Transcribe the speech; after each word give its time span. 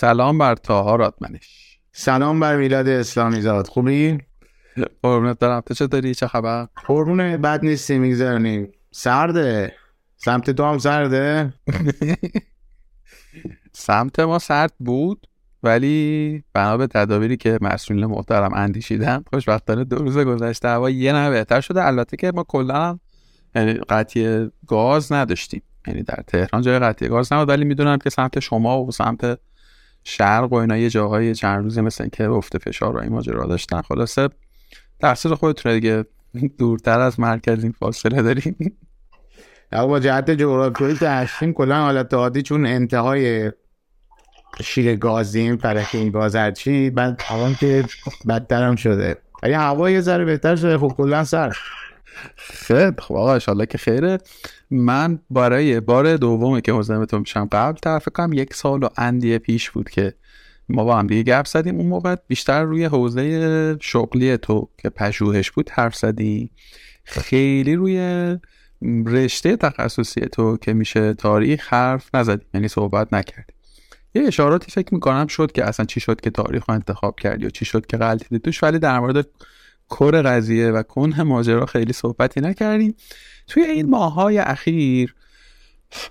سلام 0.00 0.38
بر 0.38 0.54
تاها 0.54 0.96
رادمنش 0.96 1.78
سلام 1.92 2.40
بر 2.40 2.56
میلاد 2.56 2.88
اسلامی 2.88 3.40
زاد. 3.40 3.66
خوبی؟ 3.66 4.18
قربونت 5.02 5.38
دارم 5.38 5.60
تو 5.60 5.74
چطوری؟ 5.74 6.14
چه 6.14 6.26
خبر؟ 6.26 6.68
قربون 6.86 7.36
بد 7.36 7.64
نیستی 7.64 7.98
میگذارنی 7.98 8.68
سرده. 8.90 9.72
سمت 10.16 10.50
تو 10.50 10.64
هم 10.64 10.78
سرده؟ 10.78 11.52
سمت 13.72 14.20
ما 14.20 14.38
سرد 14.38 14.72
بود 14.78 15.26
ولی 15.62 16.44
بنا 16.52 16.76
به 16.76 16.86
تدابیری 16.86 17.36
که 17.36 17.58
مسئولین 17.60 18.06
محترم 18.06 18.54
اندیشیدن 18.54 19.24
خوشبختانه 19.32 19.84
دو 19.84 19.96
روز 19.96 20.18
گذشته 20.18 20.68
هوا 20.68 20.90
یه 20.90 21.12
نه 21.12 21.30
بهتر 21.30 21.60
شده. 21.60 21.84
البته 21.84 22.16
که 22.16 22.32
ما 22.32 22.42
کلا 22.42 22.98
یعنی 23.54 23.74
قطعی 23.74 24.50
گاز 24.66 25.12
نداشتیم. 25.12 25.62
یعنی 25.86 26.02
در 26.02 26.22
تهران 26.26 26.62
جای 26.62 26.78
قطعی 26.78 27.08
گاز 27.08 27.32
نبود 27.32 27.48
ولی 27.48 27.64
می‌دونم 27.64 27.98
که 27.98 28.10
سمت 28.10 28.40
شما 28.40 28.82
و 28.82 28.90
سمت 28.90 29.38
شرق 30.08 30.52
و 30.52 30.54
اینا 30.54 30.76
یه 30.76 30.90
جاهای 30.90 31.34
چند 31.34 31.64
روزی 31.64 31.80
مثل 31.80 32.08
که 32.08 32.28
افت 32.28 32.58
فشار 32.58 32.96
و 32.96 33.00
این 33.00 33.12
ماجرا 33.12 33.46
داشتن. 33.46 33.82
خلاصه 33.82 34.28
تقصیر 35.00 35.34
خودتونه 35.34 35.74
دیگه 35.74 36.04
دورتر 36.58 37.00
از 37.00 37.20
مرکز 37.20 37.62
این 37.62 37.72
فاصله 37.72 38.22
داریم 38.22 38.56
با 39.72 40.00
جهت 40.00 40.30
جغرافیایی 40.30 40.96
هستیم 40.96 41.52
کلا 41.52 41.80
حالت 41.80 42.14
عادی 42.14 42.42
چون 42.42 42.66
انتهای 42.66 43.52
شیر 44.62 44.96
گازیم 44.96 45.56
فرق 45.56 45.86
این 45.92 46.10
گاز 46.10 46.36
هرچی 46.36 46.90
بعد 46.90 47.22
الان 47.30 47.54
که 47.54 47.84
بدترم 48.28 48.76
شده. 48.76 49.16
ولی 49.42 49.52
هوا 49.52 49.90
یه 49.90 50.00
ذره 50.00 50.24
بهتر 50.24 50.56
شده 50.56 50.78
خب 50.78 50.88
کلا 50.96 51.24
سر 51.24 51.56
خیلی 52.36 52.92
خب 52.98 53.14
آقا 53.14 53.34
اشالله 53.34 53.66
که 53.66 53.78
خیره. 53.78 54.18
من 54.70 55.18
برای 55.30 55.80
بار 55.80 56.16
دومه 56.16 56.60
که 56.60 56.72
مزاحمتون 56.72 57.20
میشم 57.20 57.48
قبل 57.52 57.78
طرف 57.78 58.08
کنم 58.14 58.32
یک 58.32 58.54
سال 58.54 58.82
و 58.82 58.88
اندیه 58.96 59.38
پیش 59.38 59.70
بود 59.70 59.90
که 59.90 60.14
ما 60.68 60.84
با 60.84 60.96
هم 60.96 61.06
دیگه 61.06 61.22
گپ 61.22 61.46
زدیم. 61.46 61.76
اون 61.76 61.86
موقع 61.86 62.16
بیشتر 62.26 62.62
روی 62.62 62.84
حوزه 62.84 63.76
شغلی 63.80 64.36
تو 64.36 64.68
که 64.78 64.88
پژوهش 64.88 65.50
بود 65.50 65.70
حرف 65.70 65.96
زدی 65.96 66.50
خیلی 67.04 67.74
روی 67.74 68.36
رشته 69.06 69.56
تخصصی 69.56 70.20
تو 70.20 70.56
که 70.56 70.72
میشه 70.72 71.14
تاریخ 71.14 71.72
حرف 71.72 72.14
نزدیم 72.14 72.48
یعنی 72.54 72.68
صحبت 72.68 73.12
نکردیم. 73.12 73.56
یه 74.14 74.22
اشاراتی 74.22 74.70
فکر 74.70 74.94
می‌کنم 74.94 75.26
شد 75.26 75.52
که 75.52 75.64
اصلا 75.64 75.86
چی 75.86 76.00
شد 76.00 76.20
که 76.20 76.30
تاریخ 76.30 76.64
رو 76.68 76.74
انتخاب 76.74 77.20
کردی 77.20 77.46
و 77.46 77.50
چی 77.50 77.64
شد 77.64 77.86
که 77.86 77.96
غلطی 77.96 78.38
توش 78.38 78.62
ولی 78.62 78.78
در 78.78 79.00
مورد 79.00 79.26
کور 79.88 80.22
قضیه 80.22 80.70
و 80.70 80.82
کنه 80.82 81.22
ماجرا 81.22 81.66
خیلی 81.66 81.92
صحبتی 81.92 82.40
نکردیم. 82.40 82.94
توی 83.46 83.62
این 83.62 83.90
ماهای 83.90 84.38
اخیر 84.38 85.14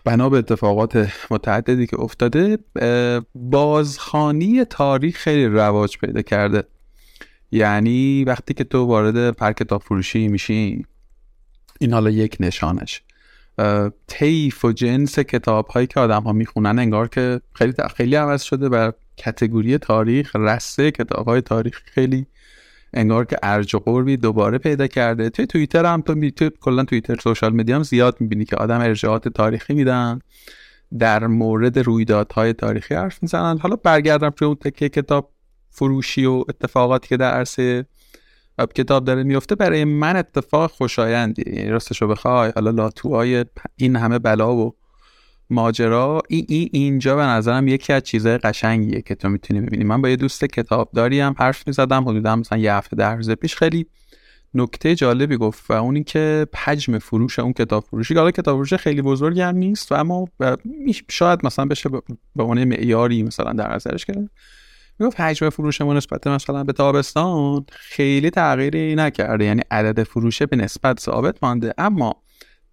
بنا 0.04 0.30
به 0.30 0.38
اتفاقات 0.38 1.14
متعددی 1.32 1.88
که 1.88 2.00
افتاده 2.00 2.58
بازخانی 3.36 4.66
تاریخ 4.66 5.18
خیلی 5.18 5.46
رواج 5.46 5.98
پیدا 5.98 6.22
کرده. 6.22 6.64
یعنی 7.52 8.24
وقتی 8.24 8.54
که 8.54 8.64
تو 8.64 8.86
وارد 8.86 9.32
پرک 9.32 9.58
کتاب 9.58 9.82
فروشی 9.82 10.28
میشی 10.28 10.86
این 11.80 11.94
حالا 11.94 12.10
یک 12.10 12.38
نشانش. 12.40 13.02
تیف 14.08 14.66
و 14.66 14.72
جنس 14.72 15.20
کتاب 15.20 15.68
هایی 15.68 15.88
که 15.88 16.00
آدم 16.00 16.24
ها 16.24 16.34
می‌خونن 16.34 16.80
انگار 16.80 17.08
که 17.08 17.42
خیلی 17.54 17.74
خیلی 17.96 18.16
عوض 18.16 18.44
شده 18.44 18.70
بر 18.70 18.94
کتگوری 19.18 19.78
تاریخ 19.78 20.36
رسته 20.36 20.92
کتاب 20.92 21.28
های 21.28 21.42
تاریخ 21.42 21.82
خیلی 21.86 22.26
انگار 22.94 23.26
که 23.26 23.38
ارج 23.44 23.76
و 23.76 23.80
قربی 23.80 24.18
دوباره 24.18 24.58
پیدا 24.58 24.88
کرده. 24.88 25.30
توی 25.30 25.46
توییتر 25.46 25.86
هم 25.86 26.02
تو 26.02 26.16
می 26.16 26.32
تو 26.32 26.50
کلا 26.50 26.84
توییتر 26.84 27.16
سوشال 27.16 27.54
مدیا 27.54 27.76
هم 27.76 27.84
زیاد 27.84 28.22
می‌بینی 28.22 28.46
که 28.46 28.56
آدم 28.56 28.80
ارجاعات 28.80 29.28
تاریخی 29.28 29.74
میدن. 29.74 30.20
در 31.00 31.28
مورد 31.28 31.80
رویدادهای 31.80 32.54
تاریخی 32.54 32.96
حرف 32.96 33.24
می‌زنن. 33.24 33.58
حالا 33.58 33.76
برگردم 33.76 34.30
توی 34.30 34.46
اون 34.46 34.56
تکه 34.56 34.90
کتاب 34.90 35.32
فروشی 35.70 36.26
و 36.26 36.44
اتفاقاتی 36.50 37.08
که 37.08 37.18
در 37.18 37.32
عرصه 37.32 37.86
کتاب 38.76 39.06
داره 39.06 39.24
میفته 39.24 39.56
برای 39.56 39.86
من 39.86 40.16
اتفاق 40.16 40.72
خوشایندی 40.72 41.44
یعنی 41.48 41.70
راستشو 41.70 42.08
بخوای 42.08 42.52
حالا 42.56 42.72
لاتوهای 42.72 43.46
این 43.76 43.96
همه 43.96 44.20
بلا 44.20 44.56
و 44.56 44.76
ماجرا 45.50 46.22
این 46.30 46.46
ای 46.50 46.70
اینجا 46.74 47.16
به 47.16 47.22
نظرم 47.22 47.68
یکی 47.68 47.94
از 47.94 48.04
چیزهای 48.04 48.38
قشنگیه 48.38 49.02
که 49.02 49.16
تو 49.16 49.30
می‌تونی 49.30 49.62
ببینی. 49.62 49.84
من 49.84 50.02
با 50.02 50.10
یه 50.10 50.16
دوست 50.16 50.46
کتابداری 50.46 51.20
هم 51.20 51.36
حرف 51.40 51.68
می‌زدم 51.68 52.10
حدودا 52.10 52.36
مثلا 52.36 52.58
یه 52.58 52.74
هفته 52.74 52.96
ده 52.96 53.10
روز 53.10 53.32
پیش. 53.32 53.56
خیلی 53.56 53.86
نکته 54.54 54.96
جالبی 54.96 55.38
گفت 55.38 55.72
و 55.72 55.74
اونی 55.74 56.04
که 56.04 56.48
حجم 56.56 56.98
فروش 56.98 57.40
اون 57.40 57.54
کتاب 57.54 57.84
فروشی 57.84 58.14
حالا 58.14 58.32
کتاب 58.32 58.58
فروش 58.58 58.74
خیلی 58.74 59.02
بزرگی 59.02 59.42
هم 59.42 59.56
نیست 59.56 59.92
و 59.92 59.96
اما 59.96 60.28
شاید 61.10 61.46
مثلا 61.46 61.66
بشه 61.66 61.90
به 62.36 62.44
عنوان 62.44 62.64
معیاری 62.64 63.24
مثلا 63.24 63.54
در 63.54 63.76
نظرش 63.76 64.06
گرفت. 64.06 64.32
می‌گفت 65.00 65.20
حجم 65.20 65.50
فروشمون 65.50 65.98
نسبت 65.98 66.28
مثلا 66.28 66.64
به 66.64 66.74
تابستان 66.74 67.66
خیلی 67.70 68.30
تغییری 68.30 68.96
نکرده 68.96 69.46
یعنی 69.46 69.62
عدد 69.72 70.04
فروشه 70.04 70.46
به 70.46 70.56
نسبت 70.56 71.00
ثابت 71.00 71.44
مانده. 71.44 71.74
اما 71.78 72.24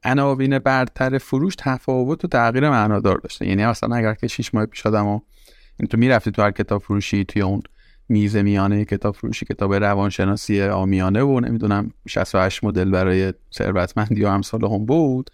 عناوین 0.04 0.58
برتر 0.58 1.18
فروش 1.18 1.54
تفاوت 1.58 2.24
و 2.24 2.28
تغییر 2.28 2.70
معنادار 2.70 3.18
داشته. 3.18 3.48
یعنی 3.48 3.66
مثلا 3.66 3.96
اگر 3.96 4.14
که 4.14 4.26
6 4.26 4.54
ماه 4.54 4.66
پیش 4.66 4.86
آدم 4.86 5.06
این 5.06 5.88
تو 5.90 5.98
می‌رفتی 5.98 6.30
تو 6.30 6.42
هر 6.42 6.50
کتاب 6.50 6.82
فروشی 6.82 7.24
توی 7.24 7.42
اون 7.42 7.62
میز 8.08 8.36
میانه 8.36 8.84
کتاب 8.84 9.14
فروشی 9.14 9.46
کتاب 9.46 9.74
روانشناسی 9.74 10.62
آمیانه 10.62 11.22
و 11.22 11.40
نمی‌دونم 11.40 11.90
68 12.08 12.64
مدل 12.64 12.90
برای 12.90 13.32
ثروتمندی 13.54 14.24
و 14.24 14.26
امثال 14.26 14.64
هم 14.64 14.86
بود. 14.86 15.30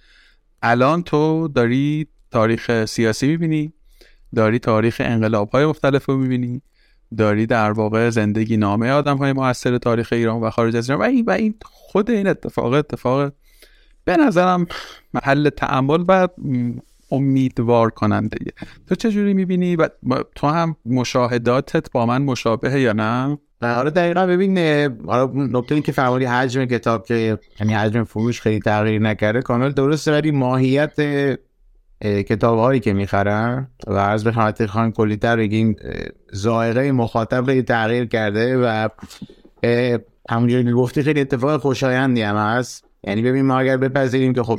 الان 0.63 1.03
تو 1.03 1.49
داری 1.49 2.07
تاریخ 2.31 2.85
سیاسی 2.85 3.27
می‌بینی 3.27 3.73
داری 4.35 4.59
تاریخ 4.59 4.97
انقلاب 5.05 5.51
های 5.51 5.67
مختلف 5.67 6.09
رو 6.09 6.17
می‌بینی 6.17 6.63
داری 7.17 7.47
در 7.47 7.73
واقع 7.73 8.11
زندگی 8.11 8.57
نامه 8.57 8.91
آدم 8.91 9.17
های 9.17 9.33
موثر 9.33 9.79
تاریخ 9.79 10.13
ایران 10.13 10.41
و 10.41 10.51
خارج 10.51 10.77
از 10.77 10.91
ایران. 10.91 11.03
و 11.03 11.05
این, 11.05 11.25
و 11.25 11.31
این 11.31 11.55
خود 11.63 12.11
این 12.11 12.27
اتفاق 12.27 12.73
اتفاق 12.73 13.33
به 14.05 14.17
نظرم 14.17 14.67
محل 15.15 15.49
تعمل 15.49 16.05
و 16.09 16.29
امیدوار 17.13 17.91
کننده 17.91 18.39
تو 18.89 18.95
چجوری 18.95 19.35
می‌بینی 19.35 19.77
و 19.77 19.89
تو 20.35 20.47
هم 20.47 20.77
مشاهداتت 20.87 21.91
با 21.93 22.07
من 22.07 22.23
مشابهه 22.23 22.81
یا 22.81 22.93
نه؟ 22.93 23.39
آره 23.63 23.91
دقیقا 23.91 24.27
ببین 24.27 24.59
نکته 25.35 25.75
این 25.75 25.83
که 25.83 25.93
فرمودی 25.93 26.25
حجم 26.25 26.65
کتاب 26.65 27.07
که 27.07 27.39
یعنی 27.61 27.75
حجم 27.75 28.05
فروش 28.05 28.41
خیلی 28.41 28.61
تغییر 28.61 29.03
نکرده. 29.03 29.43
کامل 29.43 29.71
درسته 29.71 30.13
ولی 30.13 30.31
ماهیت 30.31 31.01
کتاب 32.03 32.59
هایی 32.59 32.81
که 32.81 32.93
می‌خرن 32.93 33.69
و 33.87 33.93
از 33.93 34.25
به 34.25 34.33
خان 34.67 34.93
کلیتر 34.93 35.37
بگیم 35.37 35.77
زائقه 36.33 36.93
مخاطب 36.93 37.47
خیلی 37.47 37.63
تغییر 37.63 38.05
کرده 38.05 38.59
و 38.59 38.89
همونجوری 40.31 40.65
که 40.65 40.73
گفتی 40.73 41.03
خیلی 41.03 41.21
اتفاق 41.21 41.61
خوشایندی 41.61 42.23
هم 42.23 42.37
هست. 42.37 42.90
یعنی 43.05 43.23
ببین 43.23 43.47
ما 43.47 43.59
اگر 43.59 43.77
بپذیریم 43.77 44.33
که 44.33 44.43
خب 44.43 44.59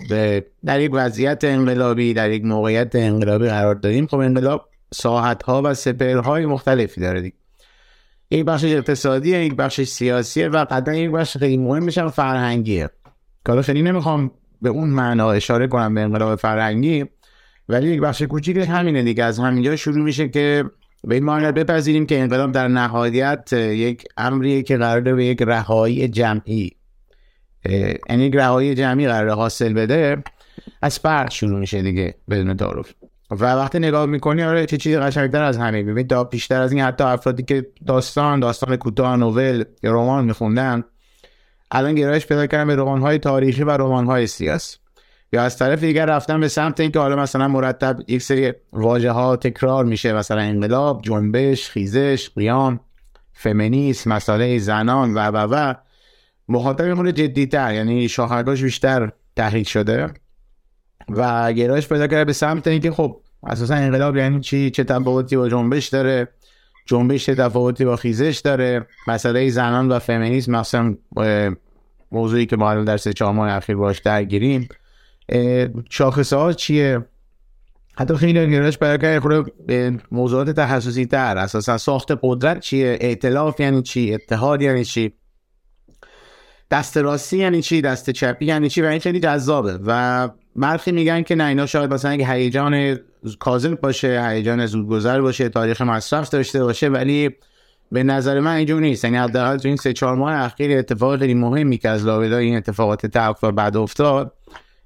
در 0.66 0.82
یک 0.82 0.92
وضعیت 0.94 1.44
انقلابی 1.44 2.14
در 2.14 2.32
یک 2.32 2.46
موقعیت 2.46 2.96
انقلابی 2.96 3.48
قرار 3.48 3.76
داریم 3.76 4.08
خب 4.08 4.18
انقلاب 4.18 4.70
ساحت 4.94 5.44
ها 5.44 5.62
و 5.66 5.74
سپرهای 5.74 6.46
مختلفی 6.46 7.02
داره 7.02 7.22
دیگه. 7.22 7.36
یک 8.32 8.46
بخش 8.46 8.64
اقتصادیه 8.64 9.46
یک 9.46 9.56
بخش 9.56 9.82
سیاسیه 9.82 10.48
و 10.48 10.66
قطعا 10.70 10.96
یک 10.96 11.12
بخش 11.12 11.38
خیلی 11.38 11.58
مهمش 11.58 11.98
هم 11.98 12.10
فرهنگیه. 12.10 12.90
کار 13.44 13.62
خیلی 13.62 13.82
نمی‌خوام 13.82 14.32
به 14.62 14.70
اون 14.70 14.90
معنا 14.90 15.32
اشاره 15.32 15.68
کنم 15.68 15.96
به 15.96 16.02
انقلاب 16.02 16.36
فرهنگی 16.36 17.06
ولی 17.70 17.88
یک 17.88 18.02
بخش 18.02 18.22
کوچیک 18.22 18.58
همینه 18.58 19.04
دیگه. 19.04 19.24
از 19.24 19.40
همینجا 19.40 19.76
شروع 19.76 20.04
میشه 20.04 20.30
که 20.30 20.66
به 21.04 21.16
این 21.16 21.24
معنی 21.24 21.52
بپذیریم 21.52 22.06
که 22.06 22.20
انقلاب 22.20 22.52
در 22.52 22.68
نهایت 22.68 23.54
یک 23.54 24.04
امریه 24.18 24.64
که 24.64 24.78
قراره 24.78 25.14
به 25.14 25.26
یک 25.26 25.42
رهایی 25.42 26.08
جمعی 26.08 26.72
یعنی 28.10 28.30
رهایی 28.30 28.76
جمعی 28.76 29.08
قرار 29.08 29.30
حاصل 29.30 29.74
بده 29.74 30.24
از 30.82 31.00
فرق 31.00 31.32
شروع 31.32 31.60
میشه 31.60 31.82
دیگه 31.82 32.16
بدون 32.30 32.58
تعارف. 32.58 32.94
و 33.32 33.46
وقتی 33.46 33.80
نگاه 33.80 34.06
می‌کنی 34.06 34.44
آره 34.44 34.66
چه 34.66 34.78
چیزی 34.78 34.98
قشنگتر 34.98 35.44
از 35.44 35.58
همه. 35.58 35.84
ببین 35.84 36.08
تا 36.08 36.24
بیشتر 36.24 36.62
از 36.62 36.72
این 36.72 36.82
حتی 36.82 37.04
افرادی 37.04 37.44
که 37.44 37.68
داستان 37.88 38.40
داستان 38.40 38.76
کوتاه 38.76 39.16
نوول 39.16 39.64
یا 39.84 39.92
رمان 39.92 40.26
میخوندن 40.26 40.84
الان 41.72 41.96
گرایش 41.96 42.28
پیدا 42.28 42.48
کردن 42.48 42.68
به 42.68 42.76
رمان‌های 42.76 43.18
تاریخی 43.18 43.64
و 43.64 43.72
رمان‌های 43.72 44.28
سیاسی 44.28 44.78
یا 45.34 45.44
از 45.44 45.58
طرف 45.58 45.80
دیگر 45.80 46.06
رفتن 46.06 46.40
به 46.40 46.48
سمت 46.48 46.80
اینکه 46.80 47.00
حالا 47.00 47.16
مثلا 47.16 47.48
مرتب 47.48 48.00
یک 48.08 48.22
سری 48.22 48.54
واژه 48.74 49.12
ها 49.12 49.36
تکرار 49.36 49.86
میشه 49.86 50.14
مثلا 50.14 50.42
انقلاب 50.42 51.02
جنبش 51.02 51.70
خیزش 51.70 52.30
قیام 52.36 52.80
فمینیسم 53.34 54.14
مسئله 54.14 54.60
زنان 54.60 55.14
و 55.14 55.20
و 55.20 55.38
و. 55.38 55.74
مخاطب 56.48 56.86
میمونه 56.86 57.12
جدیتر 57.12 57.74
یعنی 57.74 58.10
شاهرگاش 58.10 58.64
بیشتر 58.64 59.12
تحریک 59.36 59.68
شده 59.68 60.08
و 61.10 61.54
گرایش 61.54 61.88
پیدا 61.88 62.08
کرده 62.08 62.26
به 62.26 62.34
سمت 62.34 62.68
اینکه 62.68 62.92
خب 62.92 63.22
اساسا 63.44 63.76
انقلاب 63.76 64.18
یعنی 64.18 64.40
چی؟ 64.40 64.70
چه 64.70 64.84
تفاوتی 64.84 65.38
با 65.38 65.50
جنبش 65.50 65.88
داره؟ 65.88 66.28
جنبش 66.86 67.26
چه 67.26 67.36
تفاوتی 67.36 67.86
با 67.86 67.96
خیزش 67.96 68.42
داره؟ 68.44 68.86
مسئله 69.08 69.50
زنان 69.50 69.92
و 69.92 70.00
فمینیسم 70.00 70.52
مثلا 70.52 70.96
موضوعی 72.12 72.46
که 72.46 72.56
ما 72.56 72.76
در 72.76 72.98
سه 72.98 73.14
چهار 73.14 73.34
ماه 73.34 73.52
اخیر 73.52 73.76
باش 73.76 74.00
درگیریم. 74.00 74.70
شاخصه 75.90 76.36
ها 76.36 76.54
چیه؟ 76.54 77.06
حتی 77.96 78.16
خیلی 78.16 78.52
گرایش 78.52 78.78
برای 78.78 79.20
خود 79.20 79.66
به 79.68 80.00
موضوعات 80.12 80.50
تخصصی 80.50 81.06
تر. 81.06 81.38
اساسا 81.38 81.78
ساخت 81.78 82.12
قدرت 82.22 82.60
چیه؟ 82.60 82.98
اعتلاف 83.02 83.60
یعنی 83.60 83.82
چی؟ 83.82 84.14
اتحاد 84.14 84.62
یعنی 84.62 84.86
چی؟ 84.86 85.14
دست 86.72 86.98
راستی 86.98 87.38
یعنی 87.38 87.62
چی؟ 87.62 87.82
دست 87.82 88.10
چپی 88.10 88.46
یعنی 88.46 88.70
چی؟ 88.70 88.82
و 88.82 88.86
این 88.86 89.00
خیلی 89.00 89.20
جذابه. 89.20 89.80
و 89.86 90.30
برخی 90.56 90.92
میگن 90.92 91.22
که 91.22 91.36
نه 91.36 91.44
اینا 91.44 91.66
شاید 91.66 91.94
مثلا 91.94 92.12
اگه 92.12 92.32
هیجان 92.32 93.00
کاذب 93.40 93.82
باشه 93.82 94.28
هیجان 94.30 94.66
زودگذر 94.66 95.22
باشه 95.22 95.50
تاریخ 95.50 95.82
مصرف 95.82 96.30
داشته 96.30 96.64
باشه 96.64 96.90
ولی 96.90 97.30
به 97.92 98.04
نظر 98.04 98.40
من 98.40 98.56
اینجور 98.56 98.82
نیست. 98.82 99.04
یعنی 99.04 99.18
حداقل 99.18 99.58
تو 99.58 99.68
این 99.68 99.78
سه 99.78 99.94
چهار 99.94 100.16
ماه 100.16 100.34
اخیر 100.34 100.78
اتفاق 100.78 101.20
خیلی 101.20 101.34
مهمی 101.34 101.78
که 101.78 101.90
از 101.90 102.06
لابلای 102.06 102.46
این 102.46 102.58
اتفاقات 102.58 103.06
تلخ 103.06 103.44
بعد 103.44 103.78
افتاد 103.78 104.34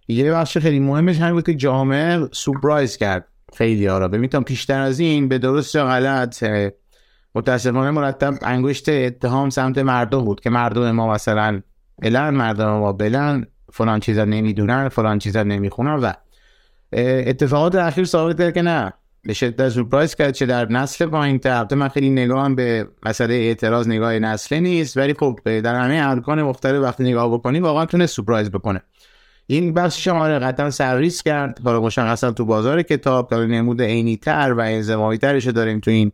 یه 0.07 0.31
بخش 0.31 0.57
خیلی 0.57 0.79
مهمش 0.79 1.19
همین 1.19 1.33
بود 1.33 1.45
که 1.45 1.53
جامعه 1.53 2.27
سورپرایز 2.31 2.97
کرد 2.97 3.27
خیلی 3.53 3.85
ها 3.85 3.97
را 3.97 4.07
ببینید 4.07 4.43
پیشتر 4.43 4.79
از 4.79 4.99
این 4.99 5.27
به 5.27 5.37
درست 5.37 5.75
یا 5.75 5.85
غلط 5.85 6.43
متاسفانه 7.35 7.91
مرتب 7.91 8.33
انگشت 8.41 8.89
اتهام 8.89 9.49
سمت 9.49 9.77
مردم 9.77 10.25
بود 10.25 10.41
که 10.41 10.49
مردم 10.49 10.91
ما 10.91 11.13
مثلا 11.13 11.61
بلن 12.01 12.29
مردم 12.29 12.69
ما 12.69 12.93
بلن 12.93 13.47
فلان 13.73 13.99
چیزا 13.99 14.25
نمی‌دونن 14.25 14.89
فلان 14.89 15.19
چیزا 15.19 15.43
نمی‌خونن 15.43 15.93
و 15.93 16.13
اتفاقات 16.93 17.75
اخیر 17.75 18.05
ثابت 18.05 18.37
کرد 18.37 18.53
که 18.53 18.61
نه. 18.61 18.93
به 19.23 19.33
شدت 19.33 19.69
سورپرایز 19.69 20.15
کرد 20.15 20.31
چه 20.31 20.45
در 20.45 20.71
نسل 20.71 21.05
پایین 21.05 21.39
تر. 21.39 21.75
من 21.75 21.87
خیلی 21.87 22.09
نگاهم 22.09 22.55
به 22.55 22.87
مسئله 23.05 23.33
اعتراض 23.33 23.87
نگاه 23.87 24.19
نسل 24.19 24.59
نیست 24.59 24.97
ولی 24.97 25.13
خب 25.13 25.39
در 25.45 25.75
همه 25.75 26.09
ارکان 26.09 26.43
مختلف 26.43 26.83
وقتی 26.83 27.03
نگاه 27.03 27.33
بکنی 27.33 27.59
واقعا 27.59 27.85
می‌تونه 27.85 28.05
سورپرایز 28.05 28.51
بکنه. 28.51 28.81
این 29.47 29.73
بخش 29.73 30.07
آره 30.07 30.39
قطعا 30.39 30.69
سرریز 30.69 31.21
کرد. 31.21 31.59
حالا 31.63 31.81
مشخصا 31.81 32.31
تو 32.31 32.45
بازار 32.45 32.81
کتاب 32.81 33.29
داره 33.29 33.45
نمود 33.45 33.81
عینی 33.81 34.17
تر 34.17 34.53
و 34.57 34.59
انضمامی 34.59 35.19
ترش 35.19 35.47
داریم 35.47 35.79
تو 35.79 35.91
این 35.91 36.11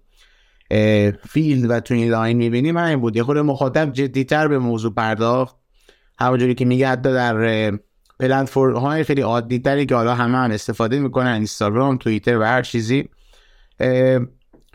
field 1.29 1.69
و 1.69 1.79
تو 1.79 1.93
این 1.93 2.11
line 2.11 2.37
می‌بینیم 2.37 2.77
این 2.77 2.99
بود. 2.99 3.15
یه 3.15 3.23
خود 3.23 3.37
مخاطب 3.37 3.91
تر 4.23 4.47
به 4.47 4.59
موضوع 4.59 4.93
پرداخت. 4.93 5.60
همونجوری 6.21 6.55
که 6.55 6.65
میگه 6.65 6.87
حتی 6.87 7.13
در 7.13 7.71
پلتفرم 8.19 8.77
های 8.77 9.03
خیلی 9.03 9.21
عادی 9.21 9.59
تری 9.59 9.85
که 9.85 9.95
حالا 9.95 10.15
همه 10.15 10.37
هم 10.37 10.51
استفاده 10.51 10.99
می‌کنن 10.99 11.31
اینستاگرام 11.31 11.97
توییتر 11.97 12.37
و 12.37 12.43
هر 12.43 12.61
چیزی 12.61 13.09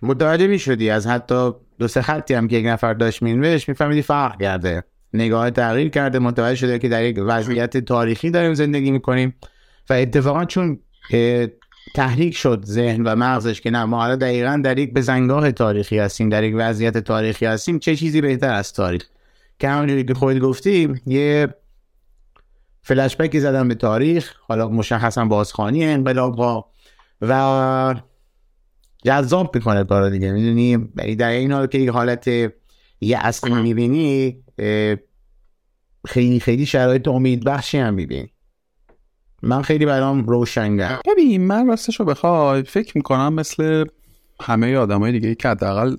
متوجه 0.02 0.46
می‌شدی 0.46 0.90
از 0.90 1.06
حتی 1.06 1.50
دو 1.78 1.88
سه 1.88 2.02
خطی 2.02 2.34
هم 2.34 2.48
که 2.48 2.56
یک 2.56 2.66
نفر 2.66 2.94
داشت 2.94 3.22
مینوشت 3.22 3.68
میفهمیدی 3.68 4.02
فرق 4.02 4.40
کرده. 4.40 4.82
نگاه 5.12 5.50
تغییر 5.50 5.88
کرده 5.88 6.18
متوجه 6.18 6.54
شده 6.54 6.78
که 6.78 6.88
در 6.88 7.04
یک 7.04 7.18
وضعیت 7.26 7.76
تاریخی 7.76 8.30
داریم 8.30 8.54
زندگی 8.54 8.90
می‌کنیم 8.90 9.34
و 9.90 9.92
اتفاقا 9.92 10.44
چون 10.44 10.78
تحریک 11.94 12.36
شد 12.36 12.64
ذهن 12.64 13.02
و 13.02 13.16
مغزش 13.16 13.60
که 13.60 13.70
نه 13.70 13.84
ما 13.84 13.96
حالا 13.96 14.16
دقیقا 14.16 14.60
در 14.64 14.78
یک 14.78 14.94
بزنگاه 14.94 15.52
تاریخی 15.52 15.98
هستیم 15.98 16.28
در 16.28 16.44
یک 16.44 16.54
وضعیت 16.58 16.98
تاریخی 16.98 17.46
هستیم 17.46 17.78
چه 17.78 17.96
چیزی 17.96 18.20
بهتر 18.20 18.52
از 18.52 18.72
تاریخ؟ 18.72 19.02
که 19.58 19.68
همونجوری 19.68 20.04
که 20.04 20.14
خود 20.14 20.38
گفتیم 20.38 21.00
یه 21.06 21.54
فلشبکی 22.82 23.40
زدن 23.40 23.68
به 23.68 23.74
تاریخ 23.74 24.34
حالا 24.40 24.68
مشخصا 24.68 25.24
بازخانی 25.24 25.84
انقلاب 25.84 26.38
ها 26.38 26.70
و 27.20 27.94
جذاب 29.04 29.54
می‌کنه 29.54 29.84
کارا 29.84 30.10
دیگه 30.10 30.32
می‌دونی؟ 30.32 30.90
یعنی 30.96 31.16
در 31.16 31.28
این 31.28 31.52
حال 31.52 31.66
که 31.66 31.78
یک 31.78 31.88
حالت 31.88 32.28
یه 33.00 33.18
اصلی 33.18 33.54
می‌بینی 33.54 34.44
خیلی 36.06 36.40
خیلی 36.40 36.66
شرایط 36.66 37.08
امید 37.08 37.44
بخشی 37.44 37.78
هم 37.78 37.94
می‌بینی. 37.94 38.32
من 39.42 39.62
خیلی 39.62 39.86
برام 39.86 40.24
روشنگر 40.24 41.00
ببین 41.06 41.46
من 41.46 41.66
راستش 41.66 42.00
رو 42.00 42.06
بخوای 42.06 42.62
فکر 42.62 42.92
می‌کنم 42.96 43.34
مثل 43.34 43.84
همه 44.40 44.76
آدمای 44.76 45.12
دیگه 45.12 45.34
که 45.34 45.48
حداقل 45.48 45.96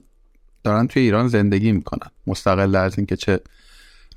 دارن 0.67 0.87
توی 0.87 1.01
ایران 1.01 1.27
زندگی 1.27 1.71
می‌کنن. 1.71 2.11
مستقل 2.27 2.75
از 2.75 2.97
اینکه 2.97 3.15
چه 3.15 3.39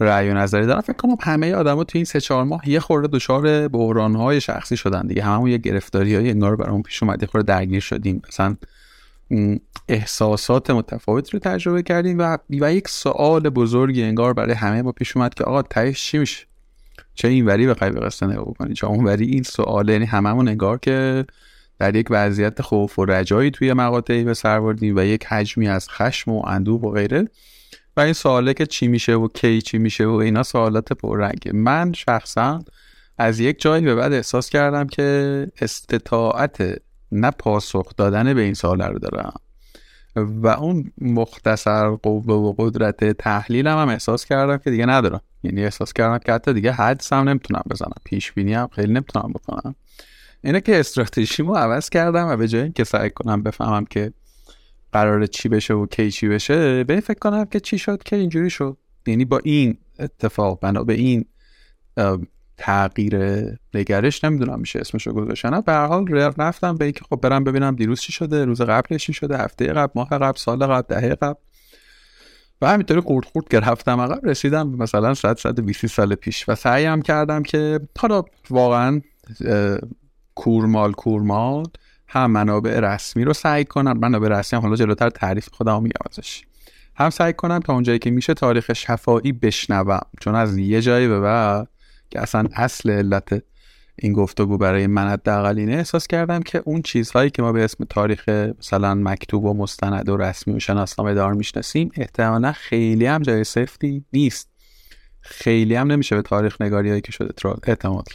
رأی 0.01 0.31
و 0.31 0.35
نظری 0.35 0.67
دارن. 0.67 0.81
فکر 0.81 0.97
کنم 0.97 1.17
همه 1.21 1.53
آدما 1.53 1.85
تو 1.85 1.99
این 1.99 2.05
سه 2.05 2.21
چهار 2.21 2.45
ماه 2.45 2.69
یه 2.69 2.81
خورده 2.81 3.09
دچار 3.09 3.69
بحران 3.69 4.15
های 4.15 4.41
شخصی 4.41 4.77
شدن 4.77 5.07
دیگه. 5.07 5.23
هممون 5.23 5.51
یه 5.51 5.59
گرفتاری 5.59 6.15
های 6.15 6.31
انگار 6.31 6.57
برامون 6.57 6.83
پیش 6.83 7.03
اومد. 7.03 7.23
یه 7.23 7.29
خورده 7.29 7.47
درگیر 7.47 7.81
شدیم. 7.81 8.23
مثلا 8.29 8.57
احساسات 9.89 10.71
متفاوت 10.71 11.35
رو 11.35 11.39
تجربه 11.39 11.83
کردیم 11.83 12.19
و, 12.19 12.39
و 12.51 12.73
یک 12.73 12.89
سوال 12.89 13.41
بزرگی 13.41 14.03
انگار 14.03 14.35
برای 14.35 14.55
همه 14.55 14.83
ما 14.83 14.93
پیش 14.93 15.17
اومد 15.17 15.35
که 15.35 15.45
آقا 15.45 15.63
تهش 15.63 16.03
چی 16.03 16.19
میشه؟ 16.19 16.47
چه 17.15 17.29
این 17.29 17.47
وری 17.47 17.67
بخوای 17.67 17.91
به 17.91 18.01
قصه 18.01 18.27
نگاه 18.27 18.45
بکنی؟ 18.45 18.75
چه 18.75 18.87
اون 18.87 19.05
وری 19.05 19.27
این 19.27 19.43
سوال 19.43 19.89
یعنی 19.89 20.05
هممون 20.05 20.49
انگار 20.49 20.79
که 20.79 21.25
در 21.81 21.97
یک 21.97 22.07
وضعیت 22.11 22.63
خوف 22.63 22.99
و 22.99 23.05
رجایی 23.05 23.51
توی 23.51 23.73
مقاطعی 23.73 24.25
به 24.25 24.35
سر 24.35 24.61
بردیم 24.61 24.97
و 24.97 25.01
یک 25.01 25.25
حجمی 25.25 25.69
از 25.69 25.89
خشم 25.89 26.31
و 26.31 26.43
اندوه 26.47 26.81
و 26.81 26.91
غیره. 26.91 27.29
و 27.97 28.01
این 28.01 28.13
سواله 28.13 28.55
که 28.55 28.67
چی 28.67 28.89
میشه 28.89 29.15
و 29.15 29.29
کی 29.29 29.63
چی 29.63 29.79
میشه 29.79 30.07
و 30.07 30.13
اینا 30.13 30.43
سوالات 30.43 30.93
پررنگه 30.93 31.53
من 31.53 31.93
شخصا 31.93 32.65
از 33.19 33.41
یک 33.41 33.61
جایی 33.61 33.85
به 33.85 33.95
بعد 33.95 34.13
احساس 34.13 34.51
کردم 34.51 34.87
که 34.87 35.47
استطاعت 35.61 36.81
نه 37.13 37.31
پاسخ 37.31 37.97
دادن 37.97 38.35
به 38.35 38.41
این 38.41 38.55
سوال 38.55 38.83
رو 38.83 38.99
دارم. 38.99 39.33
و 40.17 40.47
اون 40.47 40.93
مختصر 41.01 41.91
قوه 41.91 42.35
و 42.35 42.55
قدرت 42.59 43.05
تحلیلم 43.05 43.79
هم 43.79 43.89
احساس 43.89 44.25
کردم 44.25 44.57
که 44.57 44.71
دیگه 44.71 44.87
ندارم. 44.87 45.21
یعنی 45.43 45.65
احساس 45.65 45.93
کردم 45.93 46.19
که 46.19 46.33
حتی 46.33 46.53
دیگه 46.53 46.73
حدس 46.73 47.13
هم 47.13 47.29
نمی‌تونم 47.29 47.63
بزنم. 47.71 47.93
پیش 48.05 48.33
بینی 48.33 48.55
هم 48.55 48.69
خیلی 48.73 48.93
نمی‌تونم 48.93 49.33
بکنم. 49.33 49.75
اینه 50.45 50.61
که 50.61 50.81
استراتژیمو 50.81 51.55
عوض 51.55 51.89
کردم 51.89 52.27
و 52.27 52.37
به 52.37 52.49
جای 52.49 52.63
اینکه 52.63 52.85
سعی 52.85 53.11
کنم 53.11 53.43
بفهمم 53.43 53.85
که 53.85 54.13
قرار 54.93 55.27
چی 55.27 55.49
بشه 55.49 55.75
و 55.75 55.87
کی 55.87 56.11
چی 56.11 56.29
بشه 56.29 56.85
به 56.85 57.01
فکر 57.01 57.19
کنم 57.19 57.45
که 57.45 57.61
چی 57.61 57.79
شد 57.79 58.03
که 58.03 58.17
اینجوری 58.17 58.51
شد. 58.51 58.77
یعنی 59.07 59.25
با 59.25 59.41
این 59.45 59.79
اتفاق 59.99 60.61
بنا 60.61 60.85
به 60.85 60.95
این 60.95 61.25
تغییر 62.57 63.17
نگرش 63.75 64.25
نمی‌دونم 64.25 64.61
میشه 64.61 64.79
اسمشو 64.79 65.13
گذاشتن. 65.13 65.61
به 65.61 65.73
هر 65.73 65.87
حال 65.87 66.09
رفتم 66.39 66.77
به 66.77 66.85
اینکه 66.85 67.01
خب 67.11 67.17
برم 67.17 67.45
ببینم 67.45 67.77
دیروز 67.77 68.01
چی 68.01 68.13
شده 68.13 68.45
روز 68.45 68.63
قبلش 68.63 69.07
چی 69.07 69.13
شده 69.13 69.39
هفته 69.39 69.67
قبل 69.67 69.93
ماه 69.95 70.09
قبل 70.09 70.39
سال 70.39 70.67
قبل 70.67 70.95
دهه 70.95 71.15
قبل. 71.15 71.41
و 72.63 72.71
همینطوری 72.71 73.01
خورد 73.01 73.25
خورد 73.25 73.49
گرفتم 73.49 74.01
عقب 74.01 74.27
رسیدم 74.27 74.69
مثلا 74.69 75.15
100 75.15 75.39
120 75.39 75.87
سال 75.87 76.15
پیش. 76.15 76.49
و 76.49 76.55
سعیم 76.55 77.03
کردم 77.03 77.43
که 77.43 77.81
حالا 77.99 78.23
واقعا 78.51 79.01
کورمال 80.41 80.93
کورمال 80.93 81.67
هم 82.09 82.31
منابع 82.31 82.81
رسمی 82.81 83.25
رو 83.25 83.33
سعی 83.33 83.65
کنم 83.65 83.99
منابع 83.99 84.29
رسمی 84.29 84.57
هم 84.57 84.63
حالا 84.63 84.77
جلوتر 84.77 85.11
تعریف 85.11 85.49
خودم 85.53 85.83
میگم 85.83 86.01
ازش. 86.11 86.43
هم 86.97 87.11
سعی 87.11 87.33
کنم 87.33 87.59
تا 87.59 87.73
اونجایی 87.73 87.99
که 87.99 88.11
میشه 88.11 88.35
تاریخ 88.35 88.73
شفایی 88.73 89.33
بشنوم. 89.33 90.01
چون 90.21 90.35
از 90.35 90.59
یه 90.59 90.83
جایی 90.83 91.09
به 91.09 91.21
بعد 91.21 91.69
که 92.11 92.21
اصلا 92.21 92.49
اصل 92.55 92.91
علت 92.91 93.43
این 93.99 94.13
گفتگو 94.13 94.59
برای 94.59 94.87
من 94.87 95.09
حداقل 95.09 95.59
اینه 95.59 95.73
احساس 95.73 96.07
کردم 96.07 96.41
که 96.41 96.63
اون 96.65 96.83
چیزهایی 96.83 97.31
که 97.31 97.43
ما 97.43 97.53
به 97.53 97.65
اسم 97.65 97.85
تاریخ 97.85 98.29
مثلا 98.29 98.95
مکتوب 98.95 99.45
و 99.45 99.55
مستند 99.55 100.09
و 100.09 100.17
رسمی 100.17 100.55
و 100.55 100.59
شناسنامه 100.59 101.15
دار 101.15 101.33
می‌شناسیم 101.33 101.91
احتمالا 101.95 102.53
خیلی 102.53 103.07
هم 103.07 103.23
جای 103.23 103.45
سفتی 103.45 104.05
نیست. 104.13 104.51
خیلی 105.21 105.75
هم 105.75 105.93
نمیشه 105.93 106.17
به 106.17 106.23
تاریخ 106.23 106.61
نگاری 106.61 106.89
هایی 106.89 107.01
که 107.01 107.13
شده 107.13 107.35
اعتماد 107.67 108.09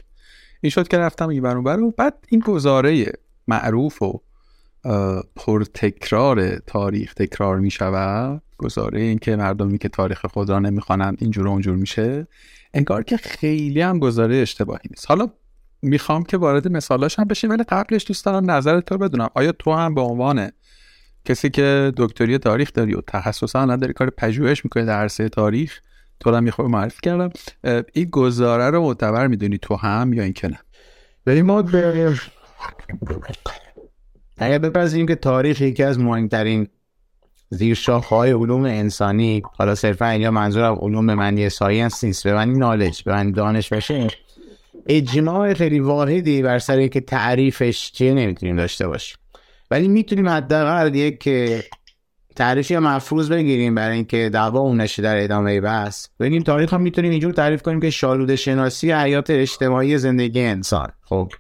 این 0.62 0.70
شد 0.70 0.88
که 0.88 0.98
رفتم 0.98 1.30
این 1.30 1.44
برون 1.44 1.84
و 1.84 1.92
بعد 1.92 2.14
این 2.30 2.40
گزاره 2.40 3.06
معروف 3.48 4.02
و 4.02 4.22
پرتکرار 5.36 6.58
تاریخ 6.58 7.14
تکرار 7.14 7.60
می 7.60 7.72
شود 7.72 8.42
گزاره 8.58 9.02
این 9.02 9.18
که 9.18 9.36
مردمی 9.36 9.78
که 9.78 9.90
تاریخ 9.90 10.26
خود 10.26 10.50
را 10.50 10.60
نمی‌خوانند 10.60 11.18
اینجور 11.22 11.48
اونجور 11.48 11.76
میشه. 11.76 12.28
انگار 12.74 13.04
که 13.04 13.18
خیلی 13.18 13.82
هم 13.82 14.00
گزاره 14.00 14.36
اشتباهی 14.36 14.90
نیست. 14.90 15.06
حالا 15.10 15.28
می‌خوام 15.82 16.24
که 16.24 16.38
وارد 16.38 16.68
مثالاش 16.68 17.20
هم 17.20 17.26
بشیم 17.26 17.50
ولی 17.50 17.64
قبلش 17.64 18.06
دوست 18.08 18.26
دارم 18.26 18.52
نظر 18.52 18.80
تو 18.82 18.98
بدونم. 18.98 19.30
آیا 19.34 19.52
تو 19.52 19.74
هم 19.74 19.96
به 19.96 20.02
عنوان 20.02 20.52
کسی 21.26 21.50
که 21.50 21.94
دکتری 21.98 22.38
تاریخ 22.38 22.74
داری 22.74 22.94
و 22.94 23.02
تخصصا 23.08 23.66
نداری 23.66 23.94
کار 23.94 24.10
پژوهش 24.10 24.66
می‌کنی 24.66 24.86
در 24.86 25.00
عرصه 25.00 25.30
تاریخ 25.30 25.80
تو 26.20 26.36
هم 26.36 26.44
می‌خوام 26.44 26.72
معرفی 26.72 27.00
کردم. 27.04 27.30
این 27.94 28.06
گزاره 28.06 28.70
رو 28.70 28.82
معتبر 28.82 29.28
می‌دونی 29.28 29.58
تو 29.58 29.76
هم 29.76 30.14
یا 30.14 30.24
اینکه 30.24 30.48
نه؟ 30.48 30.60
بریم 31.26 31.46
ما 31.46 31.64
اگر 34.38 34.58
بپذیریم 34.58 35.08
که 35.08 35.16
تاریخ 35.16 35.62
یکی 35.62 35.84
از 35.84 36.00
مهمترین 36.00 36.68
زیرشاخ 37.50 38.06
های 38.06 38.32
علوم 38.32 38.64
انسانی 38.64 39.44
حالا 39.58 39.76
صرفا 39.76 40.06
اینجا 40.06 40.32
منظورم 40.32 40.76
علوم 40.76 41.08
به 41.08 41.16
معنی 41.16 41.50
ساینس 41.50 42.04
نیست. 42.04 42.24
به 42.24 42.34
معنی 42.34 42.60
نالج 42.60 43.04
به 43.04 43.12
معنی 43.12 43.32
دانش 43.32 43.74
باشه 43.74 44.08
اجماع 44.88 45.54
خیلی 45.54 45.80
واحدی 45.80 46.42
بر 46.42 46.60
سر 46.60 46.88
که 46.88 47.02
تعریفش 47.02 47.92
چیه 47.92 48.14
نمی‌تونیم 48.14 48.56
داشته 48.56 48.88
باشیم. 48.88 49.18
ولی 49.72 49.88
می‌تونیم 49.88 50.30
حداقل 50.30 50.96
یک 50.96 51.30
تعریفی 52.36 52.74
یا 52.74 52.80
مفروض 52.80 53.32
بگیریم 53.32 53.76
برای 53.76 53.96
اینکه 53.96 54.30
دعوا 54.34 54.60
اون 54.60 54.82
نشه 54.82 55.02
در 55.02 55.24
ادامه 55.24 55.62
بحث. 55.62 56.08
بگیم 56.20 56.44
تاریخ 56.44 56.74
هم 56.74 56.82
می‌تونیم 56.82 57.12
اینجور 57.12 57.34
تعریف 57.34 57.62
کنیم 57.62 57.80
که 57.80 57.90
شالوده 57.90 58.36
شناسی 58.36 58.92
حیات 58.92 59.30
اجتماعی 59.30 59.98
زندگی 59.98 60.42
انسان. 60.42 60.92
خب. 61.02 61.32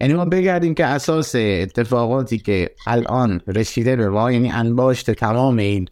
یعنی 0.00 0.14
ما 0.14 0.24
بگردیم 0.24 0.74
که 0.74 0.86
اساس 0.86 1.32
اتفاقاتی 1.36 2.38
که 2.38 2.70
الان 2.86 3.40
رسیده 3.46 3.96
به 3.96 4.08
ما 4.08 4.32
یعنی 4.32 4.50
انباشت 4.50 5.10
تمام 5.10 5.56
این 5.56 5.88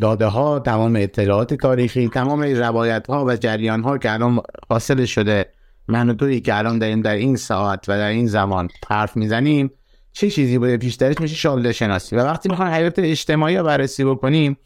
داده 0.00 0.26
ها 0.26 0.58
تمام 0.58 0.96
اطلاعات 0.96 1.54
تاریخی 1.54 2.08
تمام 2.08 2.42
روایت 2.42 3.06
ها 3.06 3.24
و 3.24 3.36
جریان 3.36 3.82
ها 3.82 3.98
که 3.98 4.12
الان 4.12 4.40
حاصل 4.70 5.04
شده 5.04 5.46
من 5.88 6.10
و 6.10 6.40
که 6.40 6.58
الان 6.58 6.78
داریم 6.78 7.00
در 7.00 7.14
این 7.14 7.36
ساعت 7.36 7.88
و 7.88 7.92
در 7.98 8.08
این 8.08 8.26
زمان 8.26 8.68
حرف 8.88 9.16
می‌زنیم 9.16 9.70
چه 10.16 10.30
چیزی 10.30 10.58
بوده 10.58 10.76
پیشترش 10.76 11.20
میشه؟ 11.20 11.34
شامل 11.34 11.72
شناسی. 11.72 12.16
و 12.16 12.18
وقتی 12.18 12.48
می‌خوان 12.48 12.68
حیات 12.68 12.98
اجتماعی 12.98 13.56
رو 13.56 13.64
بررسی 13.64 14.04
بکنیم 14.04 14.56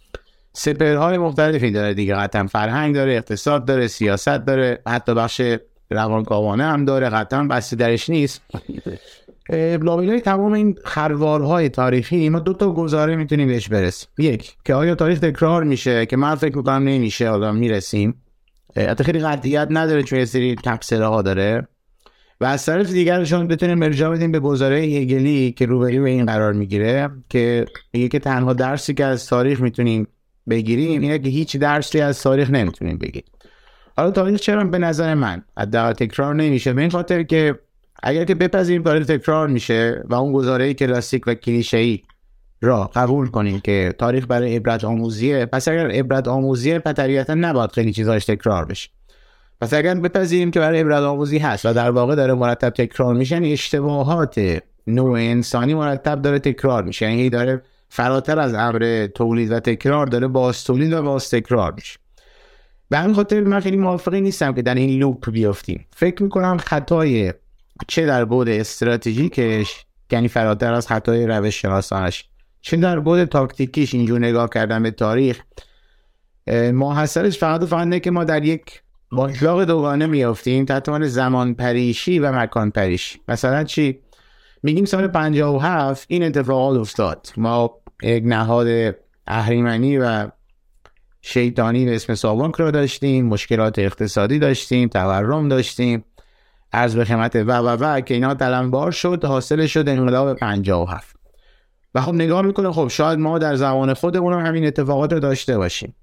سپرهای 0.52 1.18
مختلفی 1.18 1.70
داره 1.70 1.94
دیگه. 1.94 2.14
قطعا 2.14 2.46
فرهنگ 2.46 2.94
داره 2.94 3.12
اقتصاد 3.12 3.64
داره 3.64 3.86
سیاست 3.86 4.28
داره 4.28 4.82
حتی 4.86 5.14
بخش 5.14 5.42
روانکاوانه 5.90 6.64
هم 6.64 6.84
داره. 6.84 7.08
قطعا 7.08 7.44
بسته 7.44 7.76
درش 7.76 8.10
نیست. 8.10 8.42
لابیلای 9.82 10.20
تمام 10.20 10.52
این 10.52 10.78
خروارهای 10.84 11.68
تاریخی 11.68 12.28
ما 12.28 12.38
دو 12.38 12.52
تا 12.52 12.72
گزاره 12.72 13.16
می‌تونیم 13.16 13.48
بهش 13.48 13.68
برسیم. 13.68 14.08
یک 14.18 14.56
که 14.64 14.74
آیا 14.74 14.94
تاریخ 14.94 15.18
تکرار 15.18 15.64
میشه؟ 15.64 16.06
که 16.06 16.16
من 16.16 16.34
فکر 16.34 16.56
می‌کنم 16.56 16.88
نمیشه. 16.88 17.30
حالا 17.30 17.52
می‌رسیم. 17.52 18.22
حتی 18.76 19.04
خیلی 19.04 19.18
قطعیت 19.18 19.68
نداره 19.70 20.02
چون 20.02 20.18
یه 20.18 20.24
سری 20.24 20.56
تفسیره 20.64 21.06
ها 21.06 21.22
داره. 21.22 21.68
و 22.40 22.44
از 22.44 22.66
طرف 22.66 22.90
دیگر 22.90 23.24
شما 23.24 23.44
بتونیم 23.44 23.82
ارجاع 23.82 24.14
بدیم 24.14 24.32
به 24.32 24.40
گزاره 24.40 24.76
هگلی 24.76 25.52
که 25.52 25.66
روبروی 25.66 26.00
به 26.00 26.10
این 26.10 26.26
قرار 26.26 26.52
می‌گیره 26.52 27.10
که 27.28 27.64
میگه 27.92 28.08
که 28.08 28.18
تنها 28.18 28.52
درسی 28.52 28.94
که 28.94 29.04
از 29.04 29.26
تاریخ 29.26 29.60
می‌تونیم 29.60 30.06
بگیریم 30.50 31.00
اینه 31.00 31.18
که 31.18 31.28
هیچ 31.28 31.56
درسی 31.56 32.00
از 32.00 32.22
تاریخ 32.22 32.50
نمی‌تونیم 32.50 32.98
بگیریم. 32.98 33.30
حالا 33.96 34.10
تاریخ 34.10 34.40
چرا 34.40 34.64
به 34.64 34.78
نظر 34.78 35.14
من 35.14 35.42
حداقل 35.58 35.92
تکرار 35.92 36.34
نمیشه؟ 36.34 36.72
به 36.72 36.80
این 36.80 36.90
خاطر 36.90 37.22
که 37.22 37.58
اگر 38.02 38.24
که 38.24 38.34
بپذیریم 38.34 38.82
تاریخ 38.82 39.06
تکرار 39.06 39.48
میشه 39.48 40.02
و 40.04 40.14
اون 40.14 40.32
گزاره 40.32 40.74
کلاسیک 40.74 41.22
و 41.26 41.34
کلیشه‌ای 41.34 42.02
را 42.60 42.90
قبول 42.94 43.26
کنیم 43.26 43.60
که 43.60 43.94
تاریخ 43.98 44.26
برای 44.28 44.56
عبرت 44.56 44.84
آموزیه 44.84 45.46
پس 45.46 45.68
اگر 45.68 45.90
عبرت 45.90 46.28
آموزیه 46.28 46.78
پس 46.78 47.30
نباید 47.30 47.72
خیلی 47.72 47.92
چیزاش 47.92 48.24
تکرار 48.24 48.64
بشه. 48.64 48.90
پس 49.60 49.74
اگر 49.74 49.94
بپذیریم 49.94 50.50
که 50.50 50.60
برای 50.60 50.80
عبرت 50.80 51.02
آموزی 51.02 51.38
هست 51.38 51.66
و 51.66 51.72
در 51.72 51.90
واقع 51.90 52.14
داره 52.14 52.34
مرتب 52.34 52.70
تکرار 52.70 53.14
میشه 53.14 53.34
یعنی 53.34 53.52
اشتباهات 53.52 54.60
نوع 54.86 55.18
انسانی 55.18 55.74
مرتب 55.74 56.22
داره 56.22 56.38
تکرار 56.38 56.82
میشه. 56.82 57.10
یعنی 57.10 57.30
داره 57.30 57.62
فراتر 57.88 58.38
از 58.38 58.54
امر 58.54 59.08
تولید 59.14 59.52
و 59.52 59.60
تکرار 59.60 60.06
داره 60.06 60.28
باز 60.28 60.64
تولید 60.64 60.92
و 60.92 61.02
باز 61.02 61.30
تکرار 61.30 61.72
میشه. 61.72 61.98
به 62.88 62.98
همین 62.98 63.14
خاطر 63.14 63.40
من 63.40 63.60
خیلی 63.60 63.76
موافقی 63.76 64.20
نیستم 64.20 64.54
که 64.54 64.62
در 64.62 64.74
این 64.74 65.00
لوپ 65.00 65.30
بیافتیم. 65.30 65.86
فکر 65.96 66.22
می‌کنم 66.22 66.56
خطای 66.56 67.32
چه 67.88 68.06
در 68.06 68.24
بود 68.24 68.48
استراتژیکش 68.48 69.84
یعنی 70.12 70.28
فراتر 70.28 70.74
از 70.74 70.88
خطای 70.88 71.26
روش 71.26 71.62
شناسانش 71.62 72.24
چه 72.60 72.76
در 72.76 73.00
بود 73.00 73.24
تاکتیکیش 73.24 73.94
اینجور 73.94 74.18
نگاه 74.18 74.48
کردن 74.48 74.82
به 74.82 74.90
تاریخ 74.90 75.40
ماحصلش 76.72 77.38
فقط 77.38 77.62
و 77.62 77.66
فقط 77.66 78.02
که 78.02 78.10
ما 78.10 78.24
در 78.24 78.44
یک 78.44 78.82
باطلاق 79.12 79.64
دوگانه 79.64 80.06
میافتیم 80.06 80.64
تحت 80.64 81.06
زمان 81.06 81.54
پریشی 81.54 82.18
و 82.18 82.32
مکان 82.32 82.70
پریشی 82.70 83.20
مثلا 83.28 83.64
چی؟ 83.64 83.98
میگیم 84.62 84.84
سال 84.84 85.06
57 85.06 86.04
این 86.08 86.22
اتفاقات 86.22 86.78
افتاد. 86.78 87.26
ما 87.36 87.80
یک 88.02 88.24
نهاد 88.26 88.96
اهریمنی 89.26 89.98
و 89.98 90.28
شیطانی 91.22 91.84
به 91.84 91.94
اسم 91.94 92.14
ساوانک 92.14 92.54
رو 92.54 92.70
داشتیم 92.70 93.26
مشکلات 93.26 93.78
اقتصادی 93.78 94.38
داشتیم 94.38 94.88
تورم 94.88 95.48
داشتیم. 95.48 96.04
از 96.72 96.96
به 96.96 97.04
خدمت 97.04 97.36
و 97.36 97.52
و 97.52 97.68
و 97.68 98.00
که 98.00 98.14
اینا 98.14 98.34
تلمبار 98.34 98.90
شد 98.90 99.24
حاصل 99.24 99.66
شد 99.66 99.88
انقلاب 99.88 100.34
57 100.34 101.16
و 101.94 102.00
خب 102.00 102.14
نگاه 102.14 102.42
می‌کنه 102.42 102.72
خب 102.72 102.88
شاید 102.88 103.18
ما 103.18 103.38
در 103.38 103.54
زمان 103.54 103.94
خودمون 103.94 104.46
همین 104.46 104.66
اتفاقات 104.66 105.12
رو 105.12 105.20
داشته 105.20 105.58
باشیم. 105.58 105.94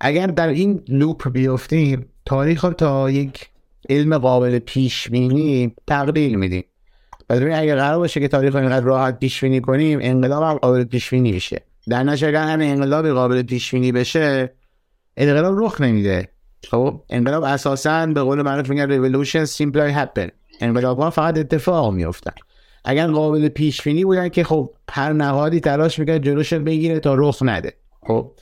اگر 0.00 0.26
در 0.26 0.48
این 0.48 0.82
لوپ 0.88 1.30
بیفتیم 1.32 2.06
تاریخ 2.26 2.66
تا 2.78 3.10
یک 3.10 3.48
علم 3.88 4.18
قابل 4.18 4.58
پیش 4.58 5.08
بینی 5.08 5.74
تقلیل 5.86 6.34
میدیم. 6.34 6.64
و 7.30 7.32
اگر 7.32 7.76
قرار 7.76 7.98
باشه 7.98 8.20
که 8.20 8.28
تاریخ 8.28 8.54
اینقدر 8.54 8.84
راحت 8.84 9.18
پیش 9.18 9.44
بینی 9.44 9.60
کنیم 9.60 9.98
انقلاب 10.02 10.42
هم 10.42 10.54
قابل 10.54 10.84
پیش 10.84 11.10
بینی 11.10 11.32
بشه. 11.32 11.62
در 11.88 12.10
اگر 12.10 12.34
همین 12.34 12.70
انقلاب 12.70 13.08
قابل 13.08 13.42
پیش 13.42 13.74
بینی 13.74 13.92
بشه 13.92 14.54
انقلاب 15.16 15.54
رخ 15.58 15.80
نمیده. 15.80 16.28
خب 16.70 17.02
انقلاب 17.10 17.42
اساسا 17.42 18.06
به 18.06 18.20
قول 18.20 18.42
معروف 18.42 18.70
میگن 18.70 18.86
revolution 18.86 19.48
simply 19.50 19.94
happen 19.96 20.30
انقلاب 20.60 20.98
ها 20.98 21.10
فقط 21.10 21.38
اتفاق 21.38 21.92
میفتن 21.92 22.32
اگر 22.84 23.06
قابل 23.06 23.48
پیش 23.48 23.82
بینی 23.82 24.04
بودن 24.04 24.28
که 24.28 24.44
خب 24.44 24.70
هر 24.90 25.12
نهادی 25.12 25.60
تلاش 25.60 25.98
می‌کنه 25.98 26.18
جلوش 26.18 26.54
بگیره 26.54 27.00
تا 27.00 27.14
رخ 27.14 27.42
نده. 27.42 27.72
خب 28.06 28.32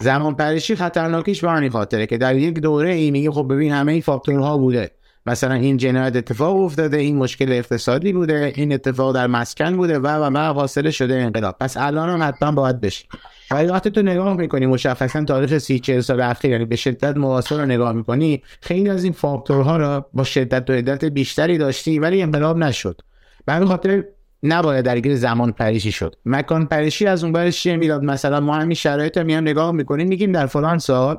زمان 0.00 0.34
پریشی 0.34 0.76
خطرناکیش 0.76 1.44
به 1.44 1.50
همین 1.50 1.70
خاطره 1.70 2.06
که 2.06 2.18
در 2.18 2.36
یک 2.36 2.54
دوره 2.54 2.92
ای 2.92 3.10
میگه 3.10 3.30
خب 3.30 3.46
ببین 3.50 3.72
همه 3.72 3.92
این 3.92 4.00
فاکتورها 4.00 4.58
بوده. 4.58 4.90
مثلا 5.26 5.54
این 5.54 5.76
جنایت 5.76 6.16
اتفاق 6.16 6.56
افتاده 6.56 6.96
این 6.96 7.16
مشکل 7.16 7.52
اقتصادی 7.52 8.12
بوده 8.12 8.52
این 8.56 8.72
اتفاق 8.72 9.14
در 9.14 9.26
مسکن 9.26 9.76
بوده 9.76 9.98
و 9.98 10.06
و 10.06 10.30
و 10.34 10.52
حاصل 10.52 10.90
شده 10.90 11.14
انقلاب. 11.14 11.56
پس 11.60 11.76
الان 11.76 12.08
هم 12.08 12.28
حتما 12.28 12.52
باید 12.52 12.80
بشه. 12.80 13.04
ولی 13.50 13.68
وقتی 13.68 13.90
تو 13.90 14.02
نگاه 14.02 14.36
می‌کنی 14.36 14.66
مشخصا 14.66 15.24
تاریخ 15.24 15.58
سی 15.58 15.78
چه 15.78 16.00
سال 16.00 16.20
اخیر 16.20 16.50
یعنی 16.50 16.64
به 16.64 16.76
شدت 16.76 17.16
معاصر 17.16 17.64
نگاه 17.64 17.92
می‌کنی 17.92 18.42
خیلی 18.60 18.88
از 18.88 19.04
این 19.04 19.12
فاکتورها 19.12 19.76
را 19.76 20.06
با 20.12 20.24
شدت 20.24 20.70
و 20.70 20.72
عدت 20.72 21.04
بیشتری 21.04 21.58
داشتی 21.58 21.98
ولی 21.98 22.22
انقلاب 22.22 22.56
نشد. 22.58 23.00
به 23.46 23.66
خاطر 23.66 24.04
نباید 24.46 24.84
درگیر 24.84 25.16
زمان 25.16 25.52
پریشی 25.52 25.92
شد. 25.92 26.16
مکان 26.26 26.66
پریشی 26.66 27.06
از 27.06 27.24
اون 27.24 27.32
برش 27.32 27.62
چیه 27.62 27.76
میلاد 27.76 28.02
مثلا 28.02 28.40
ما 28.40 28.54
همین 28.54 28.74
شرایط 28.74 29.18
میام 29.18 29.42
نگاه 29.42 29.72
می‌کنیم 29.72 30.08
میگیم 30.08 30.32
در 30.32 30.46
فلان 30.46 30.78
سال 30.78 31.18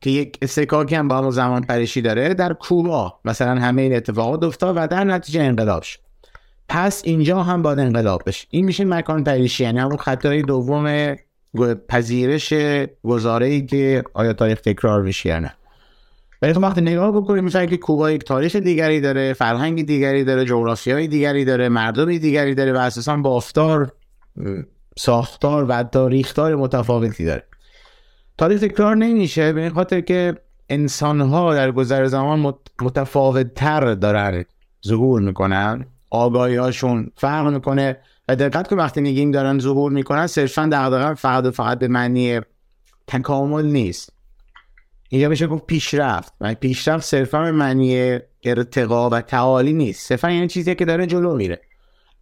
که 0.00 0.10
یک 0.10 0.38
استکاکی 0.42 0.94
هم 0.94 1.08
با 1.08 1.18
همون 1.18 1.30
زمان 1.30 1.62
پریشی 1.62 2.02
داره 2.02 2.34
در 2.34 2.52
کوبا 2.52 3.20
مثلا 3.24 3.60
همه 3.60 3.82
این 3.82 3.96
اتفاقات 3.96 4.44
افتاد 4.44 4.76
و 4.76 4.86
در 4.86 5.04
نتیجه 5.04 5.42
انقلاب 5.42 5.82
شد. 5.82 5.98
پس 6.68 7.02
اینجا 7.04 7.42
هم 7.42 7.62
باید 7.62 7.78
انقلاب 7.78 8.22
بشه. 8.26 8.46
این 8.50 8.64
میشه 8.64 8.84
مکان 8.84 9.24
پریشی 9.24 9.64
یعنی 9.64 9.78
همون 9.78 9.96
خطای 9.96 10.42
دوم 10.42 11.16
پذیرش 11.88 12.54
گزاره 13.04 13.46
ای 13.46 13.66
که 13.66 14.04
آیا 14.14 14.32
تاریخ 14.32 14.60
تکرار 14.60 15.02
بشه 15.02 15.28
یا 15.28 15.38
نه. 15.38 15.54
ولی 16.42 16.52
خب 16.52 16.62
وقتی 16.62 16.80
نگاه 16.80 17.12
بکنیم 17.12 17.44
مثلا 17.44 17.66
که 17.66 17.76
کوبا 17.76 18.10
یک 18.10 18.24
تاریخ 18.24 18.56
دیگری 18.56 19.00
داره 19.00 19.32
فرهنگ 19.32 19.86
دیگری 19.86 20.24
داره 20.24 20.44
جغرافیای 20.44 21.06
دیگری 21.06 21.44
داره 21.44 21.68
مردم 21.68 22.18
دیگری 22.18 22.54
داره 22.54 22.72
و 22.72 22.76
اساسا 22.76 23.16
بافتار 23.16 23.92
ساختار 24.98 25.64
و 25.68 25.82
تاریختار 25.82 26.56
متفاوتی 26.56 27.24
داره. 27.24 27.44
تاریخ 28.38 28.60
تکرار 28.60 28.96
نمیشه 28.96 29.52
به 29.52 29.60
این 29.60 29.70
خاطر 29.70 30.00
که 30.00 30.34
انسان 30.68 31.20
ها 31.20 31.54
در 31.54 31.72
گذر 31.72 32.06
زمان 32.06 32.54
متفاوت 32.82 33.54
تر 33.54 33.94
دارن 33.94 34.44
ظهور 34.86 35.20
می‌کنن 35.20 35.86
آگاهی 36.10 36.56
هاشون 36.56 37.10
فرق 37.16 37.46
می‌کنه 37.46 37.96
و 38.28 38.36
دقت 38.36 38.68
که 38.68 38.76
وقتی 38.76 39.00
میگیم 39.00 39.30
دارن 39.30 39.58
ظهور 39.58 39.92
می‌کنن 39.92 40.26
صرفا 40.26 40.68
دقیقا 40.72 41.14
فقط 41.14 41.46
فقط 41.46 41.78
به 41.78 41.88
معنی 41.88 42.40
تکامل 43.06 43.64
نیست. 43.64 44.21
اینجا 45.12 45.28
بشه 45.28 45.46
گفت 45.46 45.66
پیشرفت. 45.66 46.32
و 46.40 46.54
پیشرفت 46.54 47.04
صرفا 47.04 47.42
به 47.42 47.52
معنی 47.52 48.18
ارتقا 48.44 49.10
و 49.10 49.20
تعالی 49.20 49.72
نیست. 49.72 50.08
صرفا 50.08 50.30
یعنی 50.30 50.48
چیزی 50.48 50.74
که 50.74 50.84
داره 50.84 51.06
جلو 51.06 51.36
میره. 51.36 51.60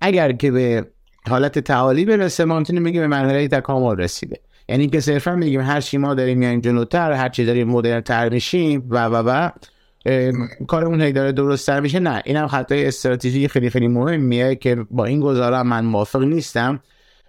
اگر 0.01 0.33
که 0.33 0.51
به 0.51 0.87
حالت 1.29 1.59
تعالی 1.59 2.05
برسه 2.05 2.45
ما 2.45 2.59
می‌تونیم 2.59 2.85
بگیم 2.85 3.01
به 3.01 3.07
مرحله 3.07 3.49
تکامل 3.49 3.97
رسیده. 3.97 4.41
یعنی 4.69 4.87
که 4.87 5.01
صرفا 5.01 5.37
میگیم 5.37 5.61
هر 5.61 5.81
چی 5.81 5.99
ما 5.99 6.15
داریم 6.15 6.39
میایم 6.39 6.61
جلوتر 6.61 7.13
هر 7.13 7.29
چی 7.29 7.45
داریم 7.45 7.69
مدرن 7.69 8.01
تر 8.01 8.29
میشیم 8.29 8.87
و 8.89 9.07
و 9.07 9.23
و 9.27 9.51
کارمون 10.67 11.01
هی 11.01 11.13
داره 11.13 11.33
درست 11.33 11.67
تر 11.67 11.81
میشه 11.81 11.99
نه. 11.99 12.23
اینم 12.25 12.47
خطای 12.47 12.87
استراتژی 12.87 13.49
خیلی 13.49 13.71
خیلی 13.71 13.89
مهمیه 13.89 14.55
که 14.55 14.87
با 14.91 15.05
این 15.05 15.21
گزاره 15.21 15.63
من 15.63 15.85
موافق 15.85 16.23
نیستم. 16.23 16.81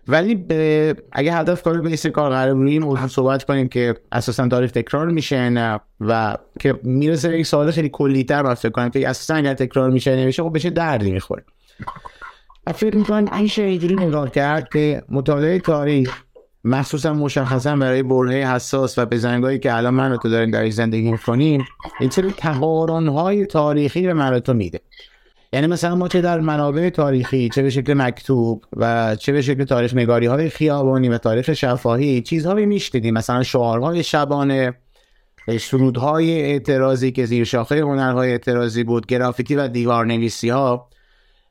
ولی 0.07 0.35
به 0.35 0.95
اگه 1.11 1.33
هدف 1.33 1.61
کار 1.63 1.81
بیس 1.81 2.07
کار 2.07 2.31
قرار 2.31 2.55
روی 2.55 2.79
موضوع 2.79 3.07
صحبت 3.07 3.43
کنیم 3.43 3.67
که 3.67 3.95
اساسا 4.11 4.47
تاریخ 4.47 4.71
تکرار 4.71 5.07
میشه 5.07 5.49
نه 5.49 5.79
و 5.99 6.37
که 6.59 6.79
می‌رسه 6.83 7.39
یک 7.39 7.45
سوال 7.45 7.71
خیلی 7.71 7.89
کلی 7.89 8.23
تر 8.23 8.41
من 8.41 8.53
فکر 8.53 8.69
کنم 8.69 8.89
که 8.89 9.09
اساسا 9.09 9.35
اگر 9.35 9.53
تکرار 9.53 9.89
میشه 9.89 10.15
نمیشه 10.15 10.43
خب 10.43 10.55
بشه 10.55 10.69
دردی 10.69 11.11
می‌خوره. 11.11 11.43
و 12.67 12.73
فکر 12.73 12.95
می‌کنم 12.95 13.33
این 13.33 13.49
اینجوری 13.57 13.95
نگاه 13.95 14.31
کرد 14.31 14.69
که 14.73 15.03
مطالعه 15.09 15.59
تاریخ 15.59 16.21
مخصوصا 16.63 17.13
مشخصا 17.13 17.75
برای 17.75 18.03
برهه 18.03 18.55
حساس 18.55 18.97
و 18.97 19.05
بزنگایی 19.05 19.59
که 19.59 19.75
الان 19.75 19.93
من 19.93 20.17
تو 20.17 20.29
داریم 20.29 20.51
در 20.51 20.69
زندگی 20.69 21.11
می‌کنیم 21.11 21.65
این 21.99 22.09
سری 22.09 22.33
های 22.89 23.45
تاریخی 23.45 24.01
به 24.01 24.13
من 24.13 24.39
تو 24.39 24.53
میده. 24.53 24.79
یعنی 25.53 25.67
مثلا 25.67 25.95
ما 25.95 26.07
چه 26.07 26.21
در 26.21 26.39
منابع 26.39 26.89
تاریخی 26.89 27.49
چه 27.49 27.61
به 27.61 27.69
شکل 27.69 27.93
مکتوب 27.93 28.63
و 28.73 29.15
چه 29.15 29.31
به 29.31 29.41
شکل 29.41 29.63
تاریخ 29.63 29.93
نگاری 29.93 30.25
های 30.25 30.49
خیابانی 30.49 31.09
و 31.09 31.17
تاریخ 31.17 31.53
شفاهی 31.53 32.21
چیزهایی 32.21 32.65
میشنیدیم. 32.65 33.13
مثلا 33.13 33.43
شعارهای 33.43 34.03
شبانه 34.03 34.73
سرودهای 35.59 36.41
اعتراضی 36.41 37.11
که 37.11 37.25
زیر 37.25 37.43
شاخه 37.43 37.81
هنرهای 37.81 38.31
اعتراضی 38.31 38.83
بود 38.83 39.05
گرافیتی 39.05 39.55
و 39.55 39.67
دیوار 39.67 40.05
نویسی 40.05 40.49
ها 40.49 40.89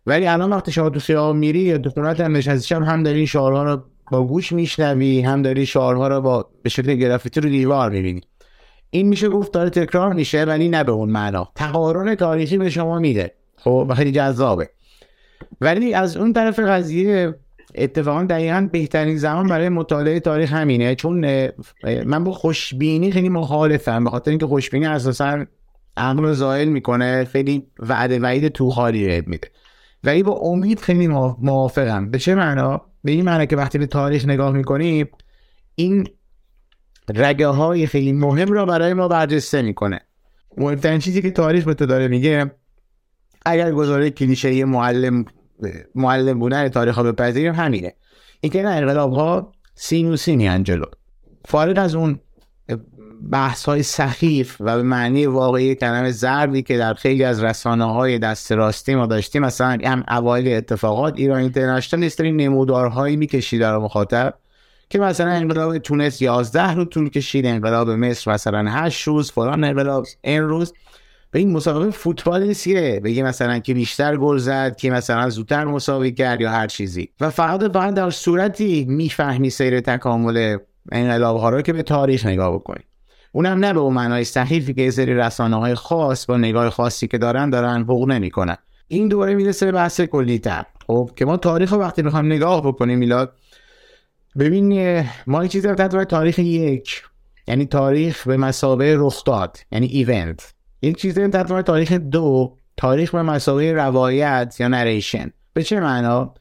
ولی 0.06 0.26
الان 0.26 0.50
وقتی 0.52 0.72
شما 0.72 0.90
تو 0.90 1.32
میری 1.32 1.60
یا 1.60 1.78
تو 1.78 2.02
هم 2.02 2.36
نشستی 2.36 2.74
هم, 2.74 2.82
هم 2.82 3.02
داری 3.02 3.26
شعارها 3.26 3.62
رو 3.62 3.82
با 4.10 4.26
گوش 4.26 4.52
میشنوی 4.52 5.20
هم 5.20 5.42
داری 5.42 5.66
شعارها 5.66 6.08
رو 6.08 6.20
با 6.20 6.50
به 6.62 6.68
شکل 6.68 6.94
گرافیتی 6.94 7.40
رو 7.40 7.48
دیوار 7.48 7.90
می‌بینی. 7.90 8.20
این 8.90 9.08
میشه 9.08 9.28
گفت 9.28 9.52
داره 9.52 9.70
تکرار 9.70 10.12
میشه 10.12 10.44
ولی 10.44 10.68
نه 10.68 10.84
به 10.84 10.92
اون 10.92 11.10
معنا. 11.10 11.48
تقارن 11.54 12.14
تاریخی 12.14 12.58
به 12.58 12.70
شما 12.70 12.98
میده. 12.98 13.39
خب 13.60 13.92
خیلی 13.96 14.12
جذابه. 14.12 14.70
ولی 15.60 15.94
از 15.94 16.16
اون 16.16 16.32
طرف 16.32 16.58
قضیه 16.58 17.34
اتفاقا 17.74 18.24
دقیقا 18.24 18.68
بهترین 18.72 19.16
زمان 19.16 19.46
برای 19.46 19.68
مطالعه 19.68 20.20
تاریخ 20.20 20.52
همینه. 20.52 20.94
چون 20.94 21.48
من 22.04 22.24
با 22.24 22.32
خوشبینی 22.32 23.12
خیلی 23.12 23.28
مخالفم 23.28 24.04
به 24.04 24.10
خاطر 24.10 24.30
اینکه 24.30 24.46
خوشبینی 24.46 24.86
اساسا 24.86 25.46
عقل 25.96 26.22
رو 26.22 26.34
زائل 26.34 26.68
می‌کنه 26.68 27.24
خیلی 27.24 27.66
وعده 27.78 28.18
وعید 28.18 28.48
تو 28.48 28.70
خالی 28.70 29.22
میده. 29.26 29.48
ولی 30.04 30.22
با 30.22 30.32
امید 30.32 30.80
خیلی 30.80 31.08
موافقم. 31.08 32.10
به 32.10 32.18
چه 32.18 32.34
معنا؟ 32.34 32.80
به 33.04 33.12
این 33.12 33.24
معنی 33.24 33.46
که 33.46 33.56
وقتی 33.56 33.78
به 33.78 33.86
تاریخ 33.86 34.24
نگاه 34.24 34.52
می‌کنیم 34.52 35.08
این 35.74 36.06
رگه 37.14 37.46
های 37.46 37.86
خیلی 37.86 38.12
مهم 38.12 38.52
را 38.52 38.66
برای 38.66 38.94
ما 38.94 39.08
برجسته 39.08 39.62
می‌کنه. 39.62 40.00
مهمترین 40.56 40.98
چیزی 40.98 41.22
که 41.22 41.30
تاریخ 41.30 41.64
به 41.64 41.74
تو 41.74 41.86
داره 41.86 42.08
میگه 42.08 42.50
اگر 43.46 43.72
گزاره 43.72 44.10
کلیشه 44.10 44.64
معلم 44.64 45.24
معلم 45.94 46.38
بودن 46.38 46.68
تاریخ 46.68 46.94
ها 46.94 47.02
بپذیریم 47.02 47.54
همینه. 47.54 47.94
اینکه 48.40 48.58
این 48.58 48.66
انقلاب 48.66 49.12
ها 49.12 49.52
سینوسی 49.74 50.36
میان 50.36 50.62
جلو. 50.62 50.84
فارغ 51.44 51.78
از 51.78 51.94
اون 51.94 52.20
بحث 53.30 53.64
های 53.64 53.82
سخیف 53.82 54.56
و 54.60 54.76
به 54.76 54.82
معنی 54.82 55.26
واقعی 55.26 55.74
کلمه 55.74 56.10
زردی 56.10 56.62
که 56.62 56.78
در 56.78 56.94
خیلی 56.94 57.24
از 57.24 57.42
رسانه 57.42 57.92
های 57.92 58.18
دست 58.18 58.52
راستی 58.52 58.94
ما 58.94 59.06
داشتیم 59.06 59.42
مثلا 59.42 59.78
هم 59.84 60.04
اوایل 60.08 60.56
اتفاقات 60.56 61.14
ایران 61.16 61.38
اینترنشنال 61.40 62.02
نیست 62.02 62.20
نمودارهایی 62.20 63.16
می‌کشید 63.16 63.60
در 63.60 63.78
مخاطب 63.78 64.34
که 64.90 64.98
مثلا 64.98 65.30
انقلاب 65.30 65.78
تونس 65.78 66.22
11 66.22 66.72
رو 66.72 66.84
طول 66.84 67.10
کشید 67.10 67.46
انقلاب 67.46 67.90
مصر 67.90 68.32
مثلا 68.32 68.70
8 68.70 69.08
روز 69.08 69.32
فلان 69.32 69.64
انقلاب 69.64 70.06
روز. 70.24 70.72
به 71.30 71.38
این 71.38 71.52
مسابقه 71.52 71.90
فوتبال 71.90 72.42
نیستیه 72.42 73.00
بگه 73.04 73.22
مثلا 73.22 73.58
که 73.58 73.74
بیشتر 73.74 74.16
گل 74.16 74.38
زد 74.38 74.76
که 74.76 74.90
مثلا 74.90 75.28
زودتر 75.28 75.64
مساوی 75.64 76.12
کرد 76.12 76.40
یا 76.40 76.50
هر 76.50 76.66
چیزی. 76.66 77.08
و 77.20 77.30
فقط 77.30 77.64
باید 77.64 77.94
در 77.94 78.10
صورتی 78.10 78.84
می‌فهمی 78.88 79.50
سیر 79.50 79.80
تکامل 79.80 80.58
انقلاب 80.92 81.36
ها 81.36 81.50
رو 81.50 81.62
که 81.62 81.72
به 81.72 81.82
تاریخ 81.82 82.26
نگاه 82.26 82.54
بکنی. 82.54 82.84
اونم 83.32 83.58
نه 83.58 83.72
به 83.72 83.80
اون 83.80 83.94
معنای 83.94 84.24
صحیفی 84.24 84.74
که 84.74 84.90
سری 84.90 85.14
رسانه 85.14 85.56
های 85.56 85.74
خاص 85.74 86.26
با 86.26 86.36
نگاه 86.36 86.70
خاصی 86.70 87.08
که 87.08 87.18
دارن 87.18 87.50
دارن 87.50 87.82
حقوق 87.82 88.08
نمی‌کنن. 88.08 88.56
این 88.88 89.08
دوره 89.08 89.34
می‌رسه 89.34 89.66
به 89.66 89.72
بحث 89.72 90.00
کلی 90.00 90.38
تر. 90.38 90.64
خب 90.86 91.10
که 91.16 91.24
ما 91.24 91.36
تاریخ 91.36 91.72
وقتی 91.72 92.02
می‌خوایم 92.02 92.26
نگاه 92.26 92.66
بکنیم 92.66 92.98
میلاد 92.98 93.32
ببین 94.38 95.04
ما 95.26 95.46
چیزی 95.46 95.68
رو 95.68 96.04
تاریخ 96.04 96.38
یک 96.38 97.02
یعنی 97.48 97.66
تاریخ 97.66 98.28
به 98.28 98.36
مسابقه 98.36 98.94
رخ 98.98 99.24
داد 99.24 99.58
یعنی 99.72 99.86
ایونت 99.86 100.54
یک 100.82 100.96
چیزی 100.96 101.28
در 101.28 101.62
تاریخ 101.62 101.92
دو 101.92 102.56
تاریخ 102.76 103.14
به 103.14 103.22
مسابقه 103.22 103.72
روایت 103.72 104.56
یا 104.58 104.68
نریشن. 104.68 105.30
به 105.52 105.62
چه 105.62 105.80
معنا؟ 105.80 106.34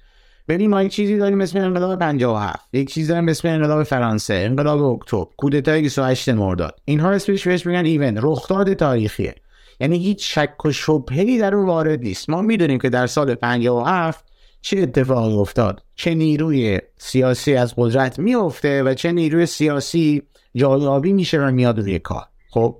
ببین 0.47 0.69
ما 0.69 0.83
یک 0.83 0.91
چیزی 0.91 1.17
داریم 1.17 1.41
اسم 1.41 1.59
انقلاب 1.59 1.99
57 1.99 2.59
یک 2.73 2.93
چیزی 2.93 3.07
داریم 3.07 3.29
اسم 3.29 3.47
انقلاب 3.47 3.83
فرانسه 3.83 4.33
انقلاب 4.33 4.83
اکتبر 4.83 5.25
کودتای 5.37 5.81
28 5.81 6.29
مرداد. 6.29 6.79
اینها 6.85 7.11
اسمش 7.11 7.47
بهش 7.47 7.65
میگن 7.65 7.85
ایونت 7.85 8.19
رخداد 8.23 8.73
تاریخیه. 8.73 9.35
یعنی 9.79 9.97
هیچ 9.97 10.35
شک 10.35 10.65
و 10.65 10.71
شبهه‌ای 10.71 11.37
در 11.37 11.55
اون 11.55 11.65
وارد 11.65 11.99
نیست. 12.01 12.29
ما 12.29 12.41
می‌دونیم 12.41 12.79
که 12.79 12.89
در 12.89 13.07
سال 13.07 13.35
57 13.35 14.25
چه 14.61 14.79
اتفاقی 14.79 15.33
افتاد 15.33 15.83
چه 15.95 16.13
نیروی 16.13 16.79
سیاسی 16.97 17.55
از 17.55 17.73
قدرت 17.77 18.19
میفته 18.19 18.83
و 18.83 18.93
چه 18.93 19.11
نیروی 19.11 19.45
سیاسی 19.45 20.21
جایابی 20.55 21.13
میشه 21.13 21.39
و 21.39 21.51
میاد 21.51 21.79
روی 21.79 21.99
کار. 21.99 22.25
خب؟ 22.51 22.75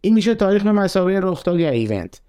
این 0.00 0.14
میشه 0.14 0.34
تاریخ 0.34 0.66
مسابقه 0.66 1.20
رخداد 1.22 1.60
یا 1.60 1.70
ایونت. 1.70 2.20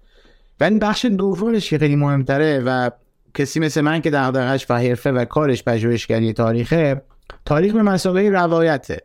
و 0.60 0.64
این 0.64 0.78
بخش 0.78 1.04
دومش 1.04 1.70
که 1.70 1.78
خیلی 1.78 1.96
مهمتره 1.96 2.62
و 2.66 2.90
کسی 3.34 3.60
مثل 3.60 3.80
من 3.80 4.00
که 4.00 4.10
دغدغش 4.10 4.66
و 4.70 4.74
حرفه 4.74 5.12
و 5.12 5.24
کارش 5.24 5.64
پژوهشگری 5.64 6.32
تاریخه 6.32 7.02
تاریخ 7.44 7.74
به 7.74 7.82
مسابقه 7.82 8.28
روایته. 8.28 9.00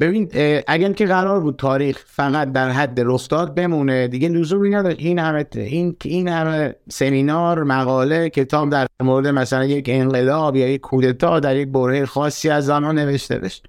ببین 0.00 0.30
اگر 0.66 0.92
که 0.92 1.06
قرار 1.06 1.40
بود 1.40 1.56
تاریخ 1.56 2.04
فقط 2.06 2.52
در 2.52 2.70
حد 2.70 3.00
رخداد 3.00 3.54
بمونه 3.54 4.08
دیگه 4.08 4.28
لزومی 4.28 4.70
نداشت. 4.70 4.96
این 4.98 5.18
همه 5.18 5.46
این 5.54 5.96
این 6.04 6.28
همه 6.28 6.74
سمینار 6.88 7.64
مقاله 7.64 8.30
کتاب 8.30 8.70
در 8.70 8.86
مورد 9.02 9.26
مثلا 9.26 9.64
یک 9.64 9.86
انقلاب 9.88 10.56
یا 10.56 10.68
یک 10.68 10.80
کودتا 10.80 11.40
در 11.40 11.56
یک 11.56 11.68
بره 11.68 12.06
خاصی 12.06 12.50
از 12.50 12.66
زمان 12.66 12.98
نوشته 12.98 13.38
بشه. 13.38 13.62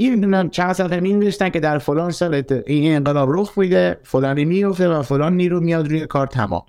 این 0.00 0.50
چند 0.50 0.72
صفحه 0.72 1.00
می 1.00 1.14
نوشتن 1.14 1.48
که 1.48 1.60
در 1.60 1.78
فلان 1.78 2.10
سال 2.10 2.42
این 2.66 2.96
انقلاب 2.96 3.28
رخ 3.32 3.58
میده 3.58 3.98
فلانی 4.02 4.44
میفته 4.44 4.88
و 4.88 5.02
فلان 5.02 5.36
نیرو 5.36 5.60
میاد 5.60 5.88
روی 5.88 6.06
کار 6.06 6.26
تمام. 6.26 6.62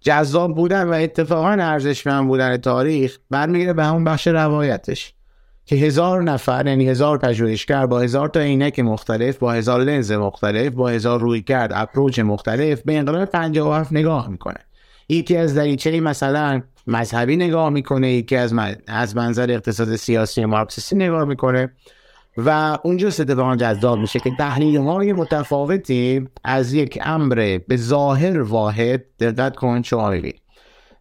جذاب 0.00 0.54
بودن 0.54 0.88
و 0.88 0.92
اتفاقا 0.92 1.50
ارزشمند 1.50 2.26
بودن 2.26 2.56
تاریخ 2.56 3.18
برمیگره 3.30 3.72
به 3.72 3.84
همون 3.84 4.04
بخش 4.04 4.26
روایتش 4.26 5.14
که 5.64 5.76
هزار 5.76 6.22
نفر 6.22 6.66
یعنی 6.66 6.88
هزار 6.88 7.18
پژوهشگر 7.18 7.86
با 7.86 8.00
هزار 8.00 8.28
تا 8.28 8.40
عینک 8.40 8.80
مختلف 8.80 9.38
با 9.38 9.52
هزار 9.52 9.80
لنز 9.80 10.12
مختلف 10.12 10.72
با 10.72 10.88
هزار 10.88 11.20
روی 11.20 11.42
کرد 11.42 11.72
اپروچ 11.74 12.18
مختلف 12.18 12.82
به 12.82 12.98
انقلاب 12.98 13.24
57 13.24 13.92
نگاه 13.92 14.28
می‌کنه. 14.28 14.60
یکی 15.08 15.36
از 15.36 15.54
دریچه 15.54 16.00
مثلا 16.00 16.62
مذهبی 16.86 17.36
نگاه 17.36 17.70
می‌کنه 17.70 18.12
یکی 18.12 18.36
از 18.36 18.54
از 18.86 19.16
منظر 19.16 19.50
اقتصاد 19.50 19.96
سیاسی 19.96 20.44
مارکسیستی 20.44 20.96
نگاه 20.96 21.24
می‌کنه. 21.24 21.72
و 22.36 22.78
اونجا 22.82 23.08
اتفاقا 23.08 23.56
جذاب 23.56 23.98
میشه 23.98 24.20
که 24.20 24.30
تحلیل 24.38 24.76
های 24.76 25.12
متفاوتی 25.12 26.28
از 26.44 26.72
یک 26.72 26.98
امر 27.02 27.58
به 27.68 27.76
ظاهر 27.76 28.42
واحد 28.42 29.04
دقت 29.20 29.56
کن 29.56 29.82
شاملی 29.82 30.34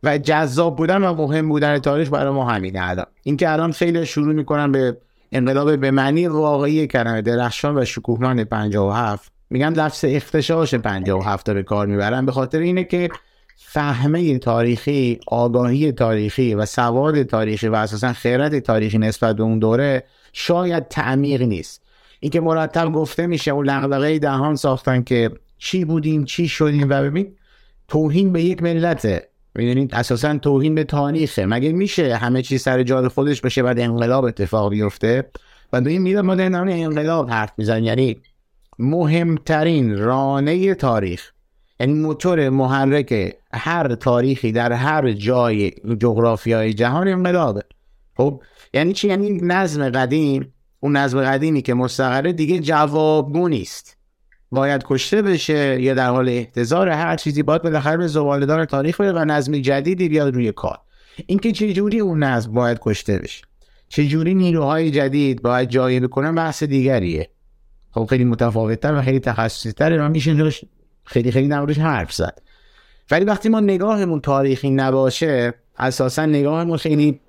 و 0.04 0.17
جذاب 0.17 0.76
بودن 0.76 1.04
و 1.04 1.13
مهم 1.13 1.50
بودن 1.50 1.80
تاریخ 1.80 2.10
برای 2.10 2.34
ما 2.34 2.46
همینه 2.46 2.80
الان. 2.82 3.06
اینکه 3.24 3.50
الان 3.50 3.72
خیلی 3.72 4.06
شروع 4.06 4.34
می‌کنن 4.34 4.72
به 4.72 4.98
انقلاب 5.32 5.78
به 5.78 5.91
معنی 5.91 6.28
واقعی 6.28 6.88
کلمه 6.88 7.22
درخشان 7.22 7.78
و 7.78 7.86
شکوهمند 7.86 8.43
57 8.43 9.32
میگن 9.50 9.74
لفظ 9.74 10.06
اختشاش 10.08 10.76
57 10.76 11.50
به 11.50 11.63
کار 11.63 11.88
می‌برن. 11.88 12.26
به 12.26 12.32
خاطر 12.32 12.60
اینه 12.60 12.84
که 12.84 13.10
فهمه 13.58 14.38
تاریخی 14.38 15.19
آگاهی 15.28 15.91
تاریخی 15.91 16.56
و 16.56 16.65
سواد 16.65 17.24
تاریخی 17.24 17.67
و 17.67 17.76
اساسا 17.76 18.13
خیرت 18.13 18.56
تاریخی 18.56 18.98
نسبت 18.98 19.36
به 19.36 19.43
اون 19.43 19.60
دوره 19.60 20.04
شاید 20.34 20.88
تعمیق 20.88 21.41
نیست. 21.41 21.82
اینکه 22.19 22.41
مرتب 22.41 22.91
گفته 22.91 23.28
میشه 23.28 23.52
اون 23.52 23.69
لغدغه 23.69 24.19
دهان 24.19 24.56
ساختن 24.56 25.04
که 25.04 25.32
چی 25.58 25.86
بودیم 25.86 26.26
چی 26.26 26.48
شدیم 26.48 26.89
و 26.89 27.04
ببین 27.04 27.36
توهین 27.88 28.34
به 28.34 28.43
یک 28.43 28.63
ملته. 28.63 29.28
می‌دونید؟ 29.56 29.96
اساسا 29.96 30.38
توهین 30.38 30.76
به 30.76 30.84
تاریخه. 30.84 31.46
مگه 31.46 31.72
میشه 31.72 32.15
همه 32.15 32.41
چیز 32.41 32.62
سر 32.62 32.84
جای 32.84 33.08
خودش 33.08 33.41
بشه 33.41 33.63
بعد 33.63 33.80
انقلاب 33.80 34.26
اتفاق 34.26 34.69
بیفته؟ 34.69 35.30
و 35.74 35.82
دو 35.82 35.89
این 35.89 36.02
میره 36.02 36.22
ما 36.22 36.36
در 36.36 36.56
انقلاب 36.56 37.30
حرف 37.30 37.52
میزن 37.58 37.84
یعنی 37.84 38.17
مهمترین 38.80 39.98
رانه 39.98 40.76
تاریخ 40.76 41.32
یعنی 41.80 41.93
موتور 41.93 42.50
محرک 42.50 43.36
هر 43.54 43.96
تاریخی 43.96 44.52
در 44.52 44.72
هر 44.72 45.12
جای 45.12 45.72
جغرافیای 46.02 46.74
جهان 46.74 47.08
انقلابه. 47.08 47.63
خب 48.17 48.41
یعنی 48.74 48.94
چی؟ 48.94 49.08
یعنی 49.08 49.40
نظم 49.42 49.90
قدیم 49.90 50.54
اون 50.80 50.98
نظم 50.98 51.22
قدیمی 51.22 51.62
که 51.62 51.74
مستقره 51.74 52.34
دیگه 52.34 52.60
جوابگو 52.60 53.50
نیست. 53.50 53.98
باید 54.52 54.84
کشته 54.86 55.22
بشه 55.22 55.82
یا 55.82 55.94
در 55.94 56.10
حال 56.10 56.30
احتضار 56.30 56.90
هر 56.90 57.16
چیزی 57.16 57.44
باید 57.44 57.62
بالاخره 57.62 57.98
به 57.98 58.08
زبالدار 58.08 58.66
تاریخ 58.66 59.02
بره 59.02 59.12
و 59.12 59.26
نظم 59.26 59.58
جدیدی 59.58 60.10
بیاد 60.10 60.34
روی 60.34 60.52
کار. 60.52 60.80
اینکه 61.26 61.52
چه 61.52 61.74
جوری 61.74 62.00
اون 62.00 62.24
نظم 62.24 62.54
باید 62.54 62.78
کشته 62.82 63.18
بشه؟ 63.18 63.46
چه 63.88 64.08
جوری 64.08 64.34
نیروهای 64.34 64.92
جدید 64.92 65.42
باید 65.42 65.70
جایی 65.70 66.00
بکنن 66.00 66.36
بحث 66.36 66.64
دیگریه. 66.64 67.30
خب 67.92 68.06
خیلی 68.10 68.24
متفاوتتر 68.24 68.94
و 68.94 69.02
خیلی 69.02 69.20
تخصصی‌تر 69.20 70.00
و 70.00 70.10
میشه 70.10 70.52
خیلی 71.04 71.32
خیلی 71.32 71.48
نمورش 71.48 71.78
حرف 71.78 72.14
زد. 72.14 72.42
ولی 73.12 73.26
وقتی 73.26 73.50
ما 73.50 73.60
نگاهمون 73.60 74.22
تاریخی 74.22 74.70
نباشه 74.70 75.54
اساسا 75.78 76.26
نگاهمون 76.26 76.78
خیلی 76.78 77.20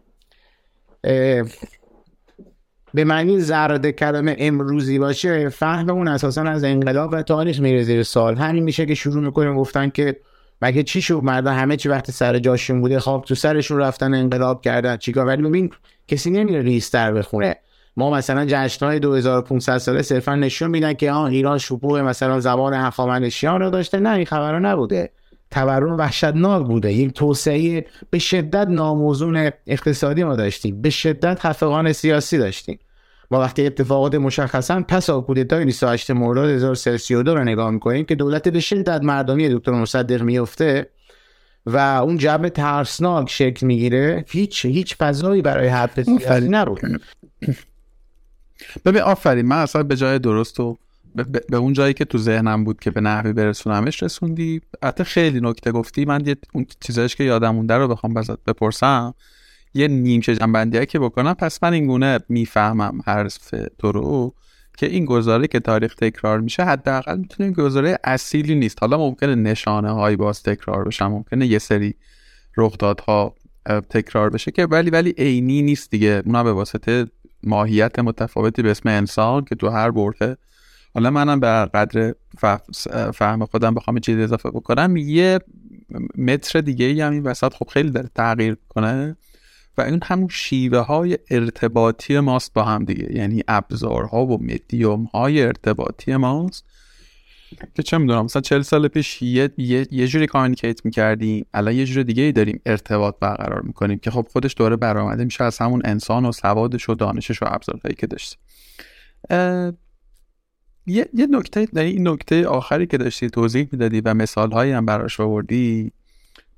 به 2.95 3.05
معنی 3.05 3.41
زرد 3.41 3.91
کلمه 3.91 4.37
امروزی 4.39 4.99
باشه 4.99 5.49
فهممون 5.49 6.09
اساسا 6.09 6.43
از 6.43 6.65
انقلاب 6.65 7.11
و 7.13 7.23
تاریخ 7.23 7.61
میره 7.61 7.83
زیر 7.83 8.03
سال 8.03 8.37
همین 8.37 8.65
میشه 8.65 8.87
که 8.87 8.95
شروع 8.95 9.23
می‌کنیم 9.25 9.57
گفتن 9.57 9.89
که 9.89 10.17
مگه 10.63 10.83
چی 10.83 11.03
شد 11.03 11.21
مردم 11.23 11.55
همه 11.55 11.77
چی 11.77 11.89
وقتی 11.89 12.13
سر 12.13 12.39
جاشون 12.39 12.81
بوده 12.81 13.01
خواب 13.01 13.25
تو 13.25 13.35
سرشون 13.35 13.79
رفتن 13.79 14.15
انقلاب 14.15 14.63
کردن 14.63 14.97
چیکار 14.97 15.27
ولی 15.27 15.43
ببین 15.43 15.71
کسی 16.09 16.31
نمیره 16.31 16.63
ریستر 16.63 17.13
بخونه. 17.13 17.57
ما 17.97 18.11
مثلا 18.11 18.45
جشنهای 18.49 18.99
2500 18.99 19.79
ساله 19.79 20.03
صرفا 20.03 20.35
نشون 20.35 20.71
میدن 20.71 20.93
که 20.93 21.11
آن 21.11 21.31
ایران 21.31 21.59
شکوه 21.59 22.03
مثلا 22.03 22.41
زبان 22.41 22.75
هخامنشیان 22.75 23.61
رو 23.61 23.71
داشته. 23.71 23.99
نه 23.99 24.11
این 24.11 24.27
خبرها 24.27 24.59
نبوده. 24.59 25.11
تورم 25.55 25.97
وحشتناک 25.97 26.67
بوده. 26.67 26.93
یک 26.93 27.13
توسعه 27.13 27.87
به 28.11 28.19
شدت 28.19 28.69
ناموزون 28.69 29.51
اقتصادی 29.67 30.25
ما 30.25 30.37
داشتیم. 30.37 30.83
به 30.83 30.91
شدت 30.91 31.41
خفقان 31.41 31.93
سیاسی 31.93 32.39
داشتیم. 32.39 32.79
ما 33.31 33.41
وقتی 33.41 33.67
اتفاقات 33.67 34.15
مشخصا 34.15 34.85
پس 34.89 35.11
از 35.11 35.23
کودتای 35.23 35.65
28 35.65 36.11
مرداد 36.11 36.49
1332 36.49 37.35
رو 37.35 37.45
نگاه 37.45 37.71
می‌کنیم 37.71 38.05
که 38.05 38.15
دولت 38.15 38.49
به 38.49 38.61
شدت 38.61 39.03
مردمی 39.03 39.49
دکتر 39.49 39.73
مصدق 39.73 40.23
میفته 40.23 40.91
و 41.67 41.79
اون 41.79 42.19
جمع 42.19 42.49
ترسناک 42.49 43.31
شکل 43.31 43.67
می‌گیره. 43.67 44.25
هیچ 44.29 44.67
هیچ 44.67 44.97
فضایی 44.97 45.43
برای 45.43 45.69
حرف 45.69 46.03
سیاسی 46.03 46.49
نرو 46.49 46.79
ببین 48.85 49.03
آفرین. 49.03 49.47
من 49.47 49.59
اصلا 49.59 49.83
به 49.83 49.97
جای 49.97 50.19
درست 50.19 50.61
و 50.61 50.77
به 51.49 51.57
اون 51.57 51.73
جایی 51.73 51.95
که 51.95 52.05
تو 52.05 52.19
ذهنم 52.19 52.65
بود 52.65 52.81
که 52.81 52.91
به 52.91 53.01
نحوی 53.01 53.33
برسونمش 53.33 54.03
رسوندی. 54.03 54.61
حتی 54.85 55.05
خیلی 55.05 55.41
نکته 55.41 55.73
گفتی. 55.73 56.05
من 56.05 56.27
یه 56.27 56.37
اون 56.53 56.67
چیزایش 56.81 57.17
که 57.17 57.25
یادم 57.25 57.55
مونده 57.55 57.75
رو 57.75 57.89
بخوام 57.89 58.15
بزد 58.15 58.39
بپرسم. 58.47 59.15
یه 59.75 59.89
نیمچه 59.89 60.37
جنبندی 60.37 60.87
که 60.87 60.99
بکنم. 60.99 61.35
پس 61.35 61.63
من 61.63 61.73
این 61.73 61.87
گونه 61.87 62.19
می‌فهمم 62.29 63.01
حرف 63.07 63.55
تو 63.79 63.93
رو 63.93 64.35
که 64.77 64.87
این 64.87 65.05
گزاره 65.05 65.47
که 65.47 65.61
تاریخ 65.61 65.95
تکرار 65.95 66.41
میشه 66.41 66.65
حداقل 66.65 67.19
می‌تونه 67.19 67.51
گزاره 67.51 67.99
اصیلی 68.05 68.55
نیست. 68.55 68.79
حالا 68.81 68.99
ممکنه 68.99 69.35
نشانه 69.35 69.91
هایی 69.91 70.17
باز 70.17 70.43
تکرار 70.43 70.85
بشه 70.85 71.07
ممکنه 71.07 71.47
یه 71.47 71.59
سری 71.59 71.95
رخدادها 72.57 73.35
تکرار 73.91 74.31
بشه 74.31 74.51
که 74.51 74.67
ولی 74.67 74.91
ولی 74.91 75.15
عینی 75.19 75.63
نیست 75.63 75.91
دیگه. 75.91 76.23
اونا 76.27 76.45
به 76.45 76.53
واسطه 76.53 77.07
ماهیت 77.43 77.99
متفاوتی 77.99 78.63
به 78.63 78.71
اسم 78.71 78.89
انسان 78.89 79.45
که 79.45 79.55
تو 79.55 79.69
هر 79.69 79.91
برده 79.91 80.37
حالا 80.95 81.11
منم 81.11 81.41
به 81.41 81.47
قدر 81.75 82.15
فهم 83.13 83.47
خودم 83.47 83.75
بخوام 83.75 83.99
چیزی 83.99 84.23
اضافه 84.23 84.51
بکنم. 84.51 84.97
یه 84.97 85.39
متر 86.19 86.61
دیگه 86.61 86.87
ای 86.87 87.01
هم 87.01 87.13
این 87.13 87.23
وسط 87.23 87.55
خب 87.55 87.69
خیلی 87.69 87.91
داره 87.91 88.11
تغییر 88.15 88.57
کنه 88.69 89.17
و 89.79 89.83
این 89.83 90.01
همون 90.05 90.29
شیوه 90.29 90.79
های 90.79 91.19
ارتباطی 91.31 92.21
ماست 92.21 92.53
با 92.53 92.65
هم 92.65 92.85
دیگه. 92.85 93.17
یعنی 93.17 93.43
ابزارها 93.49 94.27
و 94.27 94.43
مدیوم 94.43 95.05
های 95.05 95.43
ارتباطی 95.43 96.17
ماست 96.17 96.65
که 97.75 97.83
چه 97.83 97.99
می‌دونم 97.99 98.25
مثلا 98.25 98.43
چل 98.43 98.63
سال 98.63 98.89
پیش 98.89 99.23
یه, 99.23 99.51
یه،, 99.59 99.87
یه 99.91 100.09
جوری 100.09 100.27
کامیکیت 100.27 100.85
می‌کردیم 100.85 101.47
الان 101.55 101.75
یه 101.75 101.85
جور 101.85 102.03
دیگه 102.03 102.23
ای 102.23 102.33
داریم 102.33 102.61
ارتباط 102.67 103.15
برقرار 103.21 103.61
می‌کنیم 103.61 103.99
که 103.99 104.11
خب 104.11 104.27
خودش 104.33 104.55
دوره 104.57 104.77
برآمده 104.77 105.25
میشه 105.25 105.45
از 105.45 105.59
همون 105.59 105.83
انسان 105.85 106.25
و 106.25 106.33
سوادش 106.33 106.89
و 106.89 106.95
دانشش 106.95 107.43
و 107.43 107.47
ابزارهایی 107.49 107.95
که 107.95 108.07
داشته. 108.07 108.37
یه, 110.87 111.09
یه 111.15 111.27
نکته 111.27 111.67
این 111.77 112.09
نکته 112.09 112.47
آخری 112.47 112.87
که 112.87 112.99
داشتی 112.99 113.31
توضیح 113.31 113.69
می‌دادی 113.73 114.01
و 114.01 114.15
مثال 114.15 114.53
هایی 114.53 114.73
هم 114.73 114.87
براش 114.87 115.21
آوردی 115.21 115.93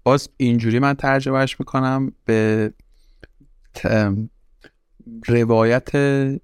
باز 0.02 0.28
اینجوری 0.36 0.78
من 0.78 0.94
ترجمهش 0.94 1.60
می‌کنم 1.60 2.12
به 2.24 2.72
روایت 5.26 5.88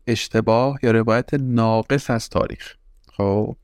اشتباه 0.06 0.78
یا 0.82 0.90
روایت 0.90 1.34
ناقص 1.34 2.10
از 2.10 2.28
تاریخ. 2.28 2.74
خب؟ 3.12 3.56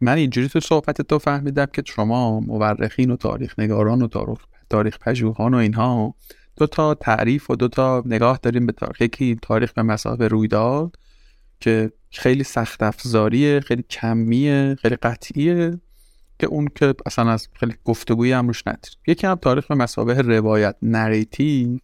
من 0.00 0.16
اینجوری 0.16 0.48
تو 0.48 0.60
صحبت 0.60 1.02
تو 1.02 1.18
فهمیدم 1.18 1.66
که 1.66 1.82
شما 1.86 2.40
مورخین 2.40 3.10
و 3.10 3.16
تاریخ 3.16 3.58
نگاران 3.58 4.02
و 4.02 4.08
تاریخ, 4.08 4.38
تاریخ 4.70 4.98
پژوهان 4.98 5.54
و 5.54 5.56
اینها 5.56 6.14
دو 6.56 6.66
تا 6.66 6.94
تعریف 6.94 7.50
و 7.50 7.56
دو 7.56 7.68
تا 7.68 8.02
نگاه 8.06 8.38
داریم 8.42 8.66
به 8.66 8.72
تاریخ. 8.72 9.00
یکی 9.00 9.38
تاریخ 9.42 9.72
به 9.72 9.82
مسابه 9.82 10.28
رویداد 10.28 10.96
که 11.62 11.92
خیلی 12.10 12.44
سخت 12.44 12.82
افزاریه 12.82 13.60
خیلی 13.60 13.82
کمیه 13.82 14.76
خیلی 14.82 14.96
قطعیه 14.96 15.80
که 16.38 16.46
اون 16.46 16.68
که 16.74 16.94
اصلا 17.06 17.30
از 17.30 17.48
خیلی 17.52 17.74
گفتگویی 17.84 18.32
هم 18.32 18.46
روش 18.46 18.62
نداریم 18.66 18.98
یکی 19.06 19.26
هم 19.26 19.34
تاریخ 19.34 19.66
به 19.66 19.74
مسابه 19.74 20.14
روایت 20.14 20.76
نریتیو 20.82 21.78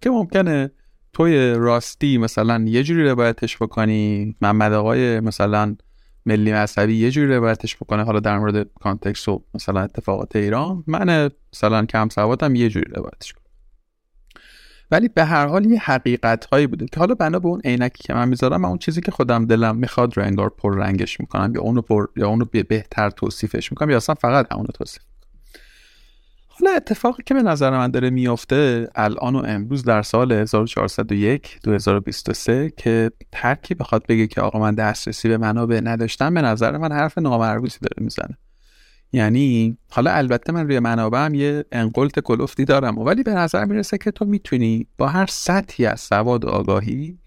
که 0.00 0.10
ممکنه 0.10 0.70
توی 1.12 1.52
راستی 1.52 2.18
مثلا 2.18 2.64
یه 2.66 2.82
جوری 2.82 3.04
روایتش 3.04 3.56
بکنی 3.56 4.36
محمد 4.40 4.72
آقای 4.72 5.20
مثلا 5.20 5.76
ملی 6.26 6.52
مذهبی 6.52 6.96
یه 6.96 7.10
جوری 7.10 7.34
روایتش 7.34 7.76
بکنه 7.76 8.04
حالا 8.04 8.20
در 8.20 8.38
مورد 8.38 8.70
کانتکست 8.80 9.28
و 9.28 9.44
مثلا 9.54 9.80
اتفاقات 9.80 10.36
ایران 10.36 10.84
من 10.86 11.30
مثلا 11.52 11.84
کم 11.84 12.08
سوادم 12.08 12.54
یه 12.54 12.68
جوری 12.68 12.90
روایتش 12.90 13.32
کنم. 13.32 13.47
ولی 14.90 15.08
به 15.08 15.24
هر 15.24 15.46
حال 15.46 15.66
یه 15.66 15.78
حقیقت 15.78 16.44
هایی 16.44 16.66
بوده. 16.66 16.86
که 16.86 17.00
حالا 17.00 17.14
بنا 17.14 17.38
به 17.38 17.48
اون 17.48 17.60
عینکی 17.64 18.02
که 18.02 18.14
من 18.14 18.28
می‌ذارم 18.28 18.60
من 18.60 18.68
اون 18.68 18.78
چیزی 18.78 19.00
که 19.00 19.10
خودم 19.10 19.46
دلم 19.46 19.76
می‌خواد 19.76 20.16
رو 20.16 20.22
انگار 20.22 20.48
پر 20.48 20.76
رنگش 20.76 21.20
می‌کنم 21.20 21.52
یا 21.54 21.60
اونو 21.60 21.82
پر 21.82 22.06
یا 22.16 22.28
اونو 22.28 22.44
بهتر 22.68 23.10
توصیفش 23.10 23.72
می‌کنم 23.72 23.90
یا 23.90 23.96
اصلا 23.96 24.14
فقط 24.14 24.52
اونو 24.52 24.66
توصیف 24.66 25.02
حالا 26.48 26.76
اتفاقی 26.76 27.22
که 27.26 27.34
به 27.34 27.42
نظر 27.42 27.70
من 27.70 27.90
داره 27.90 28.10
میافته 28.10 28.88
الان 28.94 29.36
و 29.36 29.42
امروز 29.46 29.84
در 29.84 30.02
سال 30.02 30.32
1401 30.32 31.58
2023 31.64 32.72
که 32.76 33.10
ترکی 33.32 33.74
بخواد 33.74 34.06
بگه 34.08 34.26
که 34.26 34.40
آقا 34.40 34.58
من 34.58 34.74
دسترسی 34.74 35.28
به 35.28 35.38
منابع 35.38 35.80
نداشتم 35.80 36.34
به 36.34 36.42
نظر 36.42 36.76
من 36.76 36.92
حرف 36.92 37.18
نامربوطی 37.18 37.78
داره 37.82 38.04
می‌زنه. 38.04 38.38
یعنی 39.12 39.78
حالا 39.90 40.12
البته 40.12 40.52
من 40.52 40.66
روی 40.66 40.78
منابع 40.78 41.24
هم 41.24 41.34
یه 41.34 41.64
انقلت 41.72 42.20
کلفتی 42.20 42.64
دارم 42.64 42.98
ولی 42.98 43.22
به 43.22 43.34
نظر 43.34 43.64
می‌رسه 43.64 43.98
که 43.98 44.10
تو 44.10 44.24
می‌تونی 44.24 44.86
با 44.98 45.08
هر 45.08 45.26
سطحی 45.26 45.86
از 45.86 46.00
سواد 46.00 46.44
و 46.44 46.48
آگاهی 46.48 47.18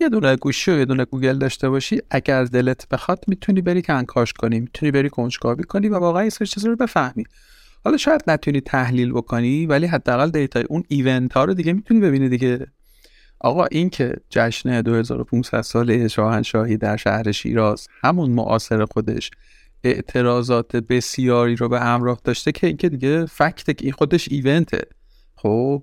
یه 0.00 0.08
دونه 0.08 0.36
گوشی 0.36 0.70
و 0.70 0.78
یه 0.78 0.84
دونه 0.84 1.04
گوگل 1.04 1.38
داشته 1.38 1.68
باشی 1.70 2.00
اگر 2.10 2.44
دلت 2.44 2.88
بخواد 2.88 3.24
می‌تونی 3.28 3.60
بری 3.60 3.82
کنکاش 3.82 4.32
کنی 4.32 4.60
می‌تونی 4.60 4.92
بری 4.92 5.10
کنجکاوی 5.10 5.64
کنی 5.64 5.88
و 5.88 5.98
واقعا 5.98 6.22
این 6.22 6.30
چیزا 6.30 6.68
رو 6.68 6.76
بفهمی. 6.76 7.24
حالا 7.84 7.96
شاید 7.96 8.22
نتونی 8.26 8.60
تحلیل 8.60 9.12
بکنی 9.12 9.66
ولی 9.66 9.86
حداقل 9.86 10.30
data 10.30 10.56
ی 10.56 10.62
اون 10.62 10.84
event 10.88 11.32
ها 11.32 11.44
رو 11.44 11.54
دیگه 11.54 11.72
می‌تونی 11.72 12.00
ببینی 12.00 12.28
دیگه. 12.28 12.66
آقا 13.40 13.64
این 13.64 13.90
که 13.90 14.14
جشن 14.30 14.80
2500 14.82 15.60
ساله 15.60 16.08
شاهنشاهی 16.08 16.76
در 16.76 16.96
شهر 16.96 17.32
شیراز 17.32 17.88
همون 18.02 18.30
معاصر 18.30 18.84
خودش 18.84 19.30
اعتراضات 19.84 20.76
بسیاری 20.76 21.56
رو 21.56 21.68
به 21.68 21.80
همراه 21.80 22.20
داشته 22.24 22.52
که 22.52 22.66
اینکه 22.66 22.88
دیگه 22.88 23.26
fact 23.26 23.82
این 23.82 23.92
خودش 23.92 24.28
event 24.30 24.67
ه. 24.67 24.82
خب 25.36 25.82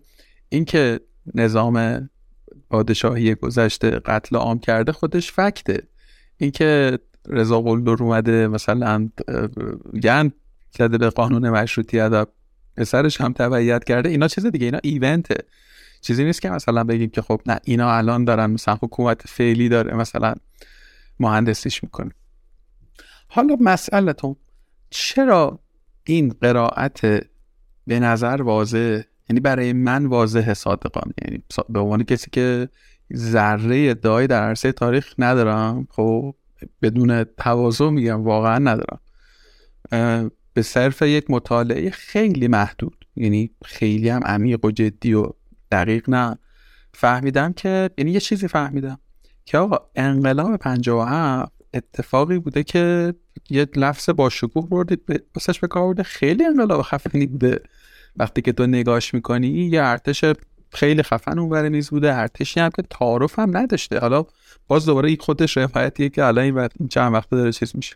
اینکه 0.50 1.00
نظام 1.36 2.10
پادشاهی 2.70 3.36
گذشته 3.36 3.90
قتل 3.90 4.36
عام 4.36 4.60
کرده 4.60 4.92
خودش 4.92 5.32
fact 5.32 5.69
ه. 5.69 5.88
اینکه 6.38 7.00
رضا 7.30 7.62
قلدر 7.62 8.04
اومده 8.04 8.48
مثلا 8.48 9.10
گند 10.04 10.34
زده 10.78 10.98
به 10.98 11.10
قانون 11.10 11.50
مشروطیت 11.50 12.28
پسرش 12.78 13.22
هم 13.22 13.34
تبعیت 13.34 13.84
کرده 13.84 14.10
اینا 14.10 14.28
چیز 14.28 14.46
دیگه 14.46 14.66
اینا 14.66 14.80
ایونته. 14.84 15.36
چیزی 16.02 16.24
نیست 16.24 16.42
که 16.42 16.50
مثلا 16.50 16.84
بگیم 16.84 17.10
که 17.10 17.22
خب 17.22 17.42
نه 17.46 17.60
اینا 17.64 17.92
الان 17.92 18.26
دارن 18.26 18.46
مثلا 18.46 18.78
حکومت 18.82 19.22
فعلی 19.28 19.70
داره 19.70 19.96
مثلا 19.96 20.36
مهندسیش 21.20 21.84
می‌کنه. 21.84 22.12
حالا 23.28 23.58
مسئلتون 23.60 24.36
چرا 24.90 25.60
این 26.04 26.36
قرائت 26.42 27.02
به 27.88 28.00
نظر 28.00 28.42
واضح؟ 28.42 29.02
یعنی 29.30 29.40
برای 29.40 29.74
من 29.74 30.06
واضح 30.06 30.54
صادقانه. 30.54 31.14
یعنی 31.26 31.44
به 31.70 31.80
عنوان 31.80 32.04
کسی 32.04 32.30
که 32.32 32.70
ذره 33.16 33.88
ادعای 33.90 34.28
در 34.28 34.44
عرصه 34.44 34.72
تاریخ 34.72 35.14
ندارم 35.18 35.88
خب 35.90 36.36
بدون 36.82 37.24
تواضع 37.24 37.90
میگم 37.90 38.24
واقعا 38.24 38.58
ندارم. 38.58 39.00
به 40.54 40.62
صرف 40.62 41.02
یک 41.02 41.26
مطالعه 41.30 41.90
خیلی 41.90 42.48
محدود. 42.48 43.06
یعنی 43.16 43.52
خیلی 43.66 44.10
هم 44.10 44.24
عمیق 44.24 44.66
و 44.66 44.72
جدی 44.72 45.14
و 45.14 45.30
دقیق 45.72 46.10
نه. 46.10 46.38
فهمیدم 46.94 47.54
که 47.54 47.90
یعنی 47.98 48.12
یه 48.12 48.20
چیزی 48.20 48.48
فهمیدم 48.48 49.00
که 49.46 49.58
آقا 49.58 49.78
انقلاب 49.96 50.58
57 50.58 51.55
اتفاقی 51.76 52.40
بوده 52.40 52.64
که 52.64 53.14
یه 53.50 53.68
لفظ 53.76 54.10
با 54.10 54.30
شکوه 54.30 54.70
بردید 54.70 55.24
واسش 55.36 55.60
به 55.60 55.68
کار 55.68 56.04
خیلی 56.04 56.46
انقلاب 56.46 56.82
خفنی 56.82 57.26
بوده. 57.26 57.60
وقتی 58.16 58.42
که 58.42 58.52
تو 58.52 58.68
نگاش 58.68 59.14
می‌کنی 59.14 59.48
یه 59.48 59.84
ارتش 59.84 60.26
خیلی 60.72 61.04
خفن 61.04 61.40
اون 61.40 61.70
میز 61.70 61.90
بوده. 61.90 62.16
ارتشی 62.16 62.60
هم 62.60 62.70
که 62.70 62.82
تعارف 62.82 63.40
هم 63.40 63.58
نداشته. 63.58 64.00
حالا 64.00 64.26
باز 64.68 64.86
دوباره 64.86 65.10
این 65.10 65.18
خودش 65.18 65.58
روایتیه 65.58 66.10
که 66.10 66.24
الان 66.24 66.44
این 66.80 66.88
چند 66.90 67.14
وقت 67.14 67.30
داره 67.30 67.52
چیز 67.52 67.76
میشه. 67.76 67.96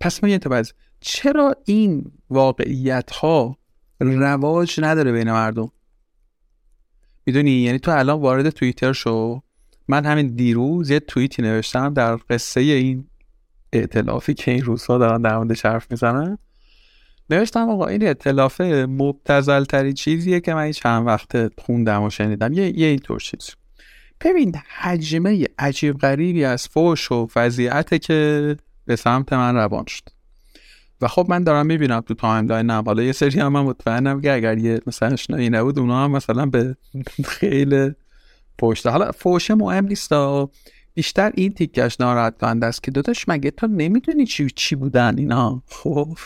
پس 0.00 0.24
من 0.24 0.30
یه 0.30 0.40
چرا 1.00 1.56
این 1.64 2.12
واقعیت 2.30 3.10
ها 3.10 3.56
رواج 4.00 4.80
نداره 4.82 5.12
بین 5.12 5.32
مردم؟ 5.32 5.72
می‌دونی؟ 7.26 7.50
یعنی 7.50 7.78
تو 7.78 7.90
الان 7.90 8.20
وارد 8.20 8.50
توییتر 8.50 8.92
شو. 8.92 9.42
من 9.90 10.04
همین 10.04 10.26
دیروز 10.26 10.90
یه 10.90 11.00
توییتی 11.00 11.42
نوشتم 11.42 11.94
در 11.94 12.18
قصه 12.30 12.60
این 12.60 13.06
اعتلافی 13.72 14.34
که 14.34 14.50
این 14.50 14.64
روزها 14.64 14.98
دارن 14.98 15.22
در 15.22 15.36
موردش 15.36 15.66
حرف 15.66 15.86
می‌زنن. 15.90 16.38
نوشتم 17.30 17.68
آقا 17.68 17.86
این 17.86 18.02
ائتلاف 18.02 18.60
مبتذل 18.88 19.64
ترین 19.64 19.92
چیزیه 19.92 20.40
که 20.40 20.54
من 20.54 20.72
چند 20.72 21.06
وقت 21.06 21.60
خوندم 21.60 22.02
و 22.02 22.10
شنیدم. 22.10 22.52
یه, 22.52 22.78
یه 22.78 22.86
اینطور 22.86 23.20
چیز. 23.20 23.50
ببین 24.20 24.54
هجمه 24.80 25.46
عجیب 25.58 25.98
غریبی 25.98 26.44
از 26.44 26.68
فوش 26.68 27.12
و 27.12 27.26
فضیعته 27.26 27.98
که 27.98 28.56
به 28.86 28.96
سمت 28.96 29.32
من 29.32 29.54
روان 29.54 29.84
شد. 29.88 30.02
و 31.00 31.08
خب 31.08 31.26
من 31.28 31.44
دارم 31.44 31.66
می‌بینم 31.66 32.00
تو 32.00 32.14
timeline 32.14 32.74
م 32.74 32.82
حالا 32.86 33.02
یه 33.02 33.12
سری 33.12 33.40
هم 33.40 33.52
من 33.52 33.62
مطمئنم 33.62 34.20
که 34.20 34.32
اگر 34.32 34.58
یه 34.58 34.80
مثلا 34.86 35.08
اشنایی 35.08 35.50
نبود 35.50 35.78
اونا 35.78 36.04
هم 36.04 36.10
مثلا 36.10 36.46
به 36.46 36.76
خیلی 37.24 37.90
پشت. 38.60 38.86
حالا 38.86 39.12
فوش 39.12 39.50
مهم 39.50 39.86
نیست 39.86 40.12
بیشتر 40.94 41.32
این 41.34 41.52
تیکش 41.52 42.00
ناراحت 42.00 42.38
کننده 42.38 42.66
است 42.66 42.82
که 42.82 42.90
داداش 42.90 43.28
مگه 43.28 43.50
تو 43.50 43.66
نمی‌دونی 43.66 44.26
چی 44.26 44.50
چی 44.56 44.76
بودن 44.76 45.18
اینا؟ 45.18 45.62
خب 45.66 46.18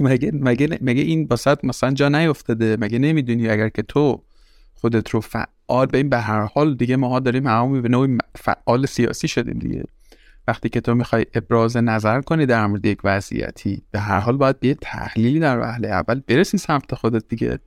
مگه 0.00 0.30
مگه 0.34 0.78
مگه 0.80 1.02
این 1.02 1.26
واسط 1.30 1.64
مثلا 1.64 1.90
جا 1.90 2.08
نیفتاده؟ 2.08 2.76
مگه 2.80 2.98
نمی‌دونی 2.98 3.48
اگر 3.48 3.68
که 3.68 3.82
تو 3.82 4.22
خودت 4.74 5.10
رو 5.10 5.20
فعال 5.20 5.86
به 5.86 5.98
این 5.98 6.08
به 6.08 6.18
هر 6.18 6.44
حال 6.54 6.76
دیگه 6.76 6.96
ماها 6.96 7.20
داریم 7.20 7.46
همون 7.46 7.82
به 7.82 7.88
نوعی 7.88 8.18
فعال 8.34 8.86
سیاسی 8.86 9.28
شدیم 9.28 9.58
دیگه. 9.58 9.84
وقتی 10.48 10.68
که 10.68 10.80
تو 10.80 10.94
می‌خوای 10.94 11.26
ابراز 11.34 11.76
نظر 11.76 12.20
کنی 12.20 12.46
در 12.46 12.66
مورد 12.66 12.86
یک 12.86 12.98
وضعیتی 13.04 13.82
به 13.90 14.00
هر 14.00 14.20
حال 14.20 14.36
باید 14.36 14.60
به 14.60 14.74
تحلیلی 14.74 15.40
در 15.40 15.60
وهله 15.60 15.88
اول 15.88 16.20
برسی 16.20 16.58
سمت 16.58 16.94
خودت 16.94 17.28
دیگه. 17.28 17.58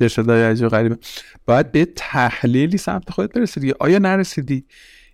یه 0.00 0.08
صدای 0.08 0.42
عجیب 0.42 0.68
غریبه 0.68 0.98
باید 1.46 1.72
به 1.72 1.84
تحلیلی 1.96 2.78
سمت 2.78 3.10
خودت 3.10 3.32
برسیدی. 3.32 3.74
آیا 3.80 3.98
نرسیدی؟ 3.98 4.64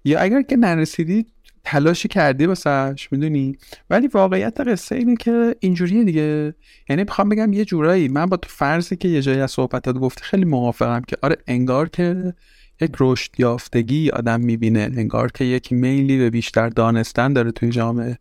یا 0.05 0.20
اگر 0.20 0.42
که 0.42 0.57
نرسیدی 0.57 1.27
تلاشی 1.64 2.09
کردی 2.09 2.46
واسش 2.46 3.09
می‌دونی؟ 3.11 3.57
ولی 3.90 4.07
واقعیت 4.07 4.61
قصه 4.61 4.94
اینه 4.94 5.16
که 5.16 5.57
اینجوریه 5.61 6.05
دیگه. 6.05 6.55
یعنی 6.88 7.03
می‌خوام 7.03 7.29
بگم 7.29 7.53
یه 7.53 7.64
جورایی. 7.64 8.09
من 8.09 8.27
با 8.27 8.37
تو 8.37 8.48
فرضی 8.48 8.96
که 8.96 9.09
یه 9.09 9.22
جایی 9.22 9.40
از 9.40 9.50
صحبتات 9.50 9.96
گفتی 9.96 10.22
خیلی 10.24 10.44
موافقم 10.44 11.03
که 11.09 11.16
آره 11.22 11.37
انگار 11.46 11.88
که 11.88 12.35
یک 12.81 12.90
رشد 13.00 13.31
یافتگی 13.38 14.11
آدم 14.11 14.40
می‌بینه. 14.40 14.81
انگار 14.81 15.33
که 15.33 15.44
یک 15.44 15.72
میلی 15.72 16.18
به 16.18 16.31
بیشتر 16.31 16.68
دانستن 16.68 17.33
داره 17.33 17.50
توی 17.50 17.70
جامعه. 17.70 18.18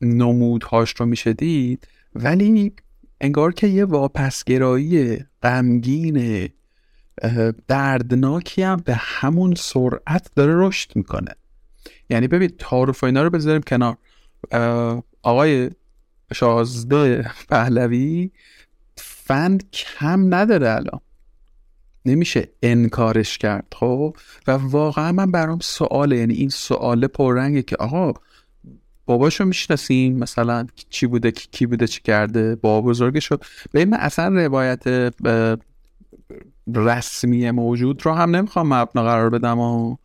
نمودهاش 0.00 0.94
رو 0.98 1.06
میشه 1.06 1.32
دید 1.32 1.88
ولی 2.14 2.72
انگار 3.20 3.52
که 3.52 3.66
یه 3.66 3.84
واپسگرایی 3.84 5.18
غمگین 5.42 6.48
دردناکی 7.68 8.62
هم 8.62 8.76
به 8.76 8.94
همون 8.94 9.54
سرعت 9.54 10.30
داره 10.36 10.66
رشد 10.66 10.96
می‌کنه. 10.96 11.34
یعنی 12.10 12.28
ببین 12.28 12.48
تعارف 12.58 13.04
اینا 13.04 13.22
رو 13.22 13.30
بذاریم 13.30 13.62
کنار. 13.62 13.96
آقای 15.22 15.70
شازده 16.34 17.30
پهلوی 17.48 18.30
فند 18.96 19.70
کم 19.70 20.34
نداره 20.34 20.70
الان. 20.70 21.00
نمیشه 22.04 22.48
انکارش 22.62 23.38
کرد 23.38 23.66
خب؟ 23.74 24.16
و 24.46 24.50
واقعا 24.50 25.12
من 25.12 25.30
برام 25.30 25.58
سواله. 25.62 26.16
یعنی 26.16 26.34
این 26.34 26.48
سواله 26.48 27.06
پررنگه 27.06 27.62
که 27.62 27.76
آقا 27.76 28.12
باباشو 29.10 29.44
می‌شناسیم 29.44 30.18
مثلا 30.18 30.66
چی 30.90 31.06
بوده؟ 31.06 31.30
کی 31.30 31.66
بوده؟ 31.66 31.86
چی 31.86 32.00
کرده؟ 32.02 32.56
بابا 32.56 32.88
بزرگشو 32.88 33.36
به 33.72 33.84
من 33.84 33.96
اصلا 33.96 34.28
روایت 34.28 35.12
رسمی 36.74 37.50
موجود 37.50 38.06
رو 38.06 38.12
هم 38.12 38.36
نمی‌خوام 38.36 38.74
مبنا 38.74 39.02
قرار 39.02 39.30
بدم 39.30 39.58
و 39.58 39.96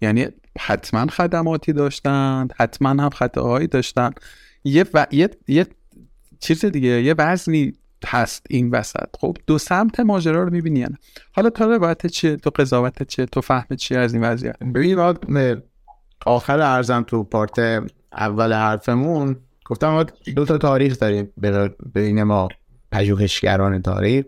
یعنی 0.00 0.26
حتما 0.58 1.06
خدماتی 1.06 1.72
داشتن 1.72 2.48
حتما 2.56 2.88
هم 2.88 3.10
خطاهایی 3.10 3.66
داشتن 3.66 4.10
یه, 4.64 4.84
و... 4.94 5.06
یه... 5.10 5.30
یه 5.48 5.66
چیز 6.40 6.64
دیگه 6.64 7.02
یه 7.02 7.14
وزنی 7.18 7.72
هست 8.06 8.46
این 8.50 8.70
وسط. 8.70 9.16
خب 9.20 9.36
دو 9.46 9.58
سمت 9.58 10.00
ماجرا 10.00 10.44
رو 10.44 10.50
می‌بینی 10.50 10.86
حالا 11.32 11.50
تا 11.50 11.66
روایت 11.66 12.06
چیه؟ 12.06 12.36
تو 12.36 12.50
قضاوت 12.50 13.02
چیه؟ 13.02 13.26
تو 13.26 13.40
فهم 13.40 13.76
چیه 13.76 13.98
از 13.98 14.14
این 14.14 14.24
وضعیت؟ 14.24 14.58
ببین 14.58 14.98
آخر 16.26 16.60
ارزم 16.60 17.02
تو 17.02 17.24
پارت 17.24 17.82
اول 18.16 18.52
حرفمون 18.52 19.36
گفتم 19.64 20.06
دو 20.36 20.44
تا 20.44 20.58
تاریخ 20.58 20.98
داریم 20.98 21.32
بین 21.94 22.22
ما 22.22 22.48
پژوهشگران 22.92 23.82
تاریخ. 23.82 24.24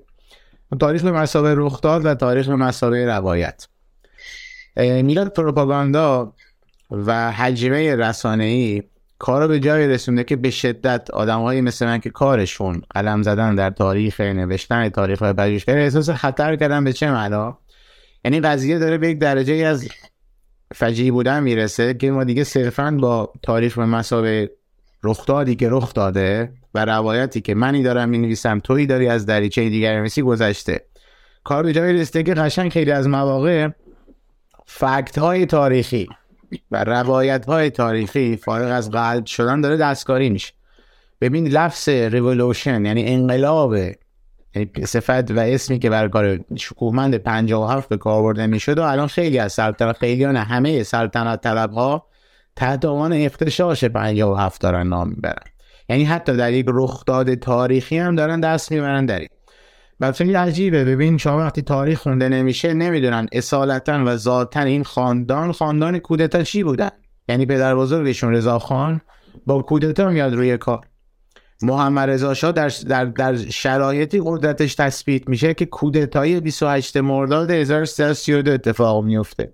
تاریخ 0.81 1.05
مسابقه 1.05 1.55
رخ 1.57 1.81
داد 1.81 2.05
و 2.05 2.15
تاریخ 2.15 2.49
مسابقه 2.49 3.05
روایت. 3.07 3.69
میلاد 4.77 5.29
پروپاگاندا 5.33 6.33
و 6.91 7.33
حجمه 7.33 7.97
رسانه 7.97 8.45
ای 8.45 8.83
کار 9.19 9.49
به 9.49 9.61
جایی 9.61 9.89
رسونده 9.89 10.25
که 10.25 10.37
به 10.37 10.51
شدت 10.51 11.11
آدمهایی 11.11 11.61
مثل 11.61 11.87
من 11.87 11.99
که 11.99 12.11
کارشون 12.11 12.83
قلم 12.91 13.23
زدن 13.23 13.55
در 13.55 13.71
تاریخ 13.71 14.21
نوشتن 14.21 14.89
تاریخ 14.89 15.19
و 15.21 15.33
پژوهشگری 15.33 15.83
احساس 15.83 16.11
خطر 16.11 16.57
کردن 16.57 16.85
به 16.85 16.93
چه 16.93 17.11
معنا؟ 17.11 17.59
یعنی 18.25 18.41
قضیه 18.41 18.79
داره 18.79 18.99
به 18.99 19.09
یک 19.11 19.19
درجه 19.19 19.55
از 19.55 19.89
فجیع 20.75 21.13
بودن 21.13 21.43
می‌رسه 21.43 21.95
که 21.95 22.11
ما 22.11 22.25
دیگه 22.25 22.45
صرفا 22.45 22.91
با 23.01 23.33
تاریخ 23.43 23.77
و 23.77 23.81
مسابه 23.81 24.51
رخ 25.05 25.27
دادی 25.27 25.57
که 25.57 25.69
رخ 25.71 25.95
داده 25.95 26.53
و 26.75 26.85
روایتی 26.85 27.41
که 27.41 27.55
منی 27.55 27.83
دارم 27.83 28.09
می 28.09 28.19
نویسم 28.19 28.61
تویی 28.61 28.87
داری 28.87 29.09
از 29.09 29.27
دریچه 29.27 29.69
دیگر 29.69 30.01
میسی 30.01 30.23
گذشته. 30.23 30.87
کار 31.45 31.63
به 31.63 31.73
جایی 31.73 31.99
رسیده 31.99 32.23
که 32.23 32.35
قشنگ 32.35 32.73
خیلی 32.73 32.91
از 32.91 33.09
مواقع 33.09 33.69
فکت 34.67 35.19
های 35.19 35.47
تاریخی 35.47 36.09
و 36.71 36.85
روایت 36.85 37.47
های 37.47 37.71
تاریخی 37.71 38.37
فارغ 38.37 38.71
از 38.71 38.91
قلب 38.91 39.27
شدن 39.27 39.61
داره 39.61 39.77
دستکاری 39.77 40.31
میشه. 40.31 40.53
ببین 41.21 41.49
لفظ 41.49 41.89
ریولوشن 41.89 42.85
یعنی 42.85 43.07
انقلاب 43.07 43.77
صفت 44.85 45.31
و 45.31 45.39
اسمی 45.39 45.79
که 45.79 45.91
برای 45.91 46.09
کار 46.09 46.39
شکوهمند 46.57 47.15
57 47.15 47.89
به 47.89 47.97
کار 47.97 48.23
برده 48.23 48.47
می‌شد 48.47 48.79
و 48.79 48.83
الان 48.83 49.07
خیلی 49.07 49.39
از 49.39 49.53
سلطنت 49.53 49.97
خیلی 49.97 50.27
نه 50.27 50.41
همه 50.41 50.83
سلطنت 50.83 51.41
طلب 51.41 51.73
ها 51.73 52.07
تحت 52.57 52.85
عنوان 52.85 53.13
اختشاش 53.13 53.85
57 53.85 54.61
دارن 54.61 54.87
نام 54.87 55.09
می‌برن. 55.09 55.43
یعنی 55.89 56.05
حتی 56.05 56.37
در 56.37 56.53
یک 56.53 56.67
رخداد 56.69 57.35
تاریخی 57.35 57.99
هم 57.99 58.17
دارن 58.17 58.41
دست 58.41 58.73
می‌برن 58.73 59.07
در 59.07 59.19
این. 59.19 59.29
و 60.01 60.13
خیلی 60.13 60.35
عجیبه. 60.35 60.85
ببین 60.85 61.19
شما 61.19 61.39
وقتی 61.39 61.63
تاریخ 61.63 62.01
خونده 62.01 62.29
نمیشه 62.29 62.75
نمی‌دونن 62.75 63.27
اصالتا 63.33 64.05
و 64.07 64.17
ذاتا 64.17 64.61
این 64.61 64.85
خاندان 64.85 65.53
خاندان 65.53 65.99
کودتا 65.99 66.43
چی 66.43 66.63
بودن. 66.63 66.91
یعنی 67.29 67.47
پدر 67.47 67.77
بزرگشون 67.77 68.33
رضا 68.33 68.59
خان 68.59 69.01
با 69.47 69.63
کودتا 69.63 70.09
میاد 70.09 70.35
روی 70.35 70.59
کار. 70.59 70.81
محمد 71.63 72.11
رضا 72.11 72.35
شاه 72.35 72.53
در, 72.53 72.73
در, 72.89 73.05
در 73.05 73.37
شرایطی 73.37 74.23
قدرتش 74.25 74.75
تثبیت 74.75 75.29
میشه 75.29 75.55
که 75.55 75.67
کودتای 75.67 76.41
28 76.41 76.97
مرداد 76.97 77.51
1332 77.51 78.53
اتفاق 78.53 79.05
میفته. 79.05 79.53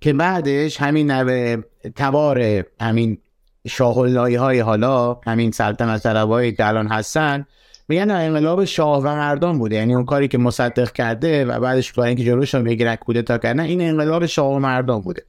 که 0.00 0.12
بعدش 0.12 0.80
همین 0.80 1.10
نوه 1.10 1.56
تبار 1.96 2.64
همین 2.80 3.18
شاه 3.66 3.94
های 3.94 4.60
حالا 4.60 5.20
همین 5.26 5.50
سلطنت 5.50 6.02
طلبایی 6.02 6.52
که 6.52 6.68
الان 6.68 6.86
هستن 6.86 7.46
میگن 7.88 8.10
انقلاب 8.10 8.64
شاه 8.64 9.00
و 9.00 9.02
مردان 9.02 9.58
بوده. 9.58 9.76
یعنی 9.76 9.94
اون 9.94 10.04
کاری 10.04 10.28
که 10.28 10.38
مصدق 10.38 10.92
کرده 10.92 11.44
و 11.44 11.60
بعدش 11.60 11.92
برای 11.92 12.08
اینکه 12.08 12.24
جلوش 12.24 12.54
رو 12.54 12.62
بگیرن 12.62 12.96
کودتا 12.96 13.38
کردن 13.38 13.60
این 13.60 13.80
انقلاب 13.80 14.26
شاه 14.26 14.52
و 14.52 14.58
مردان 14.58 15.00
بوده. 15.00 15.22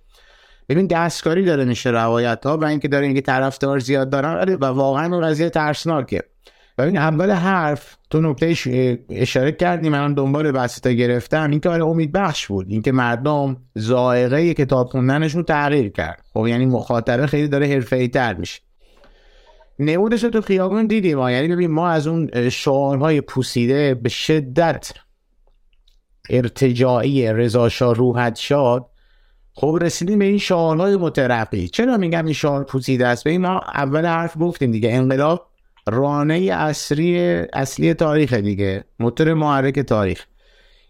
ببین 0.72 0.88
دستکاری 0.88 1.46
داره 1.46 1.66
میشه 1.66 1.90
روایت 1.90 2.46
ها 2.46 2.58
و 2.58 2.66
اینکه 2.66 2.88
داره 2.88 3.06
اینکه 3.06 3.22
طرفدار 3.22 3.80
زیاد 3.80 4.10
دارن. 4.10 4.56
و 4.56 4.66
واقعا 4.66 5.16
اون 5.16 5.28
قضیه 5.28 5.50
ترسناکه. 5.50 6.24
ببین 6.78 6.98
اول 6.98 7.32
حرف 7.32 7.96
تو 8.10 8.22
نکته 8.22 8.56
اشاره 9.10 9.52
کردی 9.52 9.90
من 9.90 10.14
دنبال 10.14 10.52
بسته 10.52 10.94
گرفتم. 10.94 11.52
این 11.52 11.62
آره 11.66 11.86
امید 11.86 12.12
بخش 12.12 12.48
بود. 12.48 12.66
اینکه 12.70 12.92
مردم 12.92 13.58
ذائقه 13.80 14.54
کتاب 14.54 14.88
خوندنشون 14.88 15.44
تغییر 15.44 15.90
کرد. 15.90 16.24
خب 16.34 16.48
یعنی 16.48 16.66
مخاطره 16.66 17.26
خیلی 17.26 17.48
داره 17.48 17.68
حرفه‌ای 17.68 18.08
تر 18.08 18.34
میشه. 18.34 18.62
نمودش 19.80 20.22
تو 20.22 20.42
خیابون 20.42 20.88
دیدیم. 20.88 21.20
یعنی 21.20 21.48
ببین 21.48 21.72
ما 21.72 21.90
از 21.90 22.08
اون 22.08 22.50
شعارهای 22.50 23.22
پوسیده 23.22 23.96
به 23.96 24.10
شدت 24.10 24.92
ارتجاعی 26.30 27.34
رضا 27.34 27.70
شاه 27.70 27.96
روحت 27.96 28.36
شاد 28.36 28.91
خب 29.54 29.78
رسیدیم 29.82 30.20
به 30.20 30.26
این 30.26 30.38
شعارهای 30.38 30.96
مترقی. 30.96 31.68
چرا 31.68 31.98
میگم 31.98 32.26
این 32.26 32.34
شعار 32.34 32.64
پوسیده 32.64 33.08
است؟ 33.08 33.24
به 33.24 33.38
ما 33.38 33.60
اول 33.60 34.06
حرف 34.06 34.38
گفتیم 34.40 34.72
دیگه. 34.72 34.94
انقلاب 34.94 35.48
رانه 35.88 36.36
اصلی 36.36 37.20
اصلی 37.54 37.94
تاریخ 37.94 38.34
دیگه. 38.34 38.84
موتور 39.00 39.34
محرک 39.34 39.80
تاریخ. 39.80 40.26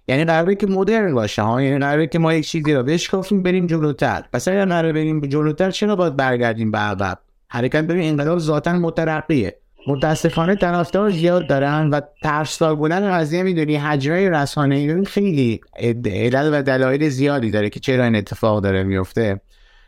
یعنی 0.07 0.25
قراره 0.25 0.55
که 0.55 0.67
مدرن 0.67 1.13
باشه 1.13 1.41
ها. 1.41 1.61
یعنی 1.61 1.79
قراره 1.79 2.07
که 2.07 2.19
ما 2.19 2.33
یک 2.33 2.47
چیزی 2.47 2.73
رو 2.73 2.83
بشکافیم 2.83 3.43
بریم 3.43 3.67
جلوتر. 3.67 4.23
پس 4.33 4.47
اگر 4.47 4.65
قراره 4.65 4.93
بریم 4.93 5.21
جلوتر 5.21 5.71
چرا 5.71 5.95
باید 5.95 6.15
برگردیم 6.15 6.71
به 6.71 6.77
عقب؟ 6.77 7.19
حرکت 7.47 7.83
ببین 7.83 8.09
انقلاب 8.09 8.39
ذاتا 8.39 8.73
مترقیه. 8.73 9.60
متاسفانه 9.87 10.55
طرفدار 10.55 11.09
زیاد 11.09 11.47
دارن 11.47 11.89
و 11.89 12.01
ترسناک 12.23 12.77
بودن 12.77 13.11
قضیه 13.11 13.43
می‌دونی 13.43 13.75
حجمه 13.75 14.29
رسانه 14.29 15.03
خیلی 15.03 15.61
علل 16.05 16.49
و 16.53 16.61
دلایل 16.61 17.09
زیادی 17.09 17.51
داره 17.51 17.69
که 17.69 17.79
چرا 17.79 18.03
این 18.03 18.15
اتفاق 18.15 18.63
داره 18.63 18.83
میفته 18.83 19.41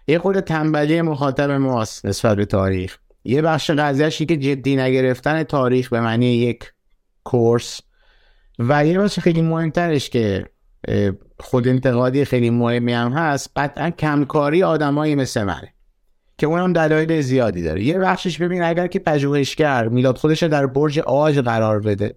یه 0.08 0.19
خود 0.19 0.39
تنبلی 0.39 1.01
مخاطب 1.01 1.51
ماست 1.51 2.06
نسبت 2.06 2.38
به 2.38 2.45
تاریخ. 2.45 2.97
یه 3.23 3.41
بخش 3.41 3.71
قضیهش 3.71 4.21
که 4.21 4.38
جدی 4.38 4.75
نگرفتن 4.75 5.43
تاریخ 5.43 5.89
به 5.89 6.01
معنی 6.01 6.25
یک 6.25 6.73
کورس. 7.23 7.82
و 8.60 8.86
یه 8.86 8.99
بخش 8.99 9.19
خیلی 9.19 9.41
مهمترش 9.41 10.10
که 10.10 10.45
خود 11.39 11.67
انتقادی 11.67 12.25
خیلی 12.25 12.49
مهمی 12.49 12.93
هم 12.93 13.12
هست 13.12 13.51
قطعا 13.56 13.89
کمکاری 13.89 14.63
آدمایی 14.63 15.15
مثل 15.15 15.43
منه. 15.43 15.73
که 16.37 16.47
اونم 16.47 16.73
دلایل 16.73 17.21
زیادی 17.21 17.63
داره. 17.63 17.83
یه 17.83 17.99
بخشش 17.99 18.37
ببین 18.37 18.63
اگر 18.63 18.87
که 18.87 18.99
پژوهشگر 18.99 19.87
میلاد 19.87 20.17
خودش 20.17 20.43
در 20.43 20.65
برج 20.65 20.99
آج 20.99 21.39
قرار 21.39 21.79
بده 21.79 22.15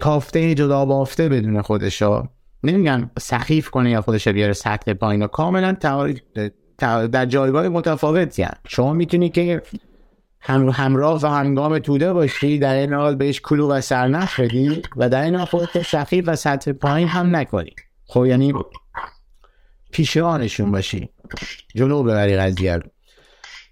تافته 0.00 0.54
جدا 0.54 0.84
بافته 0.84 1.28
بدون 1.28 1.62
خودشا 1.62 2.28
نمیگن 2.62 3.10
سخیف 3.18 3.70
کنه 3.70 3.90
یا 3.90 4.00
خودش 4.00 4.28
بیاره 4.28 4.52
سطح 4.52 4.92
پایین. 4.92 5.26
کاملا 5.26 5.76
در 7.12 7.26
جایگاه 7.26 7.68
متفاوتی 7.68 8.42
هم. 8.42 8.56
شما 8.68 8.92
می‌تونی 8.92 9.28
که 9.28 9.62
هم 10.40 10.68
همراه 10.68 11.20
و 11.22 11.26
همگام 11.26 11.78
توده 11.78 12.12
باشی 12.12 12.58
در 12.58 12.74
این 12.74 12.92
حال 12.92 13.14
بهش 13.14 13.40
کلو 13.40 13.70
و 13.70 13.80
سرنخ 13.80 14.40
بدی 14.40 14.82
و 14.96 15.08
در 15.08 15.22
این 15.22 15.34
حال 15.34 15.66
سخیف 15.86 16.24
و 16.26 16.36
سطح 16.36 16.72
پایین 16.72 17.08
هم 17.08 17.36
نکنی. 17.36 17.74
خب 18.04 18.26
یعنی 18.26 18.54
پیشوانشون 19.96 20.72
باشی. 20.72 21.08
جلو 21.74 22.02
ببری 22.02 22.36
قضیه 22.36 22.76
رو. 22.76 22.82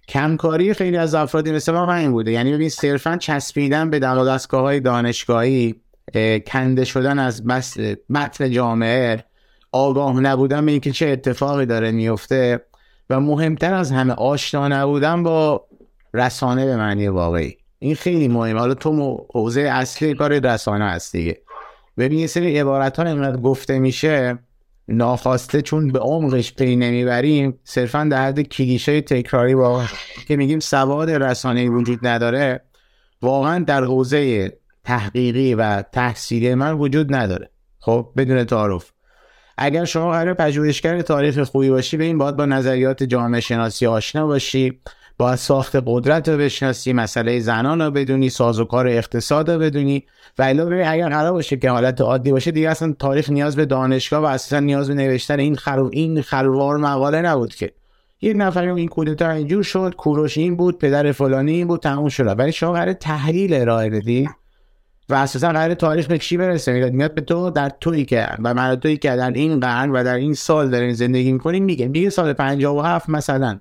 کمکاری 0.09 0.75
خیلی 0.75 0.97
از 0.97 1.15
افرادی 1.15 1.53
مثل 1.53 1.73
ما 1.73 1.87
همین 1.87 2.13
بوده. 2.13 2.31
یعنی 2.31 2.53
ببین 2.53 2.69
صرفا 2.69 3.17
چسبیدن 3.17 3.91
به 3.91 3.99
دستگاه 3.99 4.63
های 4.63 4.81
دانشگاهی 4.81 5.75
کنده 6.47 6.85
شدن 6.85 7.19
از 7.19 7.43
متن 8.11 8.51
جامعه 8.51 9.25
آگاه 9.73 10.21
نبودن 10.21 10.67
به 10.67 10.73
اینکه 10.73 10.93
چه 10.93 11.09
اتفاقی 11.09 11.67
داره 11.67 11.91
میفته 11.93 12.61
و 13.11 13.21
مهمتر 13.21 13.75
از 13.75 13.93
همه 13.93 14.13
آشنا 14.13 14.69
نبودن 14.69 15.23
با 15.23 15.67
رسانه 16.15 16.67
به 16.67 16.77
معنی 16.77 17.09
واقعی. 17.09 17.57
این 17.79 17.95
خیلی 17.95 18.29
مهمه. 18.29 18.61
حالا 18.61 18.75
تو 18.75 19.27
حوزه 19.35 19.61
اصلی 19.61 20.15
کار 20.15 20.39
رسانه 20.39 20.85
هست 20.85 21.13
دیگه. 21.13 21.41
ببین 21.99 22.19
یه 22.19 22.27
سری 22.27 22.59
عبارت 22.59 23.01
ها 23.01 23.33
گفته 23.33 23.79
میشه 23.79 24.39
ناخواسته 24.89 25.63
چون 25.63 25.93
به 25.93 25.99
عمقش 25.99 26.55
پی 26.55 26.77
نمی‌بریم 26.77 27.59
صرفا 27.65 28.09
در 28.11 28.27
حد 28.27 28.41
کلیشه 28.41 29.01
تکراری 29.01 29.55
با 29.55 29.85
که 30.29 30.37
میگیم 30.37 30.61
سواد 30.61 31.11
رسانه 31.11 31.69
وجود 31.69 32.07
نداره 32.07 32.61
واقعا 33.23 33.59
در 33.59 33.85
حوزه 33.85 34.53
تحقیقی 34.85 35.55
و 35.55 35.83
تحصیلی 35.83 36.55
من 36.55 36.73
وجود 36.73 37.15
نداره. 37.15 37.51
خب 37.79 38.13
بدون 38.17 38.45
تعارف. 38.45 38.93
اگر 39.59 39.85
شما 39.85 40.11
قرار 40.11 40.35
پژوهشگر 40.35 41.03
تاریخ 41.03 41.43
خوبی 41.43 41.71
باشی 41.71 41.97
به 41.97 42.05
این 42.05 42.19
باید 42.19 42.37
با 42.37 42.47
نظریات 42.47 43.03
جامعه 43.03 43.41
شناسی 43.41 43.87
آشنا 43.87 44.27
باشی. 44.27 44.81
با 45.19 45.37
ساخت 45.37 45.77
قدرت 45.87 46.29
رو 46.29 46.39
بشناسی 46.39 46.93
مسئله 46.93 47.41
زنان 47.41 47.83
رو 47.83 47.91
بدونی 47.91 48.31
سازوکار 48.31 48.89
اقتصاد 48.89 49.51
رو 49.51 49.59
بدونی. 49.59 50.05
و 50.39 50.43
علاوه 50.43 50.85
اگر 50.87 51.09
قرار 51.09 51.33
باشه 51.33 51.57
که 51.57 51.71
حالت 51.71 52.01
عادی 52.01 52.33
باشه 52.33 52.51
دیگه 52.51 52.71
اصلا 52.71 52.95
تاریخ 52.99 53.31
نیاز 53.31 53.57
به 53.57 53.65
دانشگاه 53.65 54.23
و 54.23 54.25
اصلا 54.25 54.61
نیاز 54.61 54.89
به 54.89 54.95
نوشتن 54.95 55.39
این 55.39 55.57
خرو 55.57 55.91
این 55.93 56.23
خروار 56.23 56.77
مقاله 56.77 57.23
نبود 57.23 57.55
که. 57.55 57.73
یک 58.23 58.37
نفر 58.37 58.69
این 58.69 58.89
کودتا 58.89 59.31
اینجور 59.31 59.63
شد 59.63 59.95
کوروش 59.97 60.39
این 60.39 60.57
بود 60.57 60.79
پدر 60.79 61.13
فلانی 61.13 61.53
این 61.53 61.67
بود 61.67 61.81
تموم 61.81 62.09
شد. 62.09 62.39
ولی 62.39 62.53
شما 62.53 62.73
قرار 62.73 62.93
تحلیل 62.93 63.55
ارائه 63.55 63.91
بدی 63.91 64.29
و 65.09 65.15
اساسا 65.15 65.49
قرار 65.49 65.75
تاریخ 65.75 66.07
به 66.07 66.19
چی 66.19 66.37
برسه؟ 66.37 66.73
میاد 66.73 66.93
میاد 66.93 67.15
به 67.15 67.21
تو 67.21 67.51
در 67.51 67.73
تویی 67.81 68.05
که 68.05 68.29
و 68.45 68.55
من 68.55 68.77
تویی 68.77 68.97
که 68.97 69.17
در 69.17 69.31
این 69.31 69.61
قرن 69.61 69.91
و 69.91 70.05
در 70.05 70.15
این 70.15 70.35
سال 70.35 70.71
دارین 70.71 70.93
زندگی 70.93 71.33
می‌کنین 71.33 71.65
میگه. 71.65 71.89
میگه 71.89 72.11
سال 72.11 72.33
57 72.33 73.09
مثلا. 73.09 73.61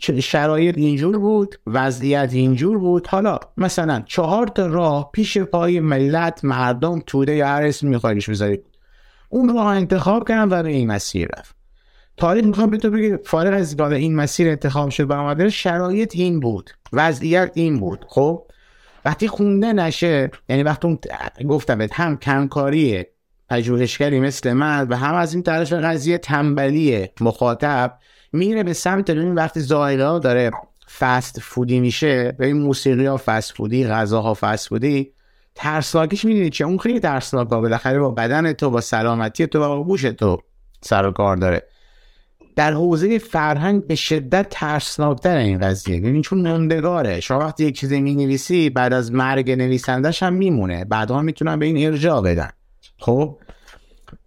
شرایط 0.00 0.78
اینجور 0.78 1.18
بود 1.18 1.54
وضعیت 1.66 2.30
اینجور 2.32 2.78
بود. 2.78 3.06
حالا 3.06 3.38
مثلا 3.56 4.02
چهار 4.06 4.46
تا 4.46 4.66
راه 4.66 5.10
پیش 5.12 5.38
پای 5.38 5.80
ملت 5.80 6.44
مردم 6.44 7.02
توده 7.06 7.34
یا 7.34 7.46
هر 7.46 7.62
اسم 7.62 7.88
میخوایش 7.88 8.30
بذارید 8.30 8.64
اون 9.28 9.54
راه 9.54 9.66
انتخاب 9.66 10.28
کردن 10.28 10.58
و 10.58 10.62
به 10.62 10.68
این 10.68 10.88
مسیر 10.88 11.28
رفت. 11.38 11.56
تاریخ 12.16 12.44
می‌خوام 12.44 12.70
به 12.70 12.76
تو 12.76 12.90
بگه 12.90 13.16
فارغ 13.24 13.54
از 13.54 13.68
اینکه 13.68 13.94
این 13.94 14.16
مسیر 14.16 14.48
انتخاب 14.48 14.90
شد 14.90 15.36
به 15.36 15.48
شرایط 15.48 16.16
این 16.16 16.40
بود 16.40 16.70
وضعیت 16.92 17.50
این 17.54 17.80
بود. 17.80 18.04
خب؟ 18.08 18.46
وقتی 19.04 19.28
خونده 19.28 19.72
نشه 19.72 20.30
یعنی 20.48 20.62
وقتی 20.62 20.88
اون 20.88 20.98
گفتم 21.48 21.80
هم 21.92 22.16
کمکاری 22.16 23.04
پژوهشگری 23.48 24.20
مثل 24.20 24.52
من 24.52 24.88
و 24.88 24.96
هم 24.96 25.14
از 25.14 25.34
این 25.34 25.42
طرف 25.42 25.72
قضیه 25.72 26.18
تنبلی 26.18 27.08
مخاطب 27.20 27.98
میره 28.32 28.62
به 28.62 28.72
سمت 28.72 29.10
این 29.10 29.34
وقتی 29.34 29.60
زایلا 29.60 30.18
داره 30.18 30.50
فست 30.98 31.40
فودی 31.40 31.80
میشه 31.80 32.32
به 32.32 32.46
این 32.46 32.56
موسیقی 32.56 33.06
ها 33.06 33.20
فست 33.26 33.52
فودی 33.52 33.86
غذاها 33.86 34.36
فست 34.40 34.68
فودی 34.68 35.12
ترسناکیش 35.54 36.24
می‌دونی 36.24 36.50
چه 36.50 36.64
اون 36.64 36.78
خیلی 36.78 37.00
ترسناک 37.00 37.48
بالاخره 37.48 37.98
با 37.98 38.10
بدن 38.10 38.52
تو 38.52 38.70
با 38.70 38.80
سلامتی 38.80 39.46
تو 39.46 39.58
با 39.58 39.84
گوش 39.84 40.02
تو 40.02 40.38
سر 40.82 41.06
و 41.06 41.10
کار 41.10 41.36
داره. 41.36 41.62
در 42.56 42.72
حوزه 42.72 43.18
فرهنگ 43.18 43.86
به 43.86 43.94
شدت 43.94 44.46
ترسناکتر 44.50 45.36
این 45.36 45.58
قضیه. 45.58 46.00
ببین 46.00 46.22
چون 46.22 46.48
موندگاره 46.48 47.20
شما 47.20 47.38
وقتی 47.38 47.64
یک 47.64 47.78
چیزی 47.78 48.00
می 48.00 48.14
نویسی 48.14 48.70
بعد 48.70 48.92
از 48.92 49.12
مرگ 49.12 49.50
نویسندش 49.50 50.22
هم 50.22 50.32
میمونه. 50.32 50.84
بعدها 50.84 51.22
می‌تونن 51.22 51.58
به 51.58 51.66
این 51.66 51.86
ارجاع 51.86 52.20
بدن. 52.20 52.50
خب؟ 52.98 53.38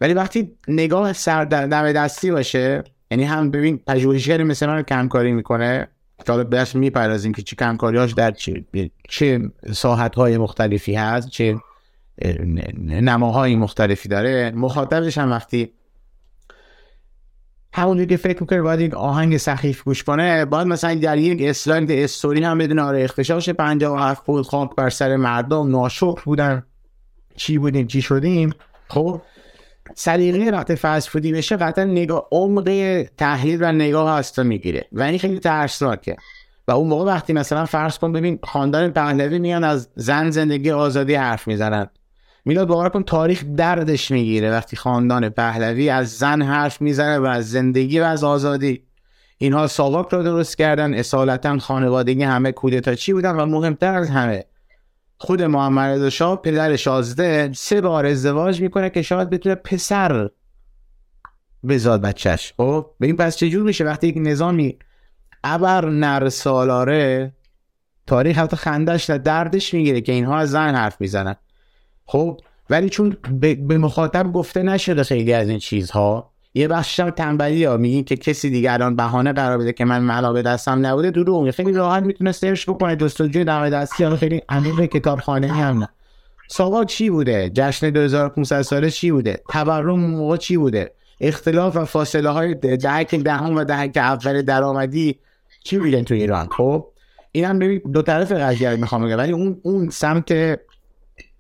ولی 0.02 0.14
وقتی 0.14 0.58
نگاه 0.68 1.14
سر 1.14 1.46
در 1.46 1.92
دستی 1.92 2.32
باشه 2.32 2.84
یعنی 3.14 3.24
هم 3.24 3.52
ببین 3.52 3.78
پژوهشگری 3.78 4.44
مثل 4.44 4.68
من 4.68 4.82
کمکاری 4.82 5.32
می‌کنه 5.32 5.88
حالا 6.28 6.44
بس 6.44 6.76
می‌پردازیم 6.76 7.34
که 7.34 7.42
چه 7.42 7.56
کمکاریاش 7.56 8.12
در 8.12 8.32
چه 8.32 8.64
چه 9.10 9.52
ساحت 9.74 10.16
های 10.16 10.38
مختلفی 10.38 10.96
هست 10.96 11.30
چه 11.30 11.58
نماهای 12.80 13.56
مختلفی 13.56 14.10
داره. 14.10 14.52
مخاطبش 14.56 15.18
هم 15.18 15.32
وقتی 15.32 15.72
همون 17.74 18.06
که 18.06 18.18
فکر 18.18 18.42
می‌کنه 18.42 18.62
باید 18.62 18.80
یک 18.80 18.94
آهنگ 18.94 19.38
سخیف 19.38 19.84
گوش 19.84 20.04
کنه 20.04 20.46
باید 20.46 20.68
مثلا 20.68 20.96
در 20.96 21.18
یک 21.18 21.42
اسلاید 21.42 21.92
استوری 21.92 22.44
هم 22.44 22.58
بدون 22.58 22.80
آره 22.80 23.04
اختشاش 23.04 23.50
57 23.50 24.26
بود 24.26 24.46
خاک 24.46 24.76
بر 24.76 24.90
سر 24.90 25.16
مردم 25.16 25.72
ناشکر 25.72 26.22
بودن. 26.26 26.64
چی 27.36 27.58
بودیم؟ 27.58 27.88
چی 27.88 28.02
شدیم؟ 28.02 28.54
خب 28.88 29.22
سلیقه 29.96 30.52
وقت 30.52 30.76
فست 30.76 31.10
فودی 31.10 31.32
بشه 31.32 31.58
قطعا 31.58 31.86
نگاه 31.86 32.28
عمق 32.32 33.06
تحلیل 33.18 33.64
و 33.64 33.72
نگاه 33.72 34.18
هستا 34.18 34.44
می‌گیره. 34.44 34.88
و 34.92 35.02
این 35.02 35.20
خیلی 35.20 35.40
ترسناکه. 35.40 36.16
و 36.68 36.72
اون 36.72 36.88
موقع 36.88 37.06
وقتی 37.06 37.34
مثلا 37.34 37.66
فرض 37.66 37.98
کن 37.98 38.12
ببین 38.12 38.40
خاندان 38.44 38.92
پهلوی 38.92 39.40
میان 39.40 39.64
از 39.64 39.90
زن 39.96 40.30
زندگی 40.30 40.72
آزادی 40.72 41.16
حرف 41.16 41.48
می‌زنن. 41.48 41.88
میلاد 42.46 42.68
باور 42.68 42.90
کن 42.90 43.04
تاریخ 43.04 43.44
دردش 43.58 44.12
می‌گیره 44.12 44.52
وقتی 44.52 44.76
خاندان 44.76 45.30
پهلوی 45.30 45.90
از 45.90 46.18
زن 46.18 46.42
حرف 46.42 46.82
می‌زنه 46.82 47.20
و 47.20 47.26
از 47.26 47.52
زندگی 47.52 48.00
و 48.00 48.04
از 48.04 48.24
آزادی. 48.24 48.84
اینها 49.38 49.68
ساواک 49.68 50.08
رو 50.10 50.24
درست 50.24 50.58
کردن. 50.58 50.94
اصالتا 50.94 51.58
خانوادگی 51.58 52.24
همه 52.24 52.52
کودتا 52.52 52.96
چی 52.96 53.14
بودن 53.14 53.36
و 53.36 53.46
مهمتر 53.46 53.94
از 53.96 54.10
همه 54.10 54.46
خود 55.24 55.42
محمد 55.42 55.90
رضا 55.90 56.10
شاه 56.10 56.42
پدر 56.42 56.76
شازده 56.76 57.52
سه 57.54 57.82
بار 57.82 58.06
ازدواج 58.06 58.62
می‌کنه 58.62 58.90
که 58.90 59.02
شاید 59.02 59.30
بتونه 59.30 59.56
پسر 59.56 60.30
بزاد 61.68 62.02
بچهش. 62.02 62.54
خب 62.58 62.86
ببین 63.02 63.18
پس 63.18 63.38
چجور 63.38 63.64
میشه 63.64 63.84
وقتی 63.84 64.08
یک 64.08 64.16
نظامی 64.18 64.80
ابر 65.44 65.90
نر 65.90 66.30
سالاره 66.30 67.34
تاریخ 68.08 68.38
حتی 68.38 68.56
خندش 68.56 69.10
دردش 69.10 69.74
می‌گیره 69.74 70.02
که 70.02 70.12
اینها 70.12 70.38
از 70.38 70.52
زن 70.52 70.76
حرف 70.76 71.02
می‌زنن. 71.02 71.36
خب 72.06 72.40
ولی 72.70 72.90
چون 72.90 73.18
به 73.40 73.78
مخاطب 73.78 74.32
گفته 74.32 74.64
نشده 74.64 75.04
خیلی 75.04 75.34
از 75.34 75.50
این 75.50 75.60
چیزها 75.60 76.33
یه 76.54 76.68
بخشش 76.68 77.00
هم 77.00 77.10
تنبلی 77.10 77.64
ها. 77.64 77.78
میگی 77.78 78.04
که 78.04 78.16
کسی 78.16 78.50
دیگه 78.50 78.72
الان 78.72 78.96
بهانه 78.96 79.34
قرار 79.34 79.58
بده 79.58 79.74
که 79.74 79.86
من 79.86 80.00
ملا 80.00 80.34
به 80.34 80.42
دستم 80.42 80.86
نبوده 80.86 81.12
دروغ. 81.12 81.52
خیلی 81.52 81.74
راحت 81.74 82.04
می‌تونه 82.04 82.32
سرچ 82.32 82.70
بکنه 82.70 82.96
جستجوی 82.96 83.44
دم 83.44 83.70
دستی. 83.70 84.04
ها 84.04 84.16
خیلی 84.16 84.42
عمیق 84.50 84.86
کتابخانه 84.86 85.48
هم 85.48 85.80
نه. 85.80 85.90
ساواک 86.48 86.88
چی 86.88 87.10
بوده؟ 87.10 87.50
جشن 87.50 87.90
2500 87.90 88.62
ساله 88.62 88.90
چی 88.90 89.12
بوده؟ 89.12 89.42
تورم 89.50 90.00
موقع 90.00 90.38
چی 90.38 90.58
بوده؟ 90.58 90.92
اختلاف 91.22 91.76
و 91.76 91.86
فاصله 91.86 92.30
های 92.30 92.54
دهک 92.54 93.16
دهم 93.16 93.56
و 93.56 93.64
دهک 93.64 93.98
اول 93.98 94.42
درآمدی 94.42 95.20
چی 95.64 95.78
بودن 95.78 96.04
تو 96.04 96.14
ایران؟ 96.14 96.48
خب 96.52 96.88
این 97.32 97.46
هم 97.46 97.60
ببین 97.60 97.82
دو 97.94 98.02
طرف 98.02 98.32
قضیه 98.32 98.76
می‌خوام 98.76 99.06
بگم. 99.06 99.18
ولی 99.18 99.32
اون 99.32 99.60
اون 99.64 99.90
سمت 99.90 100.60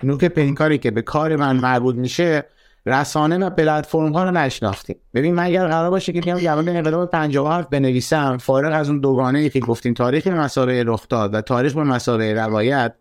نوک 0.03 0.26
پینکاری 0.26 0.78
که 0.78 0.91
به 0.91 1.01
کار 1.01 1.36
من 1.36 1.55
مربوط 1.55 1.95
میشه 1.95 2.43
رسانه 2.86 3.38
و 3.38 3.49
پلتفرم 3.49 4.13
ها 4.13 4.23
رو 4.23 4.31
نشناختیم. 4.31 4.95
ببین 5.13 5.36
من 5.36 5.43
اگر 5.43 5.67
قرار 5.67 5.89
باشه 5.89 6.13
که 6.13 6.21
بیام 6.21 6.39
جواب 6.39 6.69
انقلاب 6.69 7.09
57 7.09 7.69
بنویسم 7.69 8.38
فارغ 8.38 8.73
از 8.73 8.89
اون 8.89 8.99
دوگانه 8.99 9.39
ای 9.39 9.49
که 9.49 9.59
گفتیم 9.59 9.93
تاریخ 9.93 10.27
مسابقه 10.27 10.84
رخ 10.88 11.07
داد 11.09 11.34
و 11.34 11.41
تاریخ 11.41 11.73
به 11.73 11.84
مسابقه 11.84 12.34
روایت 12.34 12.93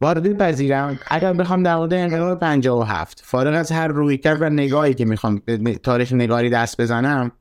وارد 0.00 0.38
پذیرم. 0.38 0.98
اگر 1.10 1.32
بخوام 1.32 1.62
در 1.62 1.76
مورد 1.76 1.94
انقلاب 1.94 2.40
57 2.40 3.22
فارغ 3.24 3.54
از 3.54 3.72
هر 3.72 3.88
رویکرد 3.88 4.42
و 4.42 4.48
نگاهی 4.48 4.94
که 4.94 5.04
می‌خوام 5.04 5.42
به 5.46 5.74
تاریخ 5.74 6.12
نگاری 6.12 6.50
دست 6.50 6.80
بزنم 6.80 7.32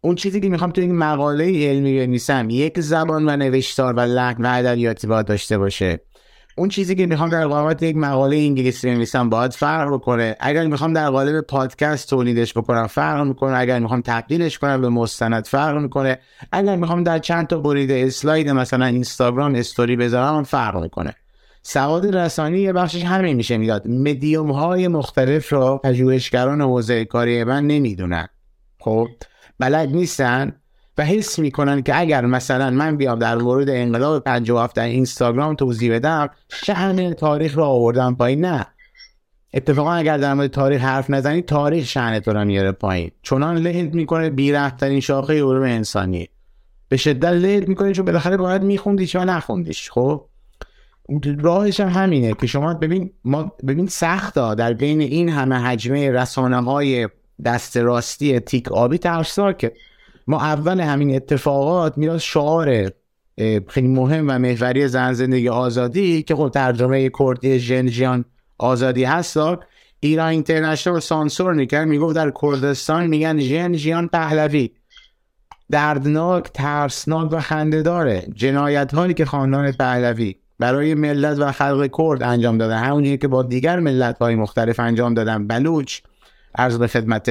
اون 0.00 0.14
چیزی 0.14 0.40
که 0.40 0.48
می‌خوام 0.48 0.70
تو 0.70 0.80
این 0.80 0.98
مقاله 0.98 1.68
علمی 1.68 1.98
بنویسم 1.98 2.50
یک 2.50 2.80
زبان 2.80 3.28
و 3.28 3.36
نوشتار 3.36 3.94
و 3.94 4.00
لحن 4.00 4.46
و 4.46 4.48
ادبیاتی 4.48 5.06
داشته 5.06 5.58
باشه. 5.58 6.00
اون 6.58 6.68
چیزی 6.68 6.94
که 6.94 7.06
می‌خوام 7.06 7.28
در 7.28 7.46
قامت 7.46 7.82
یک 7.82 7.96
مقاله 7.96 8.36
انگلیسی 8.36 8.86
بنویسم 8.90 9.28
باید 9.28 9.52
فرق 9.52 9.94
بکنه. 9.94 10.36
اگر 10.40 10.66
می‌خوام 10.66 10.92
در 10.92 11.10
قالب 11.10 11.40
پادکست 11.40 12.10
تولیدش 12.10 12.52
بکنم 12.58 12.86
فرق 12.86 13.26
می‌کنه. 13.26 13.56
اگر 13.56 13.78
می‌خوام 13.78 14.00
تبدیلش 14.00 14.58
کنم 14.58 14.80
به 14.80 14.88
مستند 14.88 15.46
فرق 15.46 15.76
می‌کنه. 15.76 16.18
اگر 16.52 16.76
می‌خوام 16.76 17.02
در 17.02 17.18
چند 17.18 17.46
تا 17.46 17.58
بریده 17.58 18.04
اسلاید 18.06 18.48
مثلا 18.48 18.84
اینستاگرام 18.86 19.54
استوری 19.54 19.96
بذارم 19.96 20.42
فرق 20.42 20.82
می‌کنه. 20.82 21.14
سواد 21.62 22.16
رسانی 22.16 22.58
یه 22.58 22.72
بخشش 22.72 23.04
همین 23.04 23.36
میشه 23.36 23.56
می‌داد. 23.56 23.88
مدیوم 23.88 24.50
های 24.50 24.88
مختلف 24.88 25.52
رو 25.52 25.80
پژوهشگران 25.84 26.60
حوزه 26.60 27.04
کاری 27.04 27.44
من 27.44 27.66
نمی‌دونن. 27.66 28.28
خب؟ 28.80 29.08
بلد 29.58 29.88
نیستن؟ 29.88 30.52
و 30.98 31.04
حس 31.04 31.38
می‌کنن 31.38 31.82
که 31.82 32.00
اگر 32.00 32.26
مثلا 32.26 32.70
من 32.70 32.96
بیام 32.96 33.18
در 33.18 33.36
مورد 33.36 33.70
انقلاب 33.70 34.24
57 34.24 34.76
در 34.76 34.84
اینستاگرام 34.84 35.54
توضیح 35.54 35.94
بدم 35.94 36.30
شهن 36.48 37.12
تاریخ 37.14 37.54
رو 37.56 37.64
آوردم 37.64 38.14
پایین؟ 38.14 38.44
نه. 38.44 38.66
اتفاقا 39.54 39.92
اگر 39.92 40.18
در 40.18 40.34
مورد 40.34 40.50
تاریخ 40.50 40.82
حرف 40.82 41.10
نزنی 41.10 41.42
تاریخ 41.42 41.86
شهن 41.86 42.20
تو 42.20 42.32
رو 42.32 42.44
میاره 42.44 42.72
پایین. 42.72 43.10
چنان 43.22 43.56
لهت 43.56 43.94
می‌کنه 43.94 44.30
بیرفترین 44.30 45.00
شاخه 45.00 45.34
علوم 45.34 45.62
انسانی. 45.62 46.28
به 46.88 46.96
شدت 46.96 47.24
لهت 47.24 47.68
می‌کنه 47.68 47.92
چون 47.92 48.04
بالاخره 48.04 48.36
باید 48.36 48.62
میخوندیش 48.62 49.16
و 49.16 49.24
نخوندیش 49.24 49.90
خب؟ 49.90 50.24
راهش 51.38 51.80
هم 51.80 51.88
همینه 51.88 52.34
که 52.40 52.46
شما 52.46 52.74
ببین 52.74 53.10
ما 53.24 53.52
ببین 53.66 53.86
سختا 53.86 54.54
در 54.54 54.72
بین 54.72 55.00
این 55.00 55.28
همه 55.28 55.56
حجمه 55.56 56.10
رسانه 56.10 56.62
های 56.62 57.08
دست 57.44 57.76
راستی 57.76 58.40
تیک 58.40 58.72
آبی 58.72 58.98
ترسار 58.98 59.52
که 59.52 59.72
ما 60.28 60.40
اول 60.40 60.80
همین 60.80 61.16
اتفاقات 61.16 61.98
میاد 61.98 62.18
شعار 62.18 62.90
خیلی 63.68 63.88
مهم 63.88 64.24
و 64.28 64.38
محوری 64.38 64.88
زن 64.88 65.12
زندگی 65.12 65.48
آزادی 65.48 66.22
که 66.22 66.36
خب 66.36 66.50
ترجمه 66.54 67.10
کردی 67.18 67.58
جنجیان 67.60 68.24
آزادی 68.58 69.04
هست 69.04 69.38
ایران 70.00 70.28
اینترنشنال 70.28 71.00
سانسور 71.00 71.52
می‌کرد 71.52 71.88
می‌گفت 71.88 72.16
در 72.16 72.32
کردستان 72.42 73.06
میگن 73.06 73.38
جنجیان 73.38 74.08
پهلوی. 74.08 74.70
دردناک 75.70 76.50
ترسناک 76.54 77.32
و 77.32 77.40
خنده 77.40 77.82
داره. 77.82 78.26
جنایت 78.34 78.94
هایی 78.94 79.14
که 79.14 79.24
خاندان 79.24 79.72
پهلوی 79.72 80.36
برای 80.58 80.94
ملت 80.94 81.38
و 81.38 81.52
خلق 81.52 81.90
کرد 81.98 82.22
انجام 82.22 82.58
دادن. 82.58 82.78
همونجوری 82.78 83.18
که 83.18 83.28
با 83.28 83.42
دیگر 83.42 83.78
ملت 83.78 84.18
های 84.18 84.34
مختلف 84.34 84.80
انجام 84.80 85.14
دادن. 85.14 85.46
بلوچ 85.46 86.00
عرض 86.54 86.78
به 86.78 86.86
خدمت 86.86 87.30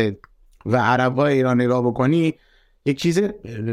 و 0.65 0.77
عرب 0.77 1.19
ایران 1.19 1.61
نگاه 1.61 1.81
بکنی 1.81 2.33
یک 2.87 2.99
چیز 3.01 3.21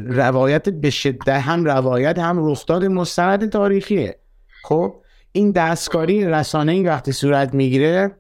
روایت 0.07 0.69
به 0.69 0.91
شدت 0.91 1.29
هم 1.29 1.65
روایت 1.65 2.19
هم 2.19 2.51
رخداد 2.51 2.85
مستند 2.85 3.49
تاریخیه. 3.49 4.19
خب 4.65 4.95
این 5.33 5.51
دستکاری 5.51 6.25
رسانه 6.25 6.73
این 6.73 6.87
وقتی 6.89 7.13
صورت 7.13 7.55
می‌گیره 7.55 8.11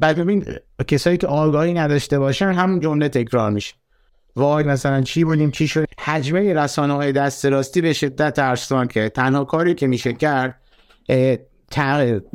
بعد 0.00 0.18
ببین 0.18 0.44
کسایی 0.88 1.16
که 1.16 1.26
آگاهی 1.26 1.72
نداشته 1.72 2.18
باشن 2.18 2.52
همون 2.52 2.80
جمله 2.80 3.08
تکرار 3.08 3.50
میشه. 3.50 3.74
وای 4.36 4.64
مثلا 4.64 5.00
چی 5.00 5.24
بودیم 5.24 5.50
چی 5.50 5.68
شد؟ 5.68 5.86
حجمه 6.00 6.54
رسانه 6.54 6.92
های 6.92 7.12
دست 7.12 7.46
راستی 7.46 7.80
به 7.80 7.92
شدت 7.92 8.34
ترسان 8.34 8.88
که 8.88 9.08
تنها 9.08 9.44
کاری 9.44 9.74
که 9.74 9.86
میشه 9.86 10.12
کرد 10.12 10.60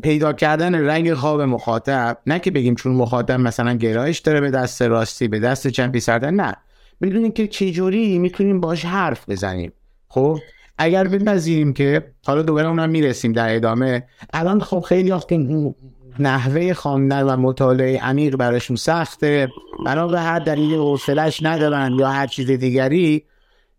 پیدا 0.03 0.33
کردن 0.33 0.75
رنگ 0.75 1.13
خواب 1.13 1.41
مخاطب. 1.41 2.17
نه 2.27 2.39
که 2.39 2.51
بگیم 2.51 2.75
چون 2.75 2.91
مخاطب 2.91 3.39
مثلا 3.39 3.73
گرایش 3.73 4.19
داره 4.19 4.41
به 4.41 4.51
دست 4.51 4.81
راستی 4.81 5.27
به 5.27 5.39
دست 5.39 5.67
چمپی 5.67 5.99
سردن 5.99 6.33
نه. 6.33 6.55
می‌دونیم 6.99 7.31
که 7.31 7.47
چجوری 7.47 8.17
می‌تونیم 8.19 8.59
باش 8.59 8.85
حرف 8.85 9.29
بزنیم. 9.29 9.71
خب؟ 10.07 10.37
اگر 10.77 11.07
بپذیریم 11.07 11.73
که 11.73 12.11
حالا 12.25 12.41
دوباره 12.41 12.67
اونم 12.67 12.89
می‌رسیم 12.89 13.31
در 13.31 13.55
ادامه. 13.55 14.03
الان 14.33 14.59
خب 14.59 14.79
خیلی 14.79 15.13
که 15.29 15.73
نحوه 16.19 16.73
خواندن 16.73 17.23
و 17.23 17.37
مطالعه 17.37 17.99
عمیق 17.99 18.35
براشون 18.35 18.75
سخته. 18.75 19.49
بنا 19.85 20.07
به 20.07 20.19
هر 20.19 20.39
دلیل 20.39 20.75
حوصلش 20.75 21.43
ندارن 21.43 21.95
یا 21.99 22.07
هر 22.07 22.27
چیز 22.27 22.51
دیگری 22.51 23.23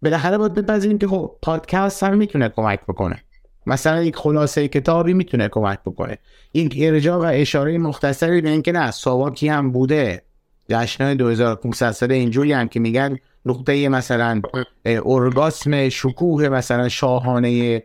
بالاخره 0.02 0.38
باید 0.38 0.54
بپذیریم 0.54 0.98
که 0.98 1.08
خب 1.08 1.36
پادکست 1.42 2.02
هم 2.02 2.16
می‌تونه 2.16 2.48
کمک 2.48 2.80
بکنه. 2.88 3.22
مثلا 3.66 4.02
یک 4.02 4.16
خلاصه 4.16 4.68
کتابی 4.68 5.14
می‌تونه 5.14 5.48
کمک 5.48 5.78
بکنه. 5.86 6.18
این 6.52 6.72
ارجاع 6.76 7.18
و 7.18 7.30
اشاره 7.34 7.78
مختصری 7.78 8.40
به 8.40 8.48
اینکه 8.48 8.72
نه 8.72 8.90
ساواکی 8.90 9.48
هم 9.48 9.72
بوده. 9.72 10.22
جشنهای 10.68 11.14
2500 11.14 11.90
ساله 11.90 12.14
اینجوری 12.14 12.52
هم 12.52 12.68
که 12.68 12.80
میگن 12.80 13.18
نقطه 13.46 13.88
مثلا 13.88 14.42
ارگاسم 14.84 15.88
شکوه 15.88 16.48
مثلا 16.48 16.88
شاهانه 16.88 17.82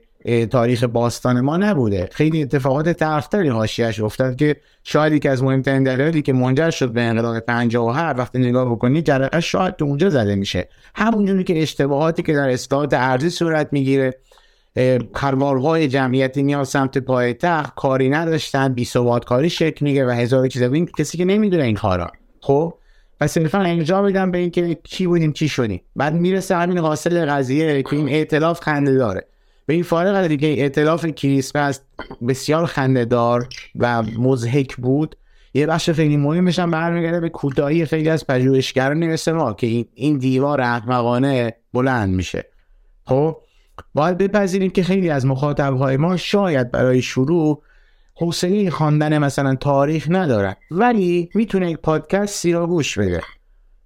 تاریخ 0.52 0.84
باستان 0.84 1.42
ما 1.42 1.58
نبوده. 1.58 2.10
خیلی 2.12 2.42
اتفاقات 2.42 2.90
تلختری 2.90 3.50
حاشیهش 3.50 4.00
افتاد 4.00 4.36
که 4.36 4.56
شاید 4.84 5.14
یکی 5.14 5.28
از 5.28 5.44
مهمترین 5.44 5.84
دلایلی 5.84 6.22
که 6.22 6.34
منجر 6.34 6.70
شد 6.70 6.92
به 6.92 7.02
انقلاب 7.02 7.40
57 7.40 8.20
وقتی 8.20 8.40
نگاه 8.40 8.72
بکنید 8.72 9.06
جرقه 9.06 9.40
شاید 9.40 9.76
تو 9.76 9.86
اونجا 9.86 10.10
زده 10.10 10.36
میشه. 10.36 10.70
همونجوری 10.96 11.44
که 11.44 11.62
اشتباهاتی 11.62 12.24
که 12.24 12.34
در 12.34 12.50
اصلاحات 12.50 12.94
ارزی 12.94 13.30
صورت 13.30 13.68
می‌گیره 13.72 14.14
خروارهای 15.14 15.88
جمعیتی 15.88 16.44
نیاز 16.44 16.70
سمت 16.70 16.98
پایتخت 16.98 17.76
کاری 17.76 18.10
نداشتن 18.10 18.74
بی 18.74 18.88
کاری 19.26 19.50
شکل 19.50 19.86
میگه 19.86 20.06
و 20.06 20.10
هزار 20.10 20.48
چیز. 20.48 20.64
کسی 20.98 21.18
که 21.18 21.26
نمی‌دونه 21.26 21.64
این 21.64 21.76
کارا. 21.76 22.12
خب؟ 22.42 22.74
و 23.22 23.28
صرفا 23.28 23.58
انجام 23.58 24.06
میدم 24.06 24.32
به 24.32 24.38
اینکه 24.38 24.78
چی 24.84 25.08
بودیم 25.08 25.32
چی 25.32 25.50
شدیم. 25.50 25.82
بعد 25.96 26.14
می‌رسه 26.14 26.56
همین 26.56 26.78
حاصل 26.78 27.26
قضیه 27.26 27.84
که 27.84 27.96
این 27.96 28.10
ائتلاف 28.10 28.60
خنده 28.60 28.94
داره. 28.94 29.28
به 29.66 29.74
این 29.74 29.84
فارغ 29.84 30.16
از 30.16 30.32
ائتلاف 30.42 31.06
کریسمس 31.06 31.80
بسیار 32.28 32.66
خنده 32.66 33.06
دار 33.06 33.48
و 33.76 34.04
مزهک 34.04 34.76
بود 34.76 35.16
یه 35.54 35.68
بخش 35.68 35.90
خیلی 35.90 36.18
مهمش 36.18 36.60
هم 36.60 36.72
برمیگرده 36.72 37.20
به 37.20 37.30
کوتاهی 37.30 37.86
خیلی 37.86 38.10
از 38.10 38.28
پژوهشگران 38.28 39.08
مثل 39.08 39.32
ما 39.32 39.54
که 39.54 39.86
این 39.94 40.18
دیوار 40.18 40.62
احمقانه 40.62 41.54
بلند 41.74 42.14
میشه. 42.14 42.46
خب؟ 43.06 43.38
باید 43.94 44.18
بپذیریم 44.18 44.70
که 44.70 44.84
خیلی 44.84 45.10
از 45.10 45.26
مخاطبهای 45.26 45.98
ما 45.98 46.18
شاید 46.18 46.72
برای 46.72 47.02
شروع 47.02 47.64
حوصله 48.22 48.70
خواندن 48.70 49.18
مثلا 49.18 49.56
تاریخ 49.56 50.08
ندارن 50.10 50.56
ولی 50.72 51.30
می‌تونه 51.36 51.72
یک 51.72 51.78
پادکستی 51.78 52.54
رو 52.54 52.68
گوش 52.68 53.00
بده. 53.00 53.22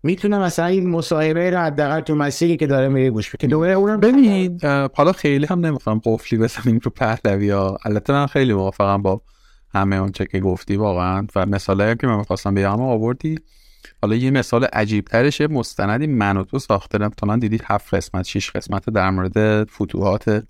می‌تونه 0.04 0.40
مثلا 0.40 0.66
این 0.66 0.90
مصاحبه 0.90 1.50
رو 1.50 1.58
حداقل 1.58 2.00
تو 2.00 2.16
مسیری 2.16 2.58
که 2.58 2.68
داره 2.68 2.88
میره 2.88 3.10
گوش 3.10 3.36
بده. 3.36 3.48
دوباره 3.48 3.74
اونم 3.74 4.00
ببین 4.00 4.60
حالا 4.94 5.12
خیلی 5.12 5.46
هم 5.46 5.66
نمی‌خوام 5.66 6.02
قفلی 6.06 6.40
بزنیم 6.40 6.80
رو 6.84 6.92
پهلوی 6.92 7.50
ها. 7.50 7.78
البته 7.86 8.14
من 8.14 8.28
خیلی 8.28 8.54
موافقم 8.54 9.02
با 9.02 9.22
همه 9.74 9.96
اونچه 9.96 10.26
که 10.26 10.40
گفتی 10.40 10.76
واقعا. 10.76 11.28
و 11.36 11.46
مثالی 11.46 11.96
که 11.96 12.08
من 12.08 12.18
می‌خواستم 12.18 12.54
بگم 12.54 12.82
آوردی. 12.82 13.40
حالا 14.02 14.16
یه 14.16 14.32
مثال 14.32 14.64
عجیب 14.64 15.06
ترش 15.06 15.42
مستندی 15.42 16.08
من 16.08 16.38
و 16.38 16.44
تو 16.44 16.60
ساخته 16.60 17.10
من 17.24 17.40
دیدی 17.40 17.60
هفت 17.64 17.94
قسمت 17.94 18.26
شیش 18.26 18.52
قسمت 18.52 18.90
در 18.90 19.10
مورد 19.10 19.64
فتوحات 19.70 20.44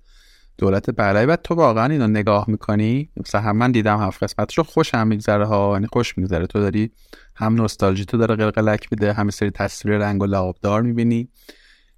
دولت 0.58 0.90
پهلوی 0.90 1.26
بعد 1.26 1.42
تو 1.42 1.54
واقعا 1.54 1.86
اینو 1.86 2.06
نگاه 2.06 2.44
می‌کنی؟ 2.48 3.10
مثلا 3.16 3.40
هم 3.40 3.56
من 3.56 3.72
دیدم 3.72 4.00
هفت 4.00 4.22
قسمتشو 4.22 4.62
خوش 4.62 4.94
هم 4.94 5.06
میگذره 5.06 5.46
ها 5.46 5.70
یعنی 5.72 5.86
خوش 5.86 6.18
میگذره. 6.18 6.46
تو 6.46 6.60
داری 6.60 6.90
هم 7.36 7.54
نوستالژی 7.54 8.04
تو 8.04 8.18
داره 8.18 8.36
قلقلک 8.36 8.88
میده 8.90 9.12
هم 9.12 9.30
سری 9.30 9.50
تصویر 9.50 9.98
رنگ 9.98 10.22
و 10.22 10.26
لعابدار 10.26 10.82
می‌بینی. 10.82 11.28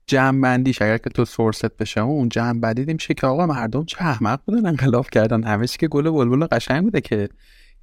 جمع 0.07 0.41
بندیش 0.41 0.83
اگر 0.83 0.99
که 0.99 1.11
تو 1.11 1.25
سورست 1.25 1.77
بشه 1.77 2.01
اون 2.01 2.29
جمع 2.29 2.61
بندی 2.61 2.93
میشه 2.93 3.15
که 3.15 3.27
آقا 3.27 3.47
مردم 3.47 3.85
چه 3.85 3.97
احمق 4.01 4.41
بودن 4.47 4.67
انقلاب 4.67 5.11
کردن. 5.11 5.45
همه 5.45 5.67
که 5.67 5.89
گل 5.89 6.11
بلبل 6.11 6.47
قشنگ 6.47 6.83
بوده 6.83 7.01
که. 7.01 7.29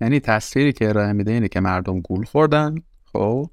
یعنی 0.02 0.20
تصویری 0.20 0.74
که 0.74 0.90
ارائه 0.90 1.14
میده 1.14 1.32
اینه 1.32 1.48
که 1.48 1.60
مردم 1.60 2.00
گول 2.00 2.26
خوردن 2.26 2.76
خب؟ 3.14 3.50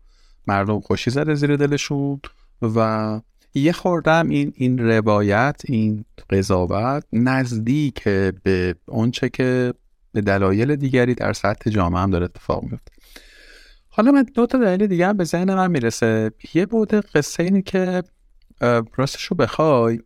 مردم 0.46 0.80
خوشی 0.80 1.10
زده 1.10 1.34
زیر 1.34 1.56
دلشون 1.56 2.20
و 2.62 3.20
یه 3.54 3.72
خوردم 3.72 4.28
این 4.28 4.52
این 4.56 4.78
روایت 4.78 5.62
این 5.64 6.04
قضاوت 6.30 7.04
نزدیک 7.12 8.04
به 8.42 8.74
اونچه 8.86 9.28
که 9.28 9.74
به 10.12 10.20
دلایل 10.20 10.76
دیگری 10.76 11.14
در 11.14 11.32
سطح 11.32 11.70
جامعه 11.70 12.00
هم 12.00 12.10
داره 12.10 12.24
اتفاق 12.24 12.62
میفته. 12.62 12.92
حالا 13.88 14.12
من 14.12 14.22
دو 14.22 14.46
تا 14.46 14.58
دلیل 14.58 14.86
دیگه 14.86 15.06
هم 15.06 15.16
به 15.16 15.24
ذهن 15.24 15.54
من 15.54 15.70
می‌رسه. 15.70 16.30
یه 16.54 16.66
بوده 16.66 17.00
قصه 17.00 17.42
اینه 17.42 17.62
که 17.62 18.02
راستش 18.96 19.24
رو 19.24 19.36
بخوای 19.36 20.00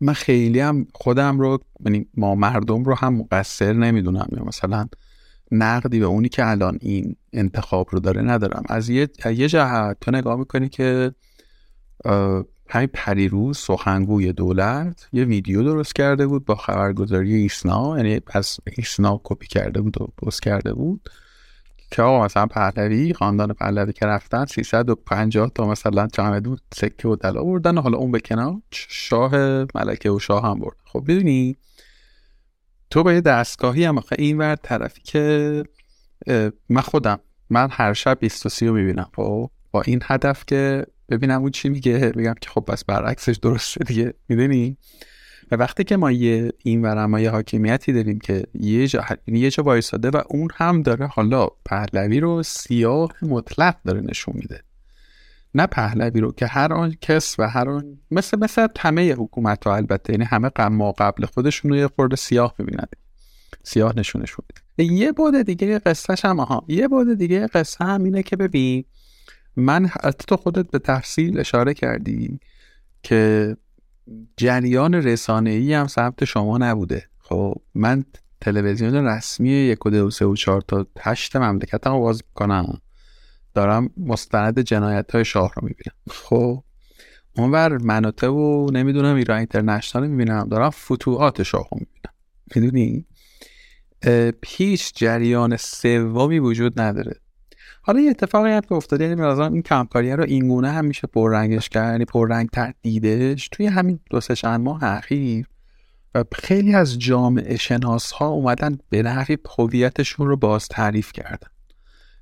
من 0.00 0.12
خیلی 0.12 0.60
هم 0.60 0.86
خودم 0.94 1.40
رو 1.40 1.58
یعنی 1.84 2.06
ما 2.16 2.34
مردم 2.34 2.84
رو 2.84 2.94
هم 2.94 3.14
مقصر 3.14 3.72
نمی‌دونم 3.72 4.28
یا 4.32 4.44
مثلا 4.44 4.86
نقدی 5.50 6.00
به 6.00 6.06
اونی 6.06 6.28
که 6.28 6.50
الان 6.50 6.78
این 6.80 7.16
انتخاب 7.32 7.88
رو 7.90 8.00
داره 8.00 8.22
ندارم. 8.22 8.62
از 8.68 8.88
یه, 8.88 9.08
یه 9.24 9.48
جهت 9.48 9.96
تو 10.00 10.10
نگاه 10.10 10.36
می‌کنی 10.36 10.68
که 10.68 11.12
همین 12.68 12.88
پریروز 12.92 13.58
سخنگوی 13.58 14.32
دولت 14.32 15.08
یه 15.12 15.24
ویدیو 15.24 15.62
درست 15.62 15.94
کرده 15.94 16.26
بود 16.26 16.44
با 16.44 16.54
خبرگزاری 16.54 17.34
ایسنا 17.34 17.96
یعنی 17.96 18.20
از 18.26 18.56
ایسنا 18.76 19.20
کپی 19.24 19.46
کرده 19.46 19.80
بود 19.80 20.02
و 20.02 20.06
پست 20.06 20.42
کرده 20.42 20.72
بود 20.74 21.10
که 21.90 22.02
آقا 22.02 22.24
مثلا 22.24 22.46
پهلوی 22.46 23.14
خاندان 23.14 23.52
پهلوی 23.52 23.92
که 23.92 24.06
رفتن 24.06 24.44
350 24.44 25.50
تا 25.54 25.66
مثلا 25.66 26.08
بود 26.44 26.60
سکه 26.74 27.08
و 27.08 27.16
طلا 27.16 27.42
بردن 27.44 27.78
حالا 27.78 27.98
اون 27.98 28.10
به 28.10 28.20
کنار 28.20 28.56
شاه 28.70 29.34
ملکه 29.74 30.10
و 30.10 30.18
شاه 30.18 30.42
هم 30.42 30.58
برد. 30.58 30.76
خب 30.84 31.04
ببینی 31.08 31.56
تو 32.90 33.02
با 33.02 33.12
یه 33.12 33.20
دستگاهی 33.20 33.84
هم 33.84 33.98
آخه 33.98 34.16
این 34.18 34.38
ور 34.38 34.54
طرفی 34.54 35.00
که 35.04 35.64
من 36.68 36.80
خودم 36.80 37.20
من 37.50 37.68
هر 37.70 37.92
شب 37.92 38.18
23 38.20 38.66
رو 38.66 38.74
می‌بینم 38.74 39.10
با, 39.14 39.50
با 39.70 39.82
این 39.82 40.00
هدف 40.04 40.46
که 40.46 40.86
ببینم 41.10 41.40
اون 41.40 41.50
چی 41.50 41.68
میگه. 41.68 41.98
بگم 41.98 42.34
که 42.40 42.50
خب 42.50 42.64
بس 42.68 42.84
برعکسش 42.84 43.36
درسته 43.36 43.84
دیگه. 43.84 44.14
می‌دونی؟ 44.28 44.76
و 45.50 45.56
وقتی 45.56 45.84
که 45.84 45.96
ما 45.96 46.10
یه 46.10 46.52
این 46.64 46.82
ورم 46.82 47.18
یه 47.18 47.30
حاکمیتی 47.30 47.92
داریم 47.92 48.18
که 48.18 48.44
یه 48.54 48.86
جا 48.86 49.04
یه 49.26 49.50
جا 49.50 49.62
وایساده 49.62 50.10
و 50.10 50.22
اون 50.28 50.48
هم 50.54 50.82
داره 50.82 51.06
حالا 51.06 51.48
پهلوی 51.64 52.20
رو 52.20 52.42
سیاه 52.42 53.10
مطلق 53.22 53.76
داره 53.84 54.00
نشون 54.00 54.34
میده. 54.36 54.62
نه 55.54 55.66
پهلوی 55.66 56.20
رو 56.20 56.32
که 56.32 56.46
هر 56.46 56.72
آن 56.72 56.94
کس 57.00 57.38
و 57.38 57.48
هر 57.48 57.68
آن 57.68 57.98
مثل 58.10 58.38
مثل 58.38 58.66
همه 58.78 59.12
حکومت 59.12 59.66
ها 59.66 59.76
البته. 59.76 60.12
یعنی 60.12 60.24
همه 60.24 60.50
ما 60.68 60.92
قبل 60.92 61.26
خودشون 61.26 61.70
رو 61.70 61.76
یه 61.76 61.88
خورده 61.88 62.16
سیاه 62.16 62.54
می‌بینن. 62.58 62.86
سیاه 63.62 63.92
نشونشون 63.96 64.44
یه 64.78 65.12
بود 65.12 65.42
دیگه 65.42 65.78
قصهش 65.78 66.24
هم 66.24 66.40
ها 66.40 66.64
یه 66.68 66.88
بود 66.88 67.18
دیگه 67.18 67.46
قصه 67.46 67.84
هم 67.84 68.04
اینه 68.04 68.22
که 68.22 68.36
ببین 68.36 68.84
من 69.56 69.90
تو 70.28 70.36
خودت 70.36 70.70
به 70.70 70.78
تفصیل 70.78 71.40
اشاره 71.40 71.74
کردی 71.74 72.40
که 73.02 73.56
جریان 74.36 74.94
رسانه 74.94 75.50
ای 75.50 75.74
هم 75.74 75.86
سمت 75.86 76.24
شما 76.24 76.58
نبوده. 76.58 77.08
خب 77.18 77.54
من 77.74 78.04
تلویزیون 78.40 79.06
رسمی 79.06 79.50
یک 79.50 79.86
و 79.86 79.90
دو 79.90 80.10
سه 80.10 80.24
و 80.24 80.34
چهار 80.36 80.60
تا 80.60 80.86
هشت 80.98 81.36
مملکت 81.36 81.86
هم 81.86 81.98
باز 81.98 82.22
کنم 82.34 82.80
دارم 83.54 83.90
مستند 83.96 84.60
جنایت 84.60 85.10
های 85.12 85.24
شاه 85.24 85.52
رو 85.56 85.68
می‌بینم. 85.68 85.96
خب 86.10 86.64
اونور 87.36 87.78
مناطق 87.78 88.32
و 88.32 88.70
نمی‌دونم 88.70 89.16
ایران 89.16 89.38
اینترنشنال 89.38 90.06
می‌بینم. 90.06 90.48
دارم 90.48 90.70
فتوحات 90.70 91.42
شاه 91.42 91.68
رو 91.72 91.78
می‌بینم. 91.78 92.14
می‌دونی؟ 92.56 93.06
هیچ 94.46 94.92
جریان 94.94 95.56
سومی 95.56 96.38
وجود 96.38 96.80
نداره. 96.80 97.20
حالا 97.90 98.00
یه 98.02 98.10
اتفاقی 98.10 98.50
هم 98.50 98.60
که 98.60 98.74
افتاده 98.74 99.04
یعنی 99.04 99.22
این 99.22 99.62
کمکاری 99.62 100.12
رو 100.12 100.24
اینگونه 100.24 100.70
هم 100.70 100.84
میشه 100.84 101.06
پررنگش 101.06 101.68
کرد 101.68 101.92
یعنی 101.92 102.04
پررنگ 102.04 102.48
تر 102.50 102.74
دیدش 102.82 103.48
توی 103.48 103.66
همین 103.66 104.00
دو 104.10 104.20
سه 104.20 104.34
چند 104.34 104.60
ماه 104.60 104.84
اخیر. 104.84 105.46
خیلی 106.32 106.74
از 106.74 106.98
جامعه 106.98 107.56
شناس 107.56 108.12
ها 108.12 108.28
اومدن 108.28 108.78
به 108.88 109.02
نحوی 109.02 109.38
هویتشون 109.58 110.26
رو 110.26 110.36
باز 110.36 110.68
تعریف 110.68 111.12
کردن. 111.12 111.48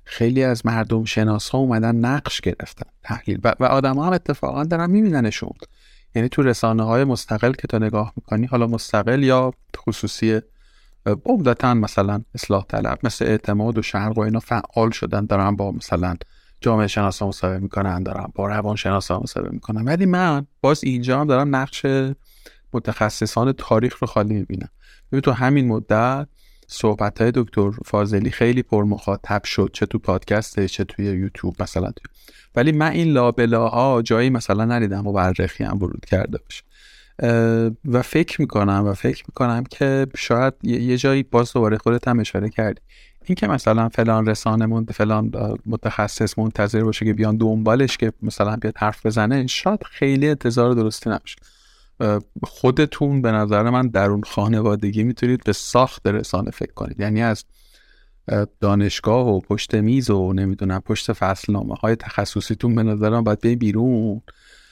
خیلی 0.03 0.43
از 0.43 0.65
مردم 0.65 1.03
شناس 1.03 1.49
ها 1.49 1.57
اومدن 1.57 1.95
نقش 1.95 2.41
گرفتن 2.41 2.89
تحلیل. 3.03 3.39
و, 3.43 3.55
و 3.59 3.65
آدم 3.65 3.95
ها 3.95 4.05
هم 4.05 4.13
اتفاقا 4.13 4.63
دارن 4.63 4.89
میبیننشون. 4.89 5.53
یعنی 6.15 6.29
تو 6.29 6.41
رسانه 6.41 6.83
های 6.83 7.03
مستقل 7.03 7.51
که 7.51 7.67
تو 7.67 7.79
نگاه 7.79 8.13
می‌کنی 8.15 8.45
حالا 8.45 8.67
مستقل 8.67 9.23
یا 9.23 9.53
خصوصی 9.77 10.41
عمدتا 11.25 11.73
مثلا 11.73 12.21
اصلاح 12.35 12.65
طلب 12.65 12.99
مثل 13.03 13.25
اعتماد 13.25 13.77
و 13.77 13.81
شرق 13.81 14.17
و 14.17 14.21
اینا 14.21 14.39
فعال 14.39 14.91
شدن 14.91 15.25
دارن 15.25 15.55
با 15.55 15.71
مثلا 15.71 16.15
جامعه 16.61 16.87
شناسا 16.87 17.27
مصاحبه 17.27 17.59
می‌کنن 17.59 18.03
دارن 18.03 18.27
با 18.35 18.47
روان 18.47 18.75
شناسا 18.75 19.19
مصاحبه 19.19 19.49
می‌کنن. 19.49 19.83
ولی 19.83 20.05
من 20.05 20.47
باز 20.61 20.83
اینجا 20.83 21.21
هم 21.21 21.27
دارم 21.27 21.55
نقش 21.55 21.85
متخصصان 22.73 23.51
تاریخ 23.51 23.97
رو 23.97 24.07
خالی 24.07 24.33
می‌بینم. 24.33 24.69
ببین 25.11 25.21
تو 25.21 25.31
همین 25.31 25.67
مدت 25.67 26.27
صحبت 26.67 27.21
های 27.21 27.31
دکتر 27.35 27.71
فاضلی 27.85 28.29
خیلی 28.29 28.63
پر 28.63 28.83
مخاطب 28.83 29.43
شد 29.43 29.69
چه 29.73 29.85
تو 29.85 29.99
پادکست 29.99 30.65
چه 30.65 30.83
توی 30.83 31.05
یوتیوب 31.05 31.61
مثلا. 31.61 31.91
ولی 32.55 32.71
من 32.71 32.91
این 32.91 33.07
لابلاها 33.07 34.01
جایی 34.01 34.29
مثلا 34.29 34.65
ندیدم 34.65 35.07
و 35.07 35.13
بررخی 35.13 35.63
هم 35.63 35.77
ورود 35.77 36.05
کرده 36.05 36.37
باشه. 36.37 36.63
و 37.85 38.01
فکر 38.01 38.41
می‌کنم 38.41 38.83
و 38.87 38.93
فکر 38.93 39.23
می‌کنم 39.27 39.63
که 39.63 40.07
شاید 40.15 40.53
یه 40.63 40.97
جایی 40.97 41.23
باز 41.23 41.53
دوباره 41.53 41.77
خودت 41.77 42.07
هم 42.07 42.19
اشاره 42.19 42.49
کردی. 42.49 42.81
این 43.25 43.35
که 43.35 43.47
مثلا 43.47 43.89
فلان 43.89 44.25
رسانه 44.25 44.65
مند 44.65 44.91
فلان 44.91 45.31
متخصص 45.65 46.39
منتظر 46.39 46.83
باشه 46.83 47.05
که 47.05 47.13
بیان 47.13 47.37
دنبالش 47.37 47.97
که 47.97 48.13
مثلا 48.21 48.55
بیاد 48.55 48.77
حرف 48.77 49.05
بزنه 49.05 49.47
شاید 49.47 49.83
خیلی 49.83 50.29
انتظار 50.29 50.73
درستی 50.73 51.09
نباشه. 51.09 51.35
خودتون 52.43 53.21
به 53.21 53.31
نظر 53.31 53.69
من 53.69 53.87
در 53.87 54.09
اون 54.09 54.21
خانوادگی 54.21 55.03
می‌تونید 55.03 55.43
به 55.43 55.53
ساخت 55.53 56.07
رسانه 56.07 56.51
فکر 56.51 56.73
کنید. 56.73 56.99
یعنی 56.99 57.21
از 57.21 57.45
دانشگاه 58.59 59.27
و 59.27 59.39
پشت 59.39 59.75
میز 59.75 60.09
و 60.09 60.33
نمی‌دونم 60.33 60.79
پشت 60.79 61.13
فصلنامه 61.13 61.75
های 61.75 61.95
تخصصیتون 61.95 62.75
به 62.75 62.83
نظرم 62.83 63.23
بیاید 63.23 63.41
بیرون. 63.41 64.21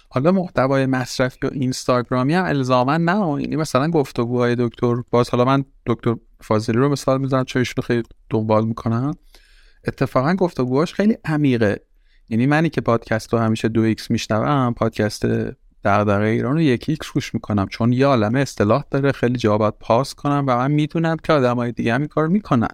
حالا 0.10 0.32
محتوای 0.32 0.86
مصرفی 0.86 1.47
و 1.47 1.49
اینستاگرامی 1.51 2.34
هم 2.34 2.45
الزاما 2.45 2.97
نه 2.97 3.41
یعنی 3.41 3.55
مثلا 3.55 3.91
گفتگوهای 3.91 4.55
دکتر 4.60 4.95
باز 5.10 5.30
حالا 5.30 5.45
من 5.45 5.66
دکتر 5.86 6.16
فاضلی 6.41 6.78
رو 6.78 6.89
مثال 6.89 7.22
می‌زنم 7.22 7.43
چون 7.43 7.60
ایشون 7.60 7.84
خیلی 7.84 8.03
دنبال 8.30 8.66
می‌کنم. 8.66 9.16
اتفاقا 9.88 10.34
گفتگوهاش 10.36 10.93
خیلی 10.93 11.18
عمیقه. 11.26 11.82
یعنی 12.30 12.45
منی 12.45 12.70
که 12.70 12.82
پادکست 12.82 13.34
رو 13.34 13.39
همیشه 13.39 13.68
دو 13.68 13.82
X 13.82 14.11
میشنوم 14.12 14.74
پادکست 14.74 15.26
دغدغه 15.84 16.26
ایران 16.26 16.53
رو 16.53 16.62
یک 16.62 16.86
X 16.88 17.07
روش 17.14 17.34
می‌کنم. 17.34 17.68
چون 17.68 17.93
یه 17.93 18.05
عالمه 18.05 18.39
اصطلاح 18.39 18.84
داره 18.91 19.12
خیلی 19.12 19.38
جا 19.38 19.47
باید 19.47 19.78
pause 19.80 20.13
کنم 20.14 20.45
و 20.47 20.58
من 20.58 20.72
می‌دونم 20.72 21.18
که 21.24 21.34
آدمای 21.34 21.72
دیگه 21.72 21.93
هم 21.93 22.01
این 22.01 22.07
کار 22.08 22.28
می‌کنن. 22.28 22.68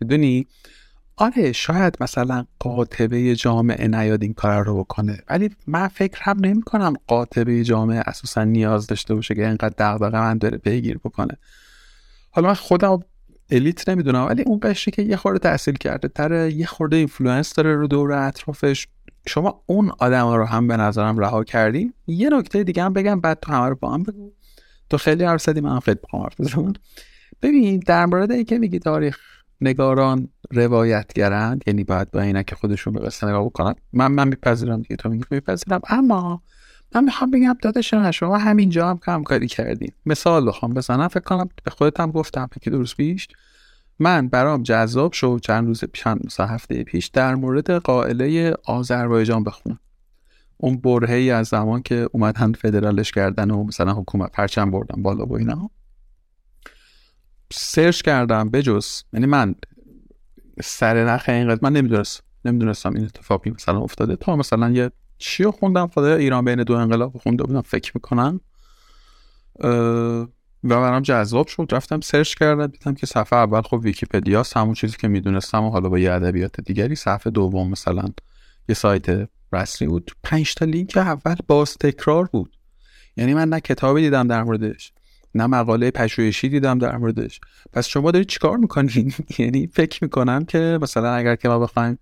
می‌دونی؟ 0.00 0.46
آره 1.16 1.52
شاید 1.52 1.96
مثلا 2.00 2.44
قاطبه 2.58 3.36
جامعه 3.36 3.88
نیاد 3.88 4.22
این 4.22 4.34
کار 4.34 4.64
رو 4.64 4.78
بکنه. 4.78 5.18
ولی 5.28 5.50
من 5.66 5.88
فکر 5.88 6.18
هم 6.22 6.38
نمی 6.40 6.62
کنم 6.62 6.94
قاطبه 7.06 7.64
جامعه 7.64 8.02
اساسا 8.06 8.44
نیاز 8.44 8.86
داشته 8.86 9.14
باشه 9.14 9.34
که 9.34 9.46
اینقدر 9.46 9.74
دغدغه 9.78 10.20
مندانه 10.20 10.58
پیگیر 10.58 10.98
بکنه. 10.98 11.38
حالا 12.30 12.48
من 12.48 12.54
خودم 12.54 13.00
elite 13.50 13.88
نمی‌دونم 13.88 14.26
ولی 14.26 14.42
اون 14.42 14.60
قشری 14.62 14.92
که 14.92 15.02
یه 15.02 15.16
خورده 15.16 15.38
تحصیل 15.38 15.74
کرده 15.74 16.08
تره 16.08 16.52
یه 16.52 16.66
خورده 16.66 16.96
influence 16.96 17.54
داره 17.54 17.74
رو 17.74 17.86
دور 17.86 18.12
اطرافش. 18.12 18.88
شما 19.26 19.62
اون 19.66 19.92
آدم 19.98 20.28
رو 20.28 20.44
هم 20.44 20.68
به 20.68 20.76
نظرم 20.76 21.18
رها 21.18 21.44
کردیم 21.44 21.94
یه 22.06 22.30
نکته 22.30 22.64
دیگه 22.64 22.82
هم 22.82 22.92
بگم 22.92 23.20
بعد 23.20 23.40
تو 23.40 23.52
همه 23.52 23.68
رو 23.68 23.74
با 23.74 23.94
هم 23.94 24.02
بگو. 24.02 24.32
تو 24.90 24.98
خیلی 24.98 25.24
حرف 25.24 25.42
زدی 25.42 25.60
من 25.60 25.80
خیلی 25.80 25.98
بخوام 26.04 26.72
ببین 27.42 27.82
در 27.86 28.06
مورد 28.06 28.32
اینکه 28.32 28.58
میگی 28.58 28.78
تاریخ 28.78 29.18
نگاران 29.62 30.28
روایتگرند 30.50 31.64
یعنی 31.66 31.84
باید 31.84 32.10
با 32.10 32.42
که 32.42 32.56
خودشون 32.56 32.92
به 32.92 33.00
قصه 33.00 33.26
نگاه 33.26 33.44
بکنن. 33.44 33.74
من 33.92 34.12
من 34.12 34.28
میپذیرم 34.28 34.82
دیگه. 34.82 34.96
تو 34.96 35.08
میپذیرم. 35.30 35.80
اما 35.88 36.42
من 36.94 37.04
می‌خوام 37.04 37.30
بگم 37.30 37.56
دادش 37.62 37.94
شما 37.94 38.38
همینجا 38.38 38.90
هم 38.90 38.98
کم 38.98 39.22
کاری 39.22 39.46
کردیم 39.46 39.94
مثال 40.06 40.48
بخوام 40.48 40.74
بزنم. 40.74 41.08
فکر 41.08 41.20
کنم 41.20 41.48
به 41.64 41.70
خودت 41.70 42.00
هم 42.00 42.10
گفتم 42.10 42.48
که 42.60 42.70
درست 42.70 42.96
پیش 42.96 43.28
من 43.98 44.28
برام 44.28 44.62
جذاب 44.62 45.12
شد 45.12 45.40
چند 45.42 45.66
روز 45.66 45.84
چند 45.92 46.32
هفته 46.38 46.84
پیش 46.84 47.06
در 47.06 47.34
مورد 47.34 47.70
قائله 47.70 48.54
آذربایجان 48.64 49.44
بخونم. 49.44 49.78
اون 50.56 50.76
برهه 50.76 51.14
ای 51.14 51.30
از 51.30 51.46
زمان 51.46 51.82
که 51.82 52.08
اومدن 52.12 52.52
فدرالش 52.52 53.12
کردن 53.12 53.50
و 53.50 53.64
مثلا 53.64 53.92
حکومت 53.92 54.32
پرچم 54.32 54.70
بردن 54.70 55.02
بالا 55.02 55.26
و 55.26 55.36
اینا. 55.36 55.70
سرچ 57.52 58.02
کردم 58.02 58.50
بجز 58.50 59.02
یعنی 59.12 59.26
من 59.26 59.54
سر 60.62 61.04
نخ 61.04 61.24
اینقدر 61.28 61.60
من 61.62 61.72
نمی‌دونست 61.72 62.22
نمی‌دونستم 62.44 62.94
این 62.94 63.04
اتفاقی 63.04 63.50
مثلا 63.50 63.80
افتاده. 63.80 64.16
تا 64.16 64.36
مثلا 64.36 64.70
یه 64.70 64.90
چی 65.18 65.44
خوندم 65.44 65.86
خدا 65.86 66.14
ایران 66.14 66.44
بین 66.44 66.62
دو 66.62 66.74
انقلاب 66.74 67.18
خونده 67.18 67.44
بودم 67.44 67.60
فکر 67.60 67.92
می‌کنم. 67.94 68.40
و 70.64 70.80
برام 70.80 71.02
جذاب 71.02 71.46
شد. 71.46 71.68
رفتم 71.72 72.00
سرچ 72.00 72.34
کردم 72.34 72.66
دیدم 72.66 72.94
که 72.94 73.06
صفحه 73.06 73.38
اول 73.38 73.62
خب 73.62 73.80
ویکیپدیا 73.82 74.42
همون 74.56 74.74
چیزی 74.74 74.96
که 74.96 75.08
می‌دونستم 75.08 75.64
و 75.64 75.70
حالا 75.70 75.88
با 75.88 75.98
یه 75.98 76.12
ادبیات 76.12 76.60
دیگری. 76.60 76.94
صفحه 76.94 77.30
دوم 77.30 77.70
مثلا 77.70 78.04
یه 78.68 78.74
سایت 78.74 79.28
رسمی 79.52 79.88
بود. 79.88 80.10
پنج 80.22 80.54
تا 80.54 80.64
لینک 80.64 80.96
اول 80.96 81.36
باز 81.46 81.76
تکرار 81.78 82.24
بود. 82.24 82.56
یعنی 83.16 83.34
من 83.34 83.48
نه 83.48 83.60
کتابی 83.60 84.00
دیدم 84.00 84.28
در 84.28 84.42
موردش. 84.42 84.92
نه 85.34 85.46
مقاله 85.46 85.90
پژوهشی 85.90 86.48
دیدم 86.48 86.78
در 86.78 86.96
موردش. 86.96 87.40
پس 87.72 87.86
شما 87.86 88.10
دارید 88.10 88.28
چیکار 88.28 88.56
می‌کنین؟ 88.56 89.12
یعنی 89.38 89.66
فکر 89.66 90.04
می‌کنم 90.04 90.44
که 90.44 90.78
مثلا 90.82 91.14
اگر 91.14 91.36
که 91.36 91.48
ما 91.48 91.58
بخوایم 91.58 91.98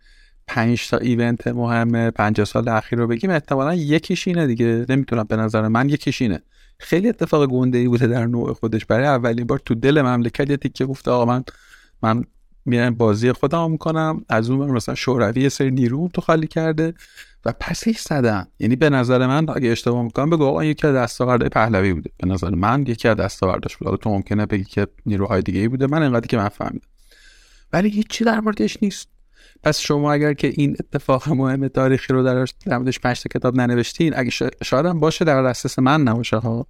پنج 0.47 0.89
تا 0.89 0.97
ایونت 0.97 1.47
مهم 1.49 2.11
50 2.11 2.47
سال 2.47 2.68
اخیر 2.68 2.99
رو 2.99 3.07
بگیم 3.07 3.31
احتمالا 3.31 3.74
یکیش 3.74 4.28
اینه 4.28 4.47
دیگه. 4.47 4.87
نمی‌تونم 4.89 5.24
به 5.24 5.37
نظر 5.37 5.68
من 5.68 5.89
یکیش 5.89 6.22
اینه. 6.22 6.43
خیلی 6.78 7.09
اتفاق 7.09 7.47
گنده 7.47 7.78
ای 7.78 7.89
بوده 7.89 8.07
در 8.07 8.26
نوع 8.26 8.53
خودش. 8.53 8.85
برای 8.87 9.07
اولین 9.07 9.47
بار 9.47 9.59
تو 9.59 9.74
دل 9.74 10.03
مملکت 10.03 10.51
یه 10.51 10.57
تیکه 10.57 10.87
گفته 10.87 11.11
آقا 11.11 11.24
من 11.24 11.45
من 12.03 12.24
میرم 12.64 12.95
بازی 12.95 13.33
خودم 13.33 13.70
می‌کنم. 13.70 14.24
از 14.28 14.51
اون 14.51 14.70
مثلا 14.70 14.95
شوروی 14.95 15.49
سری 15.49 15.70
نیرو 15.70 16.09
تو 16.14 16.20
خالی 16.20 16.47
کرده. 16.47 16.95
و 17.45 17.53
پسش 17.61 17.99
زدن. 18.01 18.47
یعنی 18.59 18.76
به 18.76 18.91
نظر 18.91 19.26
من 19.26 19.47
اگه 19.49 19.68
اشتباه 19.70 20.03
می‌کنم 20.03 20.30
بگو 20.30 20.45
آقا 20.45 20.64
یکی 20.64 20.86
از 20.86 20.95
دستاوردهای 20.95 21.49
پهلوی 21.49 21.93
بوده. 21.93 22.11
به 22.18 22.28
نظر 22.28 22.51
من 22.51 22.84
یکی 22.86 23.09
از 23.09 23.16
دستاورداش 23.16 23.76
بود. 23.76 24.01
تو 24.01 24.11
ممکنه 24.11 24.47
بگی 24.47 24.64
که 24.64 24.86
نیروهای 25.07 25.43
دیگه 25.43 25.61
ای 25.61 25.68
بوده. 25.68 25.86
من 25.86 26.03
انقدر 26.03 26.26
که 26.26 26.36
من 26.36 26.49
فهمیدم. 26.49 26.88
ولی 27.72 27.91
هیچی 27.91 28.24
در 28.24 28.41
موردش 28.41 28.82
نیست. 28.82 29.09
پس 29.62 29.78
شما 29.78 30.12
اگر 30.12 30.34
که 30.34 30.53
این 30.57 30.76
اتفاق 30.80 31.28
مهم 31.28 31.68
تاریخی 31.68 32.12
رو 32.12 32.22
در 32.22 32.47
موردش 32.66 33.01
پنج 33.01 33.22
کتاب 33.22 33.57
ننوشتین 33.57 34.12
اگه 34.16 34.30
شاید 34.64 34.86
هم 34.86 35.01
باشه 35.01 35.24
در 35.24 35.43
دسترس 35.43 35.78
من 35.78 36.03
نباشه 36.03 36.36
ها. 36.36 36.66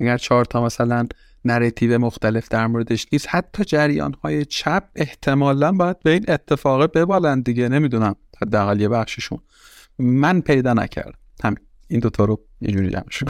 اگر 0.00 0.16
چهار 0.16 0.44
تا 0.44 0.64
مثلا 0.64 1.06
نراتیو 1.44 1.98
مختلف 1.98 2.48
در 2.48 2.66
موردش 2.66 3.06
نیست 3.12 3.26
حتی 3.30 3.64
جریان 3.64 4.14
های 4.24 4.44
چپ 4.44 4.84
احتمالا 4.96 5.72
باید 5.72 6.00
به 6.00 6.10
این 6.10 6.24
اتفاق 6.28 6.92
ببالند 6.92 7.44
دیگه. 7.44 7.68
نمی‌دونم. 7.68 8.14
حداقل 8.42 8.80
یه 8.80 8.88
بخششون. 8.88 9.38
من 9.98 10.40
پیدا 10.40 10.72
نکردم 10.72 11.18
همین. 11.44 11.58
این 11.88 12.00
دوتا 12.00 12.24
رو 12.24 12.40
یه 12.60 12.72
جوری 12.72 12.90
جمعش 12.90 13.24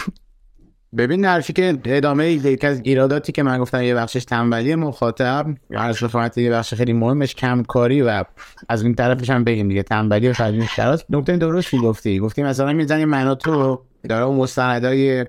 ببین 0.97 1.25
حرفی 1.25 1.53
که 1.53 1.79
ادامه 1.85 2.31
یکی 2.31 2.67
از 2.67 2.81
ایراداتی 2.85 3.33
که 3.33 3.43
من 3.43 3.59
گفتم 3.59 3.83
یه 3.83 3.95
بخشش 3.95 4.25
تنبلی 4.25 4.75
مخاطب 4.75 5.47
هر 5.73 5.89
رفاقت 5.89 6.39
یه 6.39 6.51
بخش 6.51 6.75
خیلی 6.75 6.93
مهمش 6.93 7.35
کمکاری 7.35 8.03
و 8.03 8.25
از 8.69 8.83
این 8.83 8.95
طرفش 8.95 9.31
هم 9.31 9.45
بگیم 9.45 9.69
دیگه 9.69 9.83
تنبلی 9.83 10.29
و 10.29 10.33
خرید 10.33 10.65
شرایط. 10.65 11.01
نکته 11.11 11.37
درستی 11.37 11.79
گفتی؟ 11.79 12.19
گفتی 12.19 12.43
مثلا 12.43 12.73
می‌زنی 12.73 13.05
منو 13.05 13.35
تو 13.35 13.81
داره 14.09 14.27
مستندای 14.27 15.27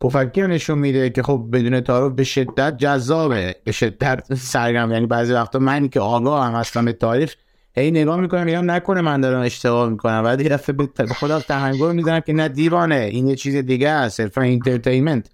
پفکی 0.00 0.42
نشون 0.42 0.78
میده 0.78 1.10
که 1.10 1.22
خب 1.22 1.48
بدون 1.52 1.80
تعارف 1.80 2.12
به 2.12 2.24
شدت 2.24 2.78
جذابه 2.78 3.56
به 3.64 3.72
شدت 3.72 4.34
سرگرم. 4.34 4.92
یعنی 4.92 5.06
بعضی 5.06 5.32
وقتا 5.32 5.58
من 5.58 5.88
که 5.88 6.00
آگاه 6.00 6.46
هم 6.46 6.54
هستم 6.54 6.84
به 6.84 6.92
تاریخ 6.92 7.34
هی 7.80 7.90
نگاه 7.90 8.20
می‌کنم 8.20 8.44
میگم 8.44 8.70
نکنه 8.70 9.00
من 9.00 9.20
دارم 9.20 9.40
اشتباه 9.40 9.88
می‌کنم. 9.88 10.22
بعد 10.22 10.40
یه 10.40 10.48
دفعه 10.48 10.72
به 10.72 11.06
خدا 11.06 11.40
تلنگر 11.40 11.92
می‌زنم 11.92 12.20
که 12.20 12.32
نه 12.32 12.48
دیوانه. 12.48 12.94
این 13.12 13.26
یه 13.26 13.36
چیز 13.36 13.56
دیگه 13.56 13.88
است 13.88 14.16
صرفا 14.16 14.40
entertainment 14.40 15.30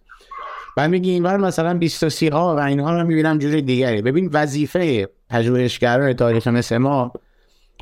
بعد 0.76 0.90
میگی 0.90 1.10
اینور 1.10 1.36
مثلا 1.36 1.74
20 1.74 2.22
ها 2.22 2.56
و 2.56 2.58
اینها 2.58 3.00
رو 3.00 3.06
می‌بینم 3.06 3.38
جور 3.38 3.60
دیگری. 3.60 4.02
ببین 4.02 4.30
وظیفه 4.32 5.08
پژوهشگران 5.30 6.12
تاریخ 6.12 6.46
مثل 6.46 6.76
ما 6.76 7.12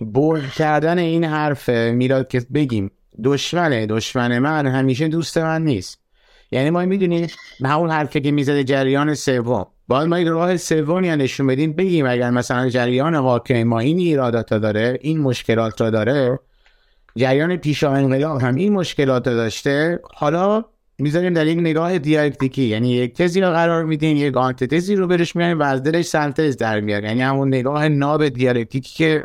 برد 0.00 0.50
کردن 0.50 0.98
این 0.98 1.24
حرف 1.24 1.68
میراد 1.68 2.28
که 2.28 2.46
بگیم 2.54 2.90
دشمنه 3.24 3.86
دشمن 3.86 4.38
من 4.38 4.66
همیشه 4.66 5.08
دوست 5.08 5.38
من 5.38 5.64
نیست. 5.64 5.98
یعنی 6.50 6.70
ما 6.70 6.84
می‌دونیم 6.84 7.26
همون 7.64 7.90
حرفی 7.90 8.20
که 8.20 8.30
می‌زده 8.30 8.64
جریان 8.64 9.14
سوم. 9.14 9.66
باید 9.88 10.08
ما 10.08 10.18
راه 10.18 10.56
سومی 10.56 11.08
نشون 11.08 11.46
بدیم 11.46 11.72
بگیم 11.72 12.06
اگر 12.06 12.30
مثلا 12.30 12.68
جریان 12.68 13.16
واقع 13.16 13.62
ما 13.62 13.78
این 13.78 13.98
ایرادات 13.98 14.54
داره 14.54 14.98
این 15.00 15.20
مشکلات 15.20 15.80
را 15.80 15.90
داره 15.90 16.38
جریان 17.16 17.56
پیشا 17.56 17.92
انقلاب 17.92 18.40
هم 18.40 18.54
این 18.54 18.72
مشکلات 18.72 19.28
را 19.28 19.34
داشته 19.34 20.00
حالا 20.14 20.64
می‌ذاریم 20.98 21.32
در 21.32 21.46
یک 21.46 21.58
نگاه 21.58 21.98
دیالکتیکی 21.98 22.62
یعنی 22.62 22.90
یک 22.90 23.14
تزی 23.14 23.40
رو 23.40 23.50
قرار 23.50 23.84
میدیم 23.84 24.16
یک 24.16 24.34
تزی 24.56 24.96
رو 24.96 25.06
برش 25.06 25.36
میاریم 25.36 25.60
و 25.60 25.62
از 25.62 25.82
دلش 25.82 26.04
سنتز 26.04 26.56
در 26.56 26.80
میاد. 26.80 27.04
یعنی 27.04 27.22
همون 27.22 27.48
نگاه 27.48 27.88
ناب 27.88 28.28
دیالکتیکی 28.28 28.94
که 28.94 29.24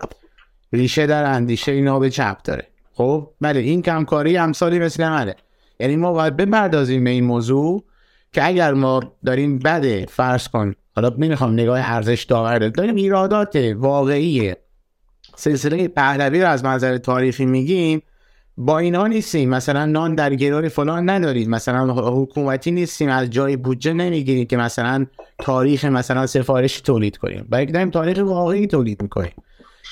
ریشه 0.74 1.07
در 1.07 1.24
اندیشه 1.24 1.82
ناب 1.82 2.10
چپ 2.10 2.38
داره. 2.43 2.68
خب 2.93 3.30
بله 3.41 3.60
این 3.60 3.82
کمکاری 3.82 4.38
امثالی 4.38 4.80
مثل 4.80 5.10
منه. 5.10 5.36
یعنی 5.80 5.95
ما 5.95 6.14
باید 6.14 6.38
بپردازیم 6.38 7.03
به 7.03 7.10
این 7.10 7.24
موضوع. 7.24 7.84
که 8.34 8.47
اگر 8.47 8.73
ما 8.73 8.99
داریم 9.25 9.59
بده 9.59 10.05
فرض 10.09 10.47
کن 10.47 10.73
حالا 10.95 11.11
نمی‌خوام 11.17 11.53
نگاه 11.53 11.80
ارزش 11.84 12.23
داور 12.23 12.69
داریم 12.69 12.95
ایرادات 12.95 13.55
واقعی 13.75 14.53
سلسله 15.36 15.88
پهلوی 15.88 16.41
رو 16.41 16.47
از 16.47 16.63
منظر 16.63 16.97
تاریخی 16.97 17.45
میگیم 17.45 18.01
با 18.57 18.80
اینا 18.80 19.07
نیستیم. 19.07 19.49
مثلا 19.49 19.86
نان 19.86 20.15
در 20.15 20.36
گرار 20.36 20.67
فلان 20.67 21.09
ندارید 21.09 21.49
مثلا 21.49 21.93
حکومتی 21.93 22.71
نیستیم. 22.71 23.09
از 23.09 23.30
جای 23.30 23.57
بودجه 23.57 23.93
نمی‌گیریم 23.93 24.45
که 24.45 24.57
مثلا 24.57 25.05
تاریخ 25.38 25.86
مثلا 25.86 26.27
سفارشی 26.27 26.82
تولید 26.82 27.17
کنیم. 27.17 27.47
بلکه 27.49 27.71
داریم 27.71 27.89
تاریخ 27.89 28.17
واقعی 28.17 28.67
تولید 28.67 29.01
می‌کنیم. 29.01 29.34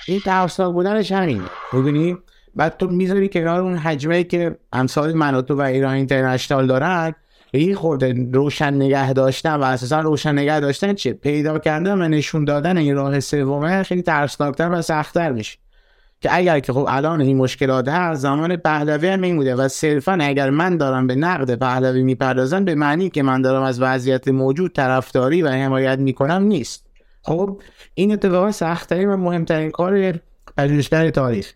این 0.08 0.20
ترسناک 0.20 0.74
بودنش 0.74 1.12
همین 1.12 1.42
ببینید 1.74 2.18
بعد 2.56 2.78
تو 2.78 2.88
می‌ذاری 2.88 3.30
کنار 3.30 3.62
اون 3.62 3.78
حجمه 3.78 4.24
که 4.24 4.58
امثال 4.74 5.14
مناتو 5.14 5.56
و 5.56 5.62
ایران 5.62 5.94
اینترنشنال 5.94 6.68
دارن. 6.68 7.16
این 7.52 7.76
خورده 7.76 8.30
روشن 8.34 8.74
نگه 8.74 9.14
داشتن 9.14 9.56
و 9.56 9.64
اساسا 9.64 10.02
روشن 10.02 10.32
نگه 10.32 10.60
داشتن 10.60 10.94
چه 10.94 11.14
پیدا 11.14 11.60
کردن 11.60 12.02
و 12.02 12.08
نشون 12.08 12.46
دادن 12.46 12.78
این 12.78 12.96
راه 12.96 13.20
سومه 13.20 13.84
خیلی 13.84 14.02
ترسناکتر 14.02 14.70
و 14.72 14.82
سختتر 14.82 15.32
میشه. 15.32 15.58
که 16.22 16.36
اگر 16.36 16.60
که 16.60 16.74
خب 16.74 16.86
الان 16.90 17.22
این 17.22 17.38
مشکلات 17.38 17.88
هست 17.88 18.22
زمان 18.22 18.56
پهلوی 18.56 19.08
هم 19.08 19.22
این 19.22 19.36
بوده 19.36 19.56
و 19.56 19.68
صرفا 19.68 20.18
اگر 20.22 20.50
من 20.50 20.78
دارم 20.78 21.08
به 21.08 21.16
نقد 21.16 21.56
پهلوی 21.56 22.04
می‌پردازم 22.04 22.66
به 22.66 22.76
معنی 22.76 23.10
که 23.10 23.24
من 23.24 23.42
دارم 23.42 23.64
از 23.64 23.82
وضعیت 23.82 24.28
موجود 24.28 24.74
طرفداری 24.74 25.42
و 25.42 25.50
حمایت 25.50 26.00
می‌کنم 26.00 26.44
نیست. 26.44 26.86
خب 27.22 27.62
این 27.94 28.14
اتفاقا 28.14 28.52
سختترین 28.52 29.10
و 29.10 29.18
مهمترین 29.18 29.72
کار 29.72 30.14
پژوهشگر 30.58 31.10
تاریخ. 31.10 31.54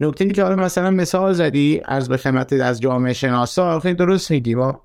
نکته 0.00 0.28
که 0.28 0.42
حالا 0.42 0.56
مثلا 0.56 0.90
مثال 0.90 1.32
زدی 1.32 1.80
از 1.84 2.08
به 2.08 2.16
خدمت 2.16 2.52
از 2.52 2.80
جامعه 2.80 3.12
شناسا 3.12 3.80
خیلی 3.80 3.94
درست 3.94 4.30
میگی. 4.30 4.54
با 4.54 4.80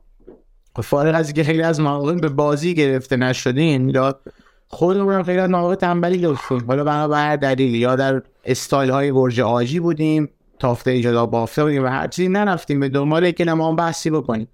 فارغ 0.79 1.15
از 1.15 1.27
اینکه 1.27 1.43
خیلی 1.43 1.61
از 1.61 1.79
مواقع 1.79 2.15
به 2.15 2.29
بازی 2.29 2.73
گرفته 2.73 3.15
نشدین 3.15 3.89
یا 3.89 4.19
خودمون 4.67 5.23
خیلی 5.23 5.39
از 5.39 5.49
مواقع 5.49 5.75
تنبلی 5.75 6.17
داشتیم 6.17 6.65
حالا 6.67 6.83
بنا 6.83 7.35
دلیل 7.35 7.75
یا 7.75 7.95
در 7.95 8.21
استایل 8.45 8.91
های 8.91 9.11
برج 9.11 9.39
آجی 9.39 9.79
بودیم 9.79 10.29
تافته 10.59 11.01
جدا 11.01 11.25
بافته 11.25 11.63
بودیم 11.63 11.83
و 11.83 11.87
هر 11.87 12.07
چیزی 12.07 12.29
نرفتیم. 12.29 12.79
به 12.79 12.89
دنبال 12.89 13.31
که 13.31 13.45
ما 13.45 13.71
بحثی 13.71 14.09
بکنیم. 14.09 14.47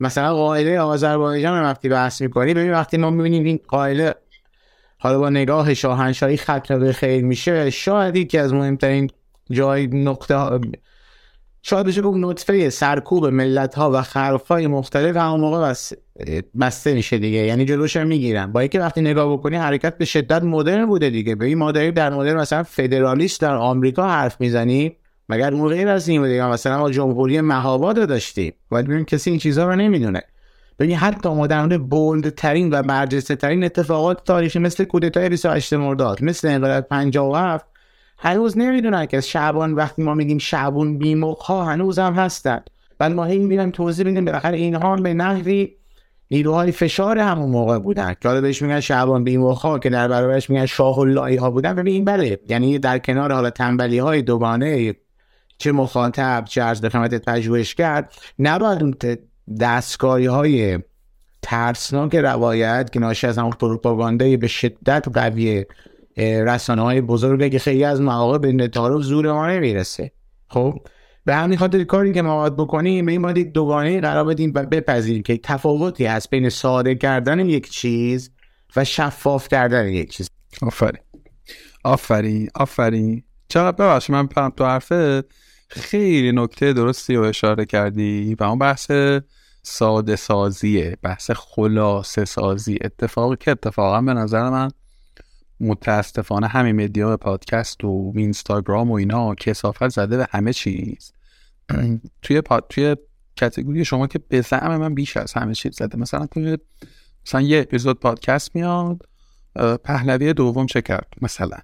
مثلا 0.00 0.34
قاعده 0.34 0.80
آذربایجان 0.80 1.62
وقتی 1.62 1.88
بحث 1.88 2.22
می‌کنیم 2.22 2.54
ببین 2.54 2.72
وقتی 2.72 2.96
ما 2.96 3.10
می‌بینیم 3.10 3.44
این 3.44 3.60
قاعده 3.68 4.14
حالا 4.98 5.18
با 5.18 5.30
نگاه 5.30 5.74
شاهنشاهی 5.74 6.36
ختم 6.36 6.78
به 6.78 6.92
خیر 6.92 7.24
میشه 7.24 7.70
شاید 7.70 8.16
یکی 8.16 8.38
از 8.38 8.54
مهمترین 8.54 9.10
جای 9.50 9.86
نقطه 9.86 10.34
شاید 11.62 11.86
بشه 11.86 12.02
گفت 12.02 12.18
نطفه 12.20 12.70
سرکوب 12.70 13.26
ملت 13.26 13.74
ها 13.74 13.90
و 13.90 14.02
خرف 14.02 14.48
های 14.48 14.66
مختلف 14.66 15.16
همون 15.16 15.40
موقع 15.40 15.70
بس 15.70 15.92
بسته 16.60 16.94
میشه 16.94 17.18
دیگه. 17.18 17.38
یعنی 17.38 17.64
جلوش 17.64 17.96
هم 17.96 18.06
می‌گیرن. 18.06 18.52
با 18.52 18.60
اینکه 18.60 18.80
وقتی 18.80 19.00
نگاه 19.00 19.32
بکنی 19.32 19.56
حرکت 19.56 19.98
به 19.98 20.04
شدت 20.04 20.42
مدرن 20.42 20.86
بوده 20.86 21.10
دیگه. 21.10 21.34
به 21.34 21.46
این 21.46 21.58
ما 21.58 21.72
در 21.72 22.10
مدرن 22.10 22.40
مثلا 22.40 22.62
فدرالیست 22.62 23.40
در 23.40 23.54
آمریکا 23.54 24.08
حرف 24.08 24.40
می‌زنی. 24.40 24.96
مگر 25.28 25.54
اون 25.54 25.68
غیر 25.68 25.88
از 25.88 26.08
این 26.08 26.20
بوده؟ 26.20 26.46
مثلا 26.46 26.78
ما 26.78 26.90
جمهوری 26.90 27.40
مهاباد 27.40 28.08
داشتیم. 28.08 28.52
باید 28.68 28.84
ببینیم 28.84 29.04
کسی 29.04 29.30
این 29.30 29.38
چیزها 29.38 29.64
رو 29.64 29.76
نمی‌دونه. 29.76 30.22
ببین 30.78 30.96
حتی 30.96 31.28
ما 31.28 31.46
در 31.46 31.66
مورد 31.66 32.72
و 32.72 32.82
برجسته 32.82 33.36
ترین 33.36 33.64
اتفاقات 33.64 34.24
تاریخی 34.24 34.58
مثل 34.58 34.84
کودتای 34.84 35.28
28 35.28 35.72
مرداد 35.72 36.24
مثل 36.24 36.48
انقلاب 36.48 36.84
57 36.84 37.66
هنوز 38.22 38.58
نمی‌دونن 38.58 39.06
که 39.06 39.20
شعبان 39.20 39.74
وقتی 39.74 40.02
ما 40.02 40.14
میگیم 40.14 40.38
شعبون 40.38 40.98
بیموق 40.98 41.38
ها 41.38 41.64
هنوز 41.64 41.98
هم 41.98 42.14
هستن. 42.14 42.60
بعد 42.98 43.12
ما 43.12 43.24
هی 43.24 43.38
می‌بینم 43.38 43.70
توضیح 43.70 44.06
میدیم 44.06 44.24
بالاخره 44.24 44.58
اینها 44.58 44.96
به 44.96 45.14
نحوی 45.14 45.72
نیروهای 46.30 46.72
فشار 46.72 47.18
همون 47.18 47.50
موقع 47.50 47.78
بودن. 47.78 48.14
که 48.20 48.28
حالا 48.28 48.40
بهش 48.40 48.62
میگن 48.62 48.80
شعبان 48.80 49.24
بیموق 49.24 49.58
ها 49.58 49.78
که 49.78 49.90
در 49.90 50.08
برابرش 50.08 50.50
میگن 50.50 50.66
شاه 50.66 50.98
اللهی 50.98 51.36
ها 51.36 51.50
بودن. 51.50 51.74
ببین 51.74 52.04
بله 52.04 52.40
یعنی 52.48 52.78
در 52.78 52.98
کنار 52.98 53.32
حالا 53.32 53.50
تنبلی 53.50 53.98
های 53.98 54.22
دوگانه 54.22 54.94
چه 55.58 55.72
مخاطب 55.72 56.44
چه 56.48 56.62
از 56.62 56.80
خدمت 56.80 57.14
پژوهشگر 57.14 58.08
نباید 58.38 58.82
اون 58.82 58.94
دستکاری 59.60 60.26
های 60.26 60.78
ترسناک 61.42 62.14
روایت 62.14 62.90
که 62.92 63.00
ناشی 63.00 63.26
از 63.26 63.38
همون 63.38 63.50
پروپاگاندای 63.50 64.36
به 64.36 64.46
شدت 64.46 65.08
قوی 65.14 65.64
رسانه 66.16 66.82
های 66.82 67.00
بزرگ 67.00 67.50
که 67.50 67.58
خیلی 67.58 67.84
از 67.84 68.00
مواقع 68.00 68.38
به 68.38 68.52
نتارو 68.52 69.02
زور 69.02 69.32
ما 69.32 69.46
نمی‌رسه. 69.46 70.12
خب 70.48 70.80
به 71.24 71.34
همین 71.34 71.58
خاطر 71.58 71.84
کاری 71.84 72.12
که 72.12 72.22
ما 72.22 72.36
باید 72.36 72.56
بکنیم 72.56 73.06
این 73.06 73.22
باید 73.22 73.52
دوگانه 73.52 74.00
قرار 74.00 74.24
بدیم 74.24 74.52
و 74.54 74.66
بپذیریم 74.66 75.22
که 75.22 75.36
تفاوتی 75.36 76.06
هست 76.06 76.30
بین 76.30 76.48
ساده 76.48 76.94
کردن 76.94 77.40
یک 77.40 77.70
چیز 77.70 78.30
و 78.76 78.84
شفاف 78.84 79.48
کردن 79.48 79.88
یک 79.88 80.10
چیز. 80.10 80.30
آفرین. 80.62 81.02
آفرین 81.84 82.48
آفرین. 82.54 83.22
چقدر 83.48 83.76
ببخش 83.76 84.10
من 84.10 84.26
پرم 84.26 84.50
تو 84.56 84.64
حرفه. 84.64 85.24
خیلی 85.68 86.32
نکته 86.32 86.72
درستی 86.72 87.14
رو 87.14 87.24
اشاره 87.24 87.64
کردی 87.64 88.34
و 88.34 88.44
اون 88.44 88.58
بحث 88.58 88.90
ساده 89.62 90.16
سازیه 90.16 90.96
بحث 91.02 91.30
خلاصه 91.30 92.24
سازی. 92.24 92.78
اتفاقی 92.84 93.36
که 93.40 93.50
اتفاقا 93.50 94.00
به 94.00 94.14
نظر 94.14 94.50
من 94.50 94.70
متاسفانه 95.62 96.46
همین 96.46 96.84
مدیا 96.84 97.16
پادکست 97.16 97.84
و 97.84 98.12
اینستاگرام 98.16 98.90
و 98.90 98.94
اینا 98.94 99.34
کسافت 99.34 99.88
زده 99.88 100.16
به 100.16 100.28
همه 100.30 100.52
چیز. 100.52 101.12
توی 102.22 102.40
پاد 102.40 102.66
توی 102.68 102.96
کتگوری 103.36 103.84
شما 103.84 104.06
که 104.06 104.18
به 104.18 104.40
زعم 104.40 104.76
من 104.76 104.94
بیش 104.94 105.16
از 105.16 105.32
همه 105.32 105.54
چیز 105.54 105.76
زده. 105.76 105.98
مثلا 105.98 106.26
توی 106.26 106.58
مثلا 107.26 107.40
یه 107.40 107.60
اپیزود 107.60 108.00
پادکست 108.00 108.56
میاد 108.56 109.08
پهلوی 109.84 110.32
دوم 110.32 110.66
چه 110.66 110.82
کرد 110.82 111.12
مثلا؟ 111.22 111.58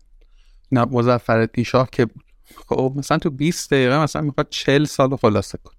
نه 0.73 0.85
مظفر 0.85 1.49
شاه 1.67 1.89
که 1.93 2.07
بود. 2.07 2.25
خب 2.69 2.93
مثلا 2.97 3.19
تو 3.19 3.31
20 3.31 3.71
دقیقه 3.71 3.99
مثلا 3.99 4.23
می‌خواد 4.23 4.47
40 4.51 4.85
سال 4.85 5.17
خلاصه 5.17 5.59
کن 5.65 5.75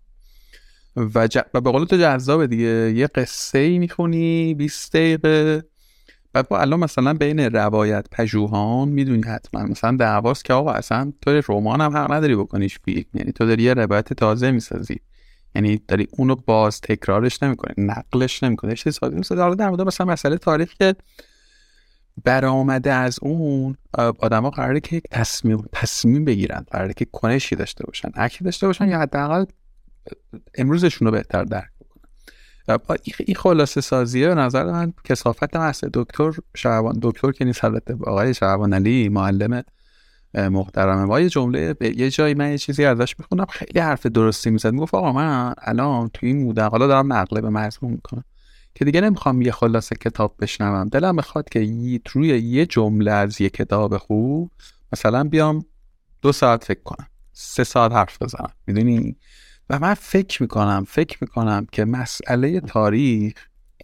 و, 0.96 1.28
ج... 1.28 1.38
و 1.54 1.62
به 1.62 1.72
قول 1.72 1.86
تو 1.86 1.98
جذابه 1.98 2.48
دیگه. 2.48 2.94
یه 2.96 3.08
قصه 3.08 3.60
ای 3.60 3.80
می‌خونی 3.80 4.54
20 4.54 4.94
دقیقه 4.94 5.64
بعد 6.34 6.48
با 6.48 6.60
الان 6.60 6.80
مثلا 6.80 7.14
بین 7.14 7.40
روایت 7.40 8.06
پژوهان 8.12 8.90
می‌دونی 8.90 9.24
حتما. 9.24 9.64
مثلا 9.64 9.98
دعواست 9.98 10.46
که 10.46 10.54
آقا 10.54 10.72
اصلا 10.72 11.14
تو 11.22 11.42
رمان 11.50 11.82
هم 11.82 11.98
حق 11.98 12.12
نداری 12.12 12.36
بکنیش 12.36 12.80
فیلم. 12.80 13.06
یعنی 13.14 13.32
تو 13.32 13.46
داری 13.46 13.64
یه 13.64 13.74
روایت 13.74 14.14
تازه 14.14 14.52
می‌سازی. 14.52 15.00
یعنی 15.56 15.82
داری 15.88 16.08
اونو 16.12 16.36
باز 16.36 16.82
تکرارش 16.82 17.44
نمی‌کنه 17.44 17.74
نقلش 17.78 18.44
نمی‌کنه 18.44 18.72
اشتی 18.72 18.92
سازی 18.92 19.16
مثلا 19.16 19.42
حالا 19.44 19.56
در 19.56 19.70
مورد 19.70 19.82
مثلا 19.82 20.08
مسئله 20.08 20.38
تاریخ 20.38 20.74
که 20.74 20.96
برآمده 22.24 22.94
از 22.94 23.20
اون 23.22 23.78
آدما 24.20 24.50
قراره 24.50 24.80
که 24.80 24.96
یک 24.96 25.04
تصمیم 25.12 25.66
تصمیم 25.72 26.26
بگیرن. 26.26 26.66
قراره 26.72 26.94
که 26.94 27.06
کنشی 27.06 27.56
داشته 27.56 27.86
باشن. 27.86 28.10
اکی 28.16 28.44
داشته 28.44 28.68
باشن 28.68 28.88
یا 28.90 29.00
حداقل 29.00 29.46
امروزشون 30.56 31.06
رو 31.06 31.12
بهتر 31.12 31.44
درک 31.44 31.70
این 33.26 33.36
خلاصه 33.36 33.82
سازیه 33.82 34.28
به 34.28 34.36
نظر 34.36 34.66
من 34.66 34.94
کسافت 35.04 35.56
هست 35.56 35.86
دکتر 35.86 36.32
شعبان 36.56 37.00
دکتر 37.02 37.32
که 37.32 37.46
نیست 37.46 37.64
البته 37.64 37.94
آقای 37.94 38.34
شعبان 38.34 38.74
علی 38.74 39.10
معلم 39.10 39.64
محترمه 40.34 41.06
ما 41.06 41.20
یه 41.20 41.30
جمله 41.30 41.76
یه 41.82 42.10
جایی 42.10 42.34
من 42.34 42.52
یه 42.52 42.58
چیزی 42.58 42.86
ازش 42.86 43.16
می‌خونم 43.20 43.46
خیلی 43.46 43.80
حرف 43.80 44.06
درستی 44.06 44.50
می‌زد. 44.50 44.74
می‌گفت 44.74 44.94
آقا 44.94 45.12
من 45.12 45.54
الان 45.58 46.10
تو 46.14 46.26
این 46.26 46.44
مودم 46.44 46.70
حالا 46.70 46.88
دارم 46.88 47.14
نقله 47.14 47.42
به 47.42 47.50
مضمون 47.50 47.92
می‌کنم 47.92 48.24
که 48.76 48.86
دیگه 48.86 49.02
نمی‌خوام 49.02 49.42
یه 49.42 49.52
خلاصه 49.52 49.96
کتاب 49.96 50.36
بشنوم. 50.40 50.90
دلم 50.90 51.16
می‌خواد 51.16 51.50
که 51.50 51.60
روی 52.14 52.28
یه 52.28 52.66
جمله 52.66 53.12
از 53.12 53.42
یه 53.42 53.50
کتاب 53.50 53.98
خوب 53.98 54.52
مثلا 54.94 55.24
بیام 55.24 55.66
دو 56.22 56.32
ساعت 56.32 56.64
فکر 56.64 56.84
کنم 56.84 57.08
سه 57.34 57.64
ساعت 57.64 57.92
حرف 57.92 58.22
بزنم. 58.22 58.52
می‌دونی؟ 58.68 59.16
و 59.70 59.80
من 59.80 59.94
فکر 59.94 60.42
می‌کنم 60.42 60.86
فکر 60.88 61.18
می‌کنم 61.22 61.68
که 61.72 61.86
مسئله 61.86 62.60
تاریخ 62.60 63.34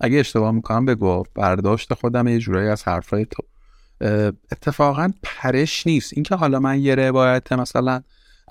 اگه 0.02 0.20
اشتباه 0.20 0.52
می‌کنم 0.52 0.86
بگو 0.86 1.24
برداشت 1.36 1.94
خودم 1.94 2.28
یه 2.28 2.40
جورایی 2.40 2.70
از 2.70 2.84
حرفای 2.84 3.26
تو. 3.32 3.44
اتفاقا 4.52 5.12
پرش 5.24 5.88
نیست. 5.88 6.14
اینکه 6.14 6.36
حالا 6.36 6.60
من 6.60 6.80
یه 6.80 6.96
روایت 6.96 7.52
مثلا 7.54 8.02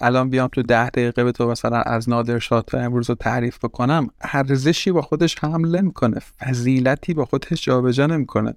الان 0.00 0.30
بیام 0.30 0.48
تو 0.48 0.62
ده 0.62 0.90
دقیقه 0.90 1.24
به 1.24 1.32
تو 1.32 1.50
مثلا 1.50 1.80
از 1.80 2.08
نادر 2.08 2.38
شاه 2.38 2.64
امروز 2.72 3.08
رو 3.08 3.14
تعریف 3.14 3.58
بکنم 3.64 4.08
ارزشی 4.20 4.92
با 4.92 5.02
خودش 5.02 5.38
حمله 5.38 5.80
می‌کنه 5.80 6.18
فضیلتی 6.38 7.14
با 7.14 7.24
خودش 7.24 7.64
جابجا 7.64 8.06
نمی‌کنه. 8.06 8.54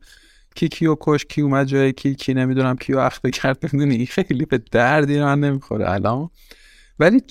کی 0.56 0.68
کیو 0.70 0.96
کش 1.00 1.26
کی 1.26 1.42
اومد 1.42 1.68
جای 1.68 1.94
کی 1.94 2.16
کی 2.16 2.34
نمی‌دونم 2.34 2.76
کیو 2.78 2.98
اخته 2.98 3.32
کرد 3.32 3.58
می‌دونی؟ 3.74 4.06
خیلی 4.06 4.46
به 4.46 4.58
دردی 4.58 5.20
من 5.20 5.40
نمی‌خوره. 5.40 5.92
الان 5.92 6.30
ولی 7.00 7.22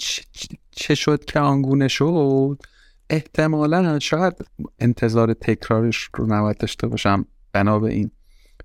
چه 0.70 0.94
شد 0.94 1.24
که 1.24 1.40
آنگونه 1.40 1.88
شد؟ 1.88 2.62
احتمالا 3.10 3.98
شاید 3.98 4.34
انتظار 4.78 5.34
تکرارش 5.34 6.08
رو 6.14 6.26
نباید 6.26 6.56
داشته 6.56 6.86
باشم 6.86 7.26
بنا 7.52 7.78
به 7.78 7.92
این 7.92 8.10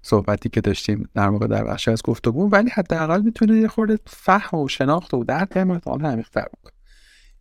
صحبتی 0.02 0.49
که 0.49 0.62
داشتیم 0.62 1.10
در 1.16 1.30
موقع 1.30 1.47
در 1.47 1.64
بخش 1.64 1.88
از 1.88 2.04
گفتگو 2.04 2.49
ولی 2.49 2.70
حداقل 2.70 3.22
می‌تونه 3.22 3.58
یه 3.58 3.68
خورده 3.68 3.99
فهم 4.08 4.60
و 4.60 4.68
شناخت 4.68 5.14
و 5.14 5.24
درک 5.24 5.58
حال 5.58 6.06
عمیق‌تر 6.06 6.41
بکنه. 6.41 6.74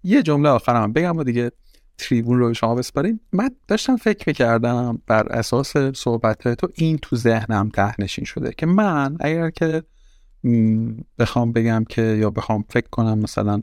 یه 0.02 0.22
جمله 0.22 0.48
آخرم 0.48 0.92
بگم 0.92 1.16
و 1.16 1.24
دیگه 1.24 1.52
تریبون 1.98 2.38
رو 2.38 2.54
شما 2.54 2.74
بسپاریم 2.74 3.20
من 3.32 3.50
داشتم 3.68 3.96
فکر 3.96 4.24
می‌کردم 4.26 5.02
بر 5.06 5.28
اساس 5.28 5.76
صحبت 5.76 6.48
تو 6.54 6.68
این 6.74 6.98
تو 6.98 7.16
ذهنم 7.16 7.68
تهنشین 7.68 8.24
شده 8.24 8.52
که 8.52 8.66
من 8.66 9.16
اگر 9.20 9.50
که 9.50 9.82
بخوام 11.18 11.52
بگم 11.52 11.84
که 11.88 12.02
یا 12.02 12.30
بخوام 12.30 12.64
فکر 12.68 12.88
کنم 12.90 13.18
مثلا 13.18 13.60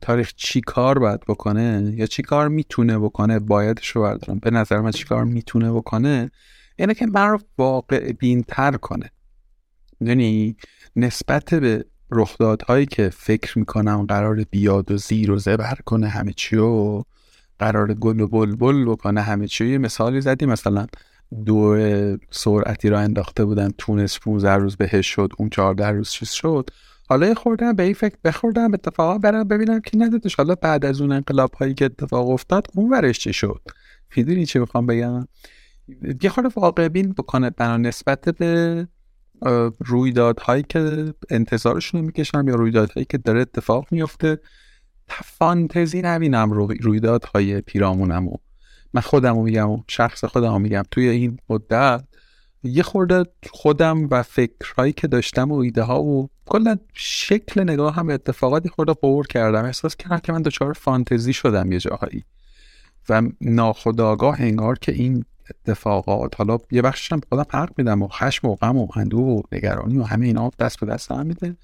تاریخ 0.00 0.32
چی 0.36 0.60
کار 0.60 0.98
باید 0.98 1.20
بکنه 1.20 1.92
یا 1.96 2.06
چی 2.06 2.22
کار 2.22 2.48
می‌تونه 2.48 2.98
بکنه 2.98 3.38
بایدش 3.38 3.88
رو 3.88 4.02
بردارم. 4.02 4.38
به 4.38 4.50
نظر 4.50 4.80
من 4.80 4.90
چی 4.90 5.04
کار 5.04 5.24
می‌تونه 5.24 5.72
بکنه 5.72 6.30
اینه 6.76 6.94
که 6.94 7.06
من 7.06 7.28
رو 7.28 7.40
واقع 7.58 8.12
بینتر 8.12 8.72
کنه. 8.72 9.10
یعنی 10.00 10.56
نسبت 10.96 11.54
به 11.54 11.84
رخدادهایی 12.10 12.86
که 12.86 13.08
فکر 13.08 13.58
می‌کنم 13.58 14.06
قرار 14.06 14.44
بیاد 14.50 14.90
و 14.90 14.96
زیر 14.96 15.30
و 15.30 15.38
زبر 15.38 15.78
کنه 15.84 16.08
همه 16.08 16.32
چی 16.32 16.56
و 16.56 17.02
قرار 17.58 17.94
گل 17.94 18.20
و 18.20 18.28
بلبل 18.28 18.84
بکنه 18.84 19.20
همه 19.20 19.46
چی 19.46 19.66
یه 19.66 19.78
مثالی 19.78 20.20
زدی 20.20 20.46
مثلا 20.46 20.86
دو 21.46 21.76
سرعتی 22.30 22.88
را 22.88 22.98
انداخته 22.98 23.44
بودن 23.44 23.70
تونس 23.78 24.18
15 24.18 24.52
روز 24.52 24.76
بهش 24.76 25.06
شد 25.06 25.32
اون 25.38 25.50
14 25.50 25.88
روز 25.88 26.10
چیز 26.10 26.30
شد. 26.30 26.70
حالا 27.08 27.34
خوردم 27.34 27.72
به 27.72 27.82
این 27.82 27.94
فکر 27.94 28.16
بخوردم 28.24 28.74
اتفاقا 28.74 29.18
برم 29.18 29.44
ببینم 29.44 29.80
که 29.80 29.98
ندادش. 29.98 30.34
حالا 30.34 30.54
بعد 30.54 30.84
از 30.84 31.00
اون 31.00 31.12
انقلاب 31.12 31.54
هایی 31.54 31.74
که 31.74 31.84
اتفاق 31.84 32.28
افتاد 32.30 32.66
اون 32.74 32.90
ورش 32.90 33.18
چی 33.18 33.32
شد؟ 33.32 33.60
می‌دونی 34.16 34.46
چی 34.46 34.58
می‌خوام 34.58 34.86
بگم؟ 34.86 35.28
یه 36.22 36.30
خورده 36.30 36.50
واقع 36.56 36.88
بین 36.88 37.12
بکنه 37.12 37.50
بنا 37.50 37.76
نسبت 37.76 38.28
به 38.28 38.88
رویدادهایی 39.78 40.64
که 40.68 41.14
انتظارشون 41.30 42.00
می‌کشم 42.00 42.48
یا 42.48 42.54
رویدادهایی 42.54 43.06
که 43.10 43.18
داره 43.18 43.40
اتفاق 43.40 43.86
میفته 43.90 44.38
فانتزی 45.08 46.02
نبینم 46.02 46.50
رو 46.50 46.68
رویدادهای 46.80 47.60
پیرامونم 47.60 48.28
و 48.28 48.36
من 48.94 49.00
خودم 49.00 49.36
رو 49.36 49.42
میگم 49.42 49.84
شخص 49.88 50.24
خودم 50.24 50.52
رو 50.52 50.58
میگم. 50.58 50.82
توی 50.90 51.08
این 51.08 51.38
مدت 51.48 52.04
یه 52.62 52.82
خورده 52.82 53.24
خودم 53.50 54.08
و 54.10 54.22
فکرهایی 54.22 54.92
که 54.92 55.06
داشتم 55.06 55.52
و 55.52 55.54
ایده 55.54 55.82
ها 55.82 56.02
و 56.02 56.30
کلا 56.46 56.76
شکل 56.92 57.62
نگاه 57.62 57.94
هم 57.94 58.10
اتفاقاتی 58.10 58.68
خورده 58.68 58.92
قور 58.92 59.26
کردم. 59.26 59.64
احساس 59.64 59.96
کردم 59.96 60.18
که 60.18 60.32
من 60.32 60.42
دچار 60.42 60.72
فانتزی 60.72 61.32
شدم 61.32 61.72
یه 61.72 61.78
جاهایی. 61.78 62.24
و 63.08 63.22
ناخداگاه 63.40 64.40
انگار 64.40 64.78
که 64.78 64.92
این 64.92 65.24
اتفاقات 65.50 66.36
حالا 66.38 66.58
یه 66.70 66.82
بخشش 66.82 67.12
هم 67.12 67.20
خودم 67.28 67.44
حق 67.50 67.70
میدم 67.76 68.02
و 68.02 68.08
خشم 68.08 68.48
و 68.48 68.54
غم 68.54 68.76
و 68.76 68.88
اندوه 68.96 69.24
و 69.24 69.42
نگرانی 69.52 69.98
و 69.98 70.02
همه 70.02 70.26
اینا 70.26 70.50
دست 70.58 70.80
به 70.80 70.86
دست 70.86 71.12
هم 71.12 71.26
میده. 71.26 71.56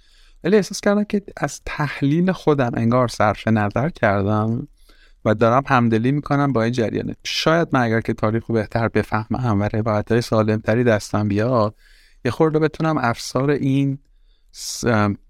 ولی 0.44 0.56
احساس 0.56 0.80
کردم 0.80 1.04
که 1.04 1.22
از 1.36 1.60
تحلیل 1.66 2.32
خودم 2.32 2.70
انگار 2.74 3.08
صرف 3.08 3.48
نظر 3.48 3.88
کردم. 3.88 4.68
و 5.24 5.34
دارم 5.34 5.62
همدلی 5.66 6.12
می‌کنم 6.12 6.52
با 6.52 6.62
این 6.62 6.72
جریانه. 6.72 7.14
شاید 7.24 7.68
من 7.72 7.80
اگر 7.80 8.00
که 8.00 8.14
تاریخ 8.14 8.46
رو 8.46 8.54
بهتر 8.54 8.88
بفهمم 8.88 9.60
و 9.60 9.68
روایت 9.72 10.12
های 10.12 10.20
سالمتری 10.20 10.84
دستم 10.84 11.28
بیاد 11.28 11.74
یه 12.24 12.30
خورده 12.30 12.58
بتونم 12.58 12.98
افسار 12.98 13.50
این 13.50 13.98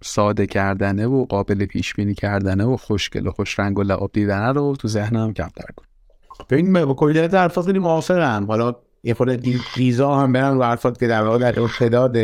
ساده 0.02 0.46
کردنه 0.46 1.06
و 1.06 1.24
قابل 1.24 1.66
پیش 1.66 1.94
بینی 1.94 2.14
کردنه 2.14 2.64
و 2.64 2.76
خوشگل 2.76 3.26
و 3.26 3.30
خوش 3.30 3.58
رنگ 3.58 3.78
و 3.78 3.82
لعاب 3.82 4.10
دیدنه 4.12 4.52
رو 4.52 4.76
تو 4.76 4.88
ذهنم 4.88 5.32
کمتر 5.32 5.66
کنم. 5.76 5.88
ببین 6.50 6.94
کلیت 6.94 7.34
حرفات 7.34 7.66
خیلی 7.66 7.78
موافقم. 7.78 8.44
حالا 8.48 8.76
یه 9.02 9.14
خورده 9.14 9.58
دیزا 9.74 10.14
هم 10.14 10.32
برن 10.32 10.54
رو 10.54 10.62
حرفات 10.62 11.00
که 11.00 11.06
در 11.06 11.22
واقع 11.22 11.38
در 11.38 11.60
ارتداد 11.60 12.16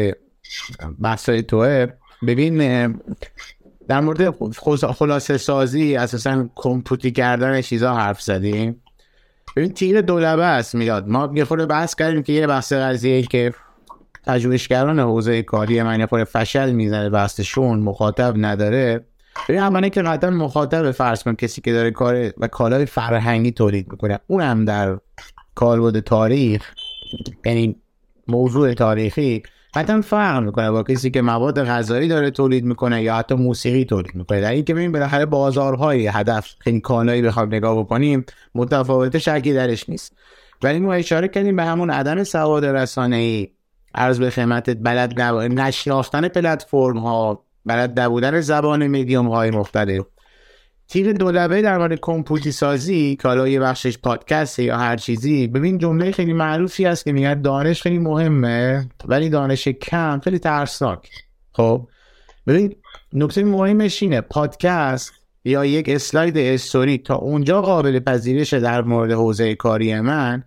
بحثای 1.00 1.42
توه. 1.42 1.86
ببین 2.26 2.86
در 3.90 4.00
مورد 4.00 4.30
خلاصه 4.92 5.36
سازی 5.36 5.96
اساسا 5.96 6.48
کمپوتی 6.54 7.10
کردن 7.10 7.60
چیزا 7.60 7.94
حرف 7.94 8.22
زدیم. 8.22 8.82
ببین 9.56 9.72
تیر 9.72 10.00
دولبه 10.00 10.44
است 10.44 10.74
میاد 10.74 11.08
ما 11.08 11.32
یه 11.34 11.44
خورده 11.44 11.66
بحث 11.66 11.94
کردیم 11.94 12.22
که 12.22 12.32
یه 12.32 12.46
بحث 12.46 12.72
قضیه 12.72 13.22
که 13.22 13.52
پژوهشگران 14.26 15.00
حوزه 15.00 15.42
کاری 15.42 15.82
من 15.82 16.00
یه 16.00 16.24
فشل 16.24 16.70
می‌زنه 16.70 17.10
بحثشون 17.10 17.78
مخاطب 17.78 18.34
نداره. 18.36 19.04
ببین 19.48 19.60
اولا 19.60 19.88
که 19.88 20.02
قطعا 20.02 20.30
مخاطب 20.30 20.90
فرض 20.90 21.22
کن 21.22 21.34
کسی 21.34 21.60
که 21.60 21.72
داره 21.72 21.90
کار 21.90 22.32
و 22.38 22.48
کالای 22.48 22.86
فرهنگی 22.86 23.50
تولید 23.50 23.92
می‌کنه. 23.92 24.18
اونم 24.26 24.64
در 24.64 24.98
کالبد 25.54 26.00
تاریخ 26.00 26.72
یعنی 27.44 27.76
موضوع 28.28 28.74
تاریخی. 28.74 29.42
قطعا 29.74 30.00
فرق 30.00 30.42
می‌کنه. 30.42 30.70
با 30.70 30.82
کسی 30.82 31.10
که 31.10 31.22
مواد 31.22 31.64
غذایی 31.64 32.08
داره 32.08 32.30
تولید 32.30 32.64
می‌کنه 32.64 33.02
یا 33.02 33.16
حتی 33.16 33.34
موسیقی 33.34 33.84
تولید 33.84 34.14
می‌کنه. 34.14 34.40
در 34.40 34.50
این 34.50 34.64
که 34.64 34.74
ببین 34.74 34.92
بالاخره 34.92 35.26
بازارهای 35.26 36.06
هدف 36.06 36.54
خیلی 36.58 36.80
کالایی 36.80 37.22
بخوام 37.22 37.48
نگاه 37.48 37.78
بکنیم 37.78 38.24
متفاوت 38.54 39.18
شکی 39.18 39.52
درش 39.52 39.88
نیست. 39.88 40.12
ولی 40.62 40.78
ما 40.78 40.94
اشاره 40.94 41.28
کردیم 41.28 41.56
به 41.56 41.64
همون 41.64 41.90
عدم 41.90 42.24
سواد 42.24 42.64
رسانه 42.64 43.16
ای 43.16 43.48
عرض 43.94 44.20
به 44.20 44.30
خدمتت 44.30 44.76
بلد 44.80 45.20
نشناختن 45.20 46.28
پلتفرم 46.28 46.98
ها 46.98 47.44
بلد 47.66 48.00
نبودن 48.00 48.40
زبان 48.40 48.86
میدیوم 48.86 49.28
های 49.28 49.50
مختلف. 49.50 50.04
تیر 50.90 51.12
دولبه 51.12 51.62
در 51.62 51.78
مورد 51.78 51.98
کمپوتی 52.00 52.52
سازی 52.52 53.16
که 53.16 53.28
حالا 53.28 53.48
یه 53.48 53.60
بخشش 53.60 53.98
پادکست 53.98 54.58
یا 54.58 54.76
هر 54.76 54.96
چیزی. 54.96 55.46
ببین 55.46 55.78
جمله 55.78 56.10
خیلی 56.10 56.32
معروفی 56.32 56.84
هست 56.84 57.04
که 57.04 57.12
میگن 57.12 57.42
دانش 57.42 57.82
خیلی 57.82 57.98
مهمه 57.98 58.88
ولی 59.04 59.28
دانش 59.28 59.68
کم 59.68 60.20
خیلی 60.24 60.38
ترسناک. 60.38 61.10
خب 61.52 61.88
ببین 62.46 62.74
نکته 63.12 63.44
مهمش 63.44 64.02
اینه 64.02 64.20
پادکست 64.20 65.12
یا 65.44 65.64
یک 65.64 65.88
اسلاید 65.88 66.38
استوری 66.38 66.98
تا 66.98 67.16
اونجا 67.16 67.62
قابل 67.62 68.00
پذیرش 68.00 68.54
در 68.54 68.82
مورد 68.82 69.10
حوزه 69.10 69.54
کاری 69.54 70.00
من 70.00 70.44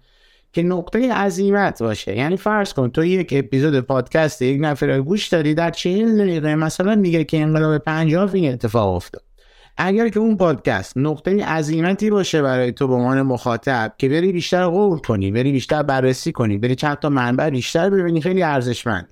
که 0.54 0.64
نقطه 0.64 1.14
عظیمت 1.14 1.84
باشه. 1.84 2.18
یعنی 2.18 2.38
فرض 2.38 2.74
کن 2.74 2.90
تو 2.90 3.06
یک 3.06 3.34
اپیزود 3.38 3.80
پادکست 3.80 4.42
یک 4.42 4.62
نفر 4.62 5.00
گوش 5.00 5.28
دادی 5.28 5.54
در 5.54 5.72
چهل 5.72 6.18
دقیقه 6.18 6.56
مثلا 6.56 6.96
میگه 6.96 7.24
که 7.24 7.42
انقلاب 7.42 7.78
پنجاه 7.78 8.36
این 8.36 8.54
اتفاق 8.54 8.96
افتاد. 8.96 9.33
اگر 9.78 10.10
که 10.10 10.20
اون 10.20 10.38
پادکست 10.38 10.98
نقطه 10.98 11.46
عظیمتی 11.46 12.10
باشه 12.10 12.42
برای 12.42 12.72
تو 12.72 12.88
به 12.88 12.94
عنوان 12.94 13.22
مخاطب 13.22 13.94
که 13.98 14.10
بری 14.10 14.32
بیشتر 14.32 14.66
غور 14.66 15.00
کنی 15.00 15.32
بری 15.32 15.52
بیشتر 15.52 15.84
بررسی 15.84 16.32
کنی 16.32 16.58
بری 16.58 16.76
چند 16.76 16.98
تا 16.98 17.10
منبع 17.10 17.50
بیشتر 17.50 17.90
ببینی 17.90 18.22
خیلی 18.22 18.44
ارزشمند. 18.44 19.08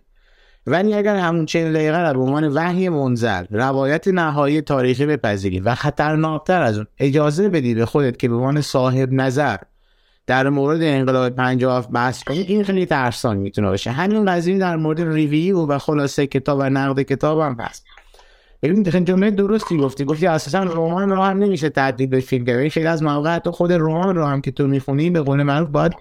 ولی 0.67 0.93
اگر 0.93 1.15
همون 1.15 1.45
چهل 1.45 1.73
دقیقه 1.73 2.09
رو 2.09 2.19
به 2.19 2.25
عنوان 2.25 2.47
وحی 2.47 2.89
منزل 2.89 3.45
روایت 3.49 4.07
نهایی 4.07 4.61
تاریخی 4.61 5.05
بپذیری 5.05 5.59
و 5.59 5.75
خطرناکتر 5.75 6.61
از 6.61 6.77
اون 6.77 6.87
اجازه 6.99 7.49
بدی 7.49 7.73
به 7.73 7.85
خودت 7.85 8.19
که 8.19 8.29
به 8.29 8.35
عنوان 8.35 8.61
صاحب 8.61 9.11
نظر 9.11 9.57
در 10.27 10.49
مورد 10.49 10.81
انقلاب 10.81 11.35
57 11.35 11.89
بحث 11.89 12.23
کنی 12.23 12.37
این 12.37 12.63
خیلی 12.63 12.85
ترسان 12.85 13.37
می‌تونه 13.37 13.67
باشه. 13.67 13.91
همین 13.91 14.25
قضیه 14.25 14.57
در 14.57 14.75
مورد 14.75 15.01
ریویو 15.01 15.65
و 15.65 15.77
خلاصه 15.77 16.27
کتاب 16.27 16.59
و 16.59 16.69
نقد 16.69 17.01
کتاب 17.01 17.39
هم 17.39 17.57
هست. 17.59 17.85
ببین 18.63 19.05
جمله 19.05 19.31
درستی 19.31 19.77
گفتی. 19.77 20.05
گفتی 20.05 20.27
اساسا 20.27 20.63
رمان 20.63 21.09
رو 21.09 21.21
هم 21.21 21.37
نمیشه 21.37 21.69
تبدیل 21.69 22.07
به 22.07 22.19
فیلم 22.19 22.45
کرد 22.45 22.67
خیلی 22.67 22.87
از 22.87 23.03
مواقع 23.03 23.39
تو 23.39 23.51
خود 23.51 23.73
رمان 23.73 24.15
رو 24.15 24.25
هم 24.25 24.41
که 24.41 24.51
تو 24.51 24.67
می‌خونی 24.67 25.09
به 25.09 25.21
قول 25.21 25.43
معروف 25.43 25.69
باید 25.69 25.93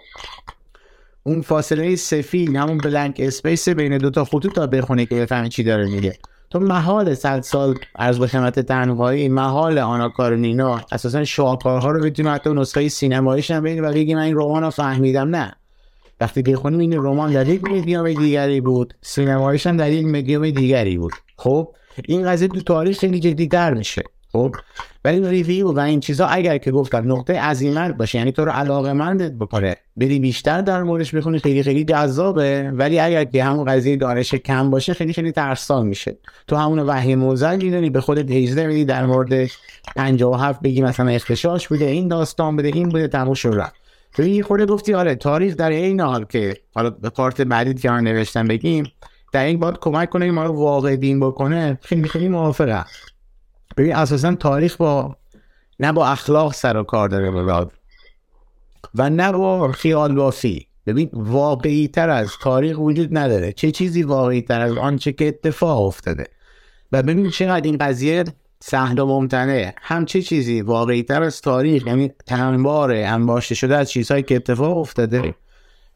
اون 1.23 1.41
فاصله 1.41 1.97
سفید 1.97 2.57
همون 2.57 2.79
blank 2.79 3.17
space 3.19 3.69
بین 3.69 3.99
دو 3.99 4.11
تا 4.11 4.25
خطوط 4.25 4.55
تا 4.55 4.67
بخونی 4.67 5.07
که 5.07 5.15
بفهمی 5.15 5.49
چی 5.49 5.63
داره 5.63 5.85
میگه. 5.91 6.19
تو 6.51 6.61
محال 6.61 7.15
صد 7.15 7.41
سال 7.41 7.75
از 7.95 8.19
به 8.19 8.27
خدمت 8.27 8.61
تنهایی 8.61 9.29
محال 9.29 9.79
آنا 9.79 10.09
کارنینا. 10.09 10.81
اساسا 10.93 11.25
شاهکارها 11.25 11.91
رو 11.91 12.05
بتونی 12.05 12.29
حتی 12.29 12.51
نسخه 12.51 12.89
سینماییش 12.89 13.51
هم 13.51 13.63
ببینی 13.63 13.81
و 13.81 14.17
من 14.17 14.23
این 14.23 14.37
رمان 14.37 14.71
فهمیدم. 14.71 15.37
نه. 15.37 15.53
وقتی 16.21 16.43
بخونیم 16.43 16.79
این 16.81 16.95
رمان 16.95 17.33
درک 17.33 17.63
دیگری 18.19 18.61
بود. 18.61 18.95
سینماییش 19.03 19.67
هم 19.67 19.77
درک 19.77 20.55
دیگری 20.55 20.99
بود. 20.99 21.13
خب؟ 21.37 21.69
این 22.09 22.27
قضیه 22.27 22.49
تو 22.49 22.61
تاریخ 22.61 22.99
خیلی 22.99 23.21
جدیدتر 23.21 23.75
میشه 23.75 24.03
خب؟ 24.33 24.55
ولی 25.05 25.29
review 25.29 25.73
و 25.73 25.79
این 25.79 26.01
چیزا 26.01 26.27
اگر 26.27 26.59
که 26.59 26.71
گفتن 26.71 27.07
نقطه 27.07 27.41
عزیمت 27.41 27.97
باشه 27.97 28.19
یعنی 28.19 28.33
تو 28.33 28.45
رو 28.45 28.51
علاقه 28.51 28.93
مندت 28.93 29.33
بکنه. 29.33 29.77
بری 29.97 30.19
بیشتر 30.19 30.61
در 30.61 30.83
موردش 30.83 31.15
بخونی 31.15 31.39
خیلی 31.39 31.63
خیلی 31.63 31.85
جذابه. 31.85 32.71
ولی 32.75 32.99
اگر 32.99 33.25
که 33.25 33.45
همون 33.45 33.65
قضیه 33.65 33.97
دانش 33.97 34.35
کم 34.35 34.71
باشه 34.71 34.95
خیلی 34.95 35.13
خیلی 35.13 35.33
ترسان 35.33 35.87
میشه. 35.87 36.17
تو 36.47 36.57
همون 36.57 36.79
وحی 36.79 37.15
موزل 37.15 37.57
می‌دونی 37.57 37.91
به 37.91 38.01
خودت 38.01 38.31
هیزده 38.31 38.67
میدی 38.67 38.85
در 38.85 39.07
مورد 39.07 39.51
57 39.97 40.61
بگی 40.63 40.83
مثلا 40.83 41.09
اختشاش 41.09 41.69
بوده 41.69 41.85
این 41.85 42.09
داستان 42.09 42.57
بده 42.57 42.69
این 42.69 42.89
بوده 42.89 43.09
تموم 43.09 43.35
شد 43.35 43.73
تو 44.15 44.23
یه 44.23 44.43
خورده 44.43 44.67
گفتی 44.67 44.95
آره 44.95 45.15
تاریخ 45.15 45.57
در 45.57 45.71
این 45.71 46.01
حال 46.01 46.25
که 46.25 46.57
حالا 46.75 46.91
به 46.91 47.11
پارت 47.11 47.41
بعدی 47.41 47.75
که 47.75 47.91
نوشتم 47.91 48.49
بگیم 48.49 48.93
در 49.33 49.45
این 49.45 49.59
باید 49.59 49.79
کمک 49.81 50.11
کنه 50.11 50.31
ما 50.31 50.45
رو 50.45 50.53
واقع 50.53 50.97
دین 50.97 51.21
بکنه 51.21 51.79
خیلی 51.83 52.09
خیلی 52.09 52.29
موافقم 52.29 52.87
ببین 53.77 53.97
اساسا 53.97 54.35
تاریخ 54.35 54.77
با 54.77 55.17
نه 55.81 55.93
با 55.93 56.07
اخلاق 56.07 56.55
سر 56.55 56.77
و 56.77 56.83
کار 56.83 57.09
داره 57.09 57.31
مراد 57.31 57.73
و 58.95 59.11
نه 59.11 59.33
با 59.33 59.73
خیال 59.73 60.15
بافی. 60.15 60.67
ببین 60.87 61.11
واقعی 61.13 61.89
تر 61.89 62.11
از 62.11 62.31
تاریخ 62.43 62.79
وجود 62.79 63.19
نداره. 63.19 63.53
چه 63.53 63.71
چیزی 63.71 64.03
واقعی 64.03 64.43
تر 64.43 64.61
از 64.61 64.77
آنچه 64.77 65.13
که 65.13 65.29
اتفاق 65.29 65.83
افتاده؟ 65.83 66.27
و 66.93 67.03
ببین 67.03 67.31
چقدر 67.31 67.67
این 67.67 67.79
قضیه 67.79 68.25
سهل 68.61 68.99
و 68.99 69.07
ممتنه. 69.07 69.75
هم 69.83 70.05
چه 70.05 70.23
چیزی 70.23 70.61
واقعی 70.61 71.03
تر 71.03 71.23
از 71.23 71.41
تاریخ 71.41 71.87
یعنی 71.87 72.13
تنباره 72.27 73.07
انباشته 73.07 73.55
شده 73.55 73.77
از 73.77 73.91
چیزهایی 73.91 74.23
که 74.23 74.37
اتفاق 74.37 74.79
افتاده. 74.79 75.35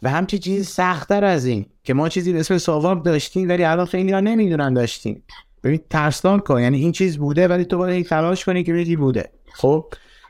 و 0.05 0.11
هم 0.11 0.27
چه 0.27 0.39
چیزی 0.39 0.65
سختتر 0.65 1.25
از 1.25 1.45
این 1.45 1.67
که 1.85 1.95
ما 1.95 2.09
چیزی 2.09 2.33
به 2.33 2.41
اسم 2.41 2.59
ساواک 2.59 3.05
داشتیم 3.05 3.49
ولی 3.49 3.65
الان 3.65 3.87
خیلی 3.87 4.13
ها 4.13 4.21
نمی‌دونن 4.21 4.75
داشتیم. 4.75 5.23
ببین 5.65 5.81
ترسناک 5.91 6.45
کن 6.45 6.61
یعنی 6.61 6.79
این 6.79 6.93
چیز 6.93 7.19
بوده 7.19 7.49
ولی 7.49 7.65
تو 7.65 7.79
باید 7.79 8.07
تلاش 8.07 8.45
کنی 8.45 8.63
که 8.63 8.73
بگی 8.73 8.97
بوده. 8.97 9.31
خب 9.55 9.85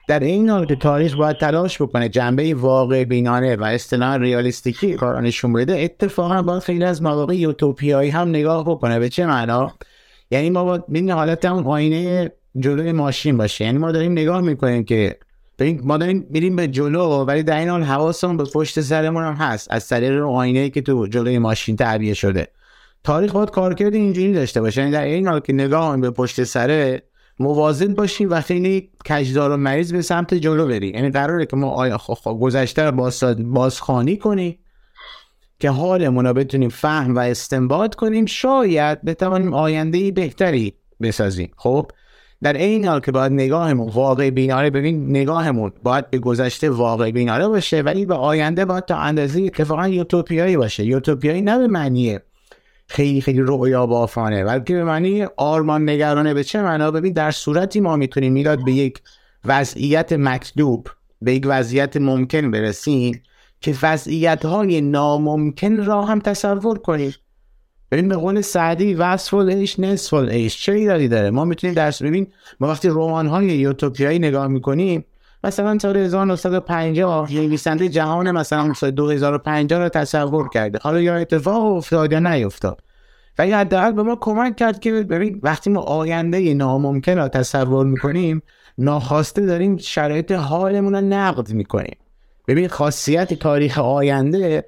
در 0.08 0.20
این 0.20 0.50
حال 0.50 0.66
که 0.66 0.76
تاریخ 0.76 1.14
باید 1.14 1.38
تلاش 1.38 1.82
بکنه 1.82 2.08
جنبه 2.08 2.54
واقع 2.54 3.04
بینانه 3.04 3.56
و 3.56 3.64
اصطلاح 3.64 4.16
ریالیستیکی 4.16 4.94
کارا 4.94 5.20
نشون 5.20 5.52
بده 5.52 5.80
اتفاقا 5.80 6.42
باید 6.42 6.62
خیلی 6.62 6.84
از 6.84 7.02
مواقع 7.02 7.36
یوتوپیایی 7.36 8.10
هم 8.10 8.28
نگاه 8.28 8.64
بکنه. 8.64 8.98
به 8.98 9.08
چه 9.08 9.26
معنا؟ 9.26 9.72
یعنی 10.30 10.50
ما 10.50 10.64
باید 10.64 11.10
حالت 11.10 11.44
اون 11.44 11.64
آینه 11.64 12.32
جلوی 12.58 12.92
ماشین 12.92 13.36
باشه. 13.36 13.64
یعنی 13.64 13.78
ما 13.78 13.92
داریم 13.92 14.12
نگاه 14.12 14.40
می‌کنیم 14.40 14.84
که 14.84 15.18
ما 15.60 15.96
داریم 15.96 16.26
میریم 16.30 16.56
به 16.56 16.68
جلو 16.68 17.24
ولی 17.24 17.42
در 17.42 17.58
این 17.58 17.68
حال 17.68 17.82
حواسمون 17.82 18.36
به 18.36 18.44
پشت 18.44 18.80
سرمون 18.80 19.24
هم 19.24 19.34
هست. 19.34 19.68
از 19.70 19.88
طریق 19.88 20.22
آینه 20.22 20.70
که 20.70 20.82
تو 20.82 21.06
جلوی 21.06 21.38
ماشین 21.38 21.76
تعبیه 21.76 22.14
شده. 22.14 22.48
تاریخ 23.04 23.32
باید 23.32 23.50
کارکرد 23.50 23.94
اینجوری 23.94 24.32
داشته 24.32 24.60
باشه. 24.60 24.80
یعنی 24.80 24.92
در 24.92 25.04
این 25.04 25.28
حال 25.28 25.40
که 25.40 25.52
نگاه 25.52 25.96
به 25.96 26.10
پشت 26.10 26.44
سره 26.44 27.02
موازن 27.38 27.94
باشیم 27.94 28.30
و 28.30 28.40
خیلی 28.40 28.90
کجدار 29.08 29.50
و 29.50 29.56
مریض 29.56 29.92
به 29.92 30.02
سمت 30.02 30.34
جلو 30.34 30.68
بری 30.68 30.88
یعنی 30.88 31.10
قراره 31.10 31.46
که 31.46 31.56
ما 31.56 31.70
آیا 31.70 32.00
گذشته 32.24 32.82
رو 32.82 32.92
باز 32.92 33.24
بازخانی 33.38 34.16
کنیم 34.16 34.58
که 35.58 35.70
حالمون 35.70 36.26
رو 36.26 36.34
بتونیم 36.34 36.68
فهم 36.68 37.16
و 37.16 37.18
استنباط 37.18 37.94
کنیم. 37.94 38.26
شاید 38.26 39.04
بتوانیم 39.04 39.54
آینده 39.54 40.10
بهتری 40.10 40.74
بسازیم. 41.02 41.50
خب؟ 41.56 41.90
در 42.42 42.52
این 42.52 42.84
حال 42.84 43.00
که 43.00 43.12
باید 43.12 43.32
نگاهمون 43.32 43.88
واقع 43.88 44.30
بینانه 44.30 44.70
ببین 44.70 45.10
نگاهمون 45.10 45.72
باید 45.82 46.10
به 46.10 46.18
گذشته 46.18 46.70
واقع 46.70 47.10
بینانه 47.10 47.48
باشه 47.48 47.80
ولی 47.80 48.06
به 48.06 48.14
آینده 48.14 48.64
باید 48.64 48.84
تا 48.84 48.96
اندازه 48.96 49.42
اتفاقا 49.42 49.88
یوتوپیایی 49.88 50.56
باشه. 50.56 50.84
یوتوپیایی 50.84 51.42
نه 51.42 51.58
به 51.58 51.66
معنی 51.66 52.18
خیلی 52.86 53.20
خیلی 53.20 53.40
رویا 53.40 53.86
بافانه 53.86 54.44
بلکه 54.44 54.74
به 54.74 54.84
معنی 54.84 55.26
آرمان 55.36 55.90
نگرانه. 55.90 56.34
به 56.34 56.44
چه 56.44 56.62
معنا؟ 56.62 56.90
ببین 56.90 57.12
در 57.12 57.30
صورتی 57.30 57.80
ما 57.80 57.96
می‌تونیم 57.96 58.32
می‌داد 58.32 58.64
به 58.64 58.72
یک 58.72 59.00
وضعیت 59.44 60.12
مکتوب 60.12 60.88
به 61.22 61.34
یک 61.34 61.44
وضعیت 61.46 61.96
ممکن 61.96 62.50
برسیم 62.50 63.22
که 63.60 63.74
وضعیت 63.82 64.44
های 64.44 64.80
ناممکن 64.80 65.76
را 65.76 66.02
هم 66.02 66.20
تصور 66.20 66.78
کنیم. 66.78 67.14
ببین 67.90 68.08
به 68.08 68.16
قول 68.16 68.40
سعدی 68.40 68.94
وصف 68.94 69.34
ایش 69.34 69.80
نصف 69.80 70.14
ایش 70.14 70.62
چه 70.62 70.72
ایرادی 70.72 71.08
داره؟ 71.08 71.30
ما 71.30 71.44
می‌تونیم 71.44 71.74
درس 71.74 72.02
ببین 72.02 72.26
ما 72.60 72.68
وقتی 72.68 72.88
رمان 72.88 73.26
های 73.26 73.46
یوتوپیایی 73.46 74.18
نگاه 74.18 74.46
می‌کنیم 74.46 75.04
مثلا 75.44 75.78
سال 75.78 75.96
1950 75.96 77.32
نویسنده 77.32 77.88
جهان 77.88 78.30
مثلا 78.30 78.72
سال 78.74 78.90
2050 78.90 79.80
رو 79.80 79.88
تصور 79.88 80.48
کرده. 80.48 80.78
حالا 80.82 81.00
یا 81.00 81.16
اتفاق 81.16 81.64
افتاد 81.64 82.12
یا 82.12 82.18
نیفتاد. 82.18 82.80
و 83.38 83.46
یا 83.46 83.58
حداقل 83.58 83.92
به 83.92 84.02
ما 84.02 84.16
کمک 84.20 84.56
کرد 84.56 84.80
که 84.80 84.92
ببین 84.92 85.40
وقتی 85.42 85.70
ما 85.70 85.80
آینده 85.80 86.54
ناممکن 86.54 87.16
را 87.16 87.28
تصور 87.28 87.86
می‌کنیم 87.86 88.42
ناخواسته 88.78 89.46
داریم 89.46 89.76
شرایط 89.76 90.32
حالمون 90.32 90.94
رو 90.94 91.00
نقد 91.00 91.52
می‌کنیم. 91.52 91.96
ببین 92.48 92.68
خاصیت 92.68 93.34
تاریخ 93.34 93.78
آینده 93.78 94.64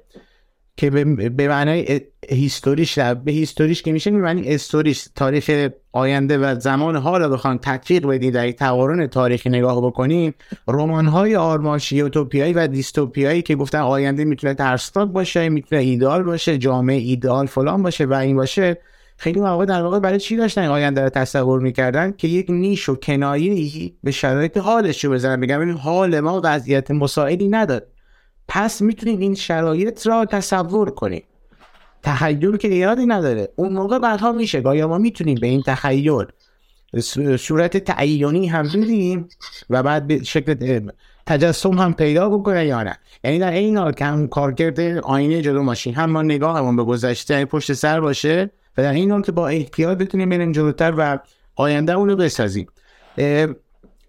که 0.77 0.89
به 0.89 1.47
معنای 1.47 2.01
هیستوریش 2.29 2.99
به 2.99 3.31
هیستوریش 3.31 3.81
که 3.81 3.91
میشه 3.91 4.11
معنی 4.11 4.53
استوریش 4.53 5.07
تاریخ 5.15 5.69
آینده 5.91 6.37
و 6.37 6.59
زمان 6.59 6.95
حال 6.95 7.21
رو 7.21 7.29
بخوان 7.29 7.57
تطبیق 7.57 8.05
بدید 8.07 8.33
در 8.33 8.51
تقارن 8.51 9.07
تاریخی 9.07 9.49
نگاه 9.49 9.81
بکنیم 9.81 10.33
رمان 10.67 11.05
های 11.05 11.35
آرمانشی 11.35 12.01
اوتوپیایی 12.01 12.53
و 12.53 12.67
دیستوپیایی 12.67 13.41
که 13.41 13.55
گفتن 13.55 13.79
آینده 13.79 14.25
می‌تونه 14.25 14.53
ترسناک 14.53 15.09
باشه 15.09 15.49
می‌تونه 15.49 15.81
ایدال 15.81 16.23
باشه 16.23 16.57
جامعه 16.57 16.97
ایدال 16.97 17.45
فلان 17.45 17.83
باشه 17.83 18.05
و 18.05 18.13
این 18.13 18.35
باشه. 18.35 18.77
خیلی 19.17 19.39
مواقع 19.39 19.65
در 19.65 19.81
واقع 19.81 19.99
برای 19.99 20.19
چی 20.19 20.35
داشتن 20.35 20.65
آینده 20.65 21.01
رو 21.01 21.09
تصور 21.09 21.59
می‌کردن؟ 21.59 22.11
که 22.11 22.27
یک 22.27 22.45
نیش 22.49 22.89
و 22.89 22.95
کنایه 22.95 23.91
به 24.03 24.11
شرایط 24.11 24.57
حالش 24.57 25.05
رو 25.05 25.11
بزنن. 25.11 25.39
بگم 25.39 25.71
حال 25.71 26.19
ما 26.19 26.41
وضعیت 26.43 26.91
مساعدی 26.91 27.47
نداد 27.47 27.87
پس 28.47 28.81
می‌تونیم 28.81 29.19
این 29.19 29.35
شرایط 29.35 30.07
را 30.07 30.25
تصور 30.25 30.89
کنیم 30.89 31.23
تخیل 32.03 32.57
که 32.57 32.67
ایرادی 32.67 33.05
نداره. 33.05 33.49
اون 33.55 33.73
موقع 33.73 33.99
بعدها 33.99 34.31
میشه. 34.31 34.61
آیا 34.61 34.87
ما 34.87 34.97
می‌تونیم 34.97 35.37
به 35.41 35.47
این 35.47 35.61
تخیل. 35.61 36.25
صورت 37.39 37.77
تعیونی 37.77 38.47
هم 38.47 38.63
بدیم 38.67 39.29
و 39.69 39.83
بعد 39.83 40.07
به 40.07 40.23
شکل 40.23 40.81
تجسم 41.25 41.73
هم 41.79 41.93
پیدا 41.93 42.29
بکنه 42.29 42.65
یا 42.65 42.83
نه. 42.83 42.97
یعنی 43.23 43.39
در 43.39 43.51
این 43.51 43.77
حال 43.77 43.91
که 43.91 44.05
هم 44.05 44.27
کارکرد 44.27 44.79
آینه 45.03 45.41
جلو 45.41 45.63
ماشین 45.63 45.93
هم 45.93 46.09
ما 46.09 46.21
نگاهمون 46.21 46.75
به 46.75 46.83
گذشته 46.83 47.45
پشت 47.45 47.73
سر 47.73 47.99
باشه 47.99 48.49
و 48.77 48.81
در 48.81 48.93
این 48.93 49.11
حال 49.11 49.21
که 49.21 49.31
با 49.31 49.47
احتیاط 49.47 49.97
بتونیم 49.97 50.29
بریم 50.29 50.51
جلوتر 50.51 50.93
و 50.97 51.19
آینده 51.55 51.93
اونو 51.93 52.15
بسازیم. 52.15 52.67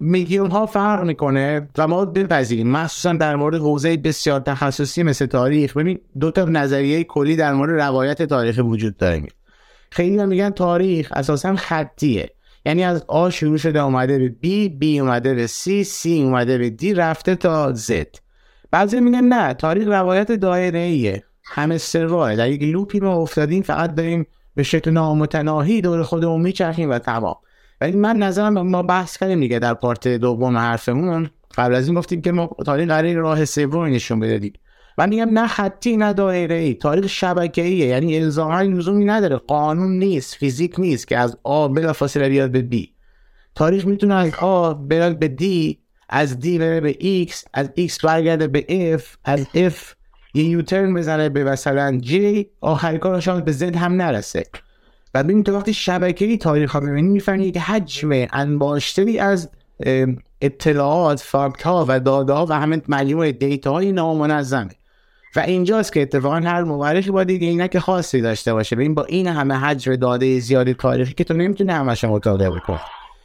میلیون 0.00 0.50
ها 0.50 0.66
فرق 0.66 1.04
می‌کنه. 1.04 1.68
و 1.78 1.88
ما 1.88 2.04
بپذیریم 2.04 2.70
مخصوصا 2.70 3.12
در 3.12 3.36
مورد 3.36 3.54
حوزه 3.54 3.96
بسیار 3.96 4.40
تخصصی 4.40 5.02
مثل 5.02 5.26
تاریخ. 5.26 5.76
ببین 5.76 6.00
دو 6.20 6.30
تا 6.30 6.44
نظریه 6.44 7.04
کلی 7.04 7.36
در 7.36 7.52
مورد 7.52 7.80
روایت 7.80 8.22
تاریخ 8.22 8.60
وجود 8.64 8.96
داره. 8.96 9.22
خیلی 9.90 10.26
میگن 10.26 10.50
تاریخ 10.50 11.12
اساسا 11.12 11.56
خطیه. 11.56 12.30
یعنی 12.66 12.84
از 12.84 13.04
آ 13.08 13.30
شروع 13.30 13.56
شده 13.56 13.82
اومده 13.82 14.18
به 14.18 14.28
بی 14.28 14.68
بی 14.68 15.00
اومده 15.00 15.34
به 15.34 15.46
سی 15.46 15.84
سی 15.84 16.22
اومده 16.22 16.58
به 16.58 16.70
دی 16.70 16.94
رفته 16.94 17.34
تا 17.34 17.72
زد. 17.72 18.16
بعضی 18.70 19.00
میگن 19.00 19.24
نه 19.24 19.54
تاریخ 19.54 19.88
روایت 19.88 20.32
دایره 20.32 20.78
ایه 20.78 21.24
همه 21.44 21.78
سرواه 21.78 22.36
در 22.36 22.50
یک 22.50 22.62
لوپی 22.62 23.00
ما 23.00 23.14
افتادیم 23.14 23.62
فقط 23.62 23.94
داریم 23.94 24.26
به 24.54 24.62
شکل 24.62 24.90
نامتناهی 24.90 25.80
دور 25.80 26.02
خودمون 26.02 26.40
میچرخیم 26.40 26.90
و 26.90 26.98
تمام. 26.98 27.36
ولی 27.80 27.96
من 27.96 28.16
نظرم 28.16 28.62
ما 28.62 28.82
بحث 28.82 29.16
کردیم 29.16 29.40
دیگه 29.40 29.58
در 29.58 29.74
part 29.74 30.08
دوم 30.08 30.56
حرفمون. 30.56 31.30
قبل 31.58 31.74
از 31.74 31.88
این 31.88 31.96
گفتیم 31.96 32.22
که 32.22 32.32
ما 32.32 32.50
تاریخ 32.66 32.88
قرار 32.88 33.14
راه 33.14 33.44
سوم 33.44 33.84
نشون 33.84 34.20
بدادیم 34.20 34.52
من 34.98 35.08
میگم 35.08 35.28
نه 35.30 35.46
خطی 35.46 35.96
نه 35.96 36.12
دایره 36.12 36.54
ای 36.54 36.74
تاریخ 36.74 37.06
شبکه 37.06 37.62
ایه 37.62 37.86
یعنی 37.86 38.18
الزاما 38.18 38.60
لزومی 38.60 39.04
نداره. 39.04 39.36
قانون 39.36 39.98
نیست 39.98 40.34
فیزیک 40.34 40.80
نیست 40.80 41.08
که 41.08 41.18
از 41.18 41.36
A 41.42 41.68
بلافاصله 41.68 42.28
بیاد 42.28 42.50
به 42.50 42.62
B 42.62 42.92
تاریخ 43.54 43.86
می‌تونه 43.86 44.14
از 44.14 44.34
A 44.34 44.74
بیاد 44.74 45.18
به 45.18 45.28
D 45.28 45.78
از 46.08 46.38
D 46.38 46.58
بره 46.58 46.80
به 46.80 46.96
X 46.98 47.44
از 47.54 47.70
X 47.74 48.04
برگرده 48.04 48.46
به 48.46 48.94
F 48.94 49.16
از 49.24 49.46
F 49.54 49.94
یه 50.34 50.44
یوترن 50.44 50.94
بزنه 50.94 51.28
به 51.28 51.44
مثلا 51.44 51.98
جی 52.02 52.46
آخر 52.60 52.96
کارش 52.96 53.28
به 53.28 53.52
زد 53.52 53.76
هم 53.76 53.92
نرسه. 53.92 54.44
و 55.14 55.22
ببین 55.22 55.44
تو 55.44 55.56
وقتی 55.56 55.74
شبکه 55.74 56.36
تاریخ 56.36 56.72
ها 56.72 56.80
ببینی 56.80 57.08
می‌فهمی 57.08 57.52
که 57.52 57.60
حجم 57.60 58.26
انباشتری 58.32 59.18
از 59.18 59.50
اطلاعات 60.40 61.20
فاکت 61.20 61.62
ها 61.62 61.84
و 61.88 62.00
داده 62.00 62.32
ها 62.32 62.46
و 62.46 62.52
همه 62.52 62.82
مجموعه 62.88 63.32
دیتا 63.32 63.72
های 63.72 63.92
نامنظمه. 63.92 64.70
و 65.36 65.40
اینجاست 65.40 65.92
که 65.92 66.02
اتفاقا 66.02 66.36
هر 66.36 66.62
مورخی 66.62 67.10
باید 67.10 67.30
عینک 67.30 67.78
خاصی 67.78 68.20
داشته 68.20 68.52
باشه. 68.52 68.76
ببین 68.76 68.94
با 68.94 69.04
این 69.04 69.26
همه 69.26 69.54
حجم 69.54 69.96
داده 69.96 70.40
زیادی 70.40 70.74
تاریخی 70.74 71.14
که 71.14 71.24
تو 71.24 71.34
نمی‌تونی 71.34 71.72
همش 71.72 72.04
مطالعه 72.04 72.50
بکنی. 72.50 72.78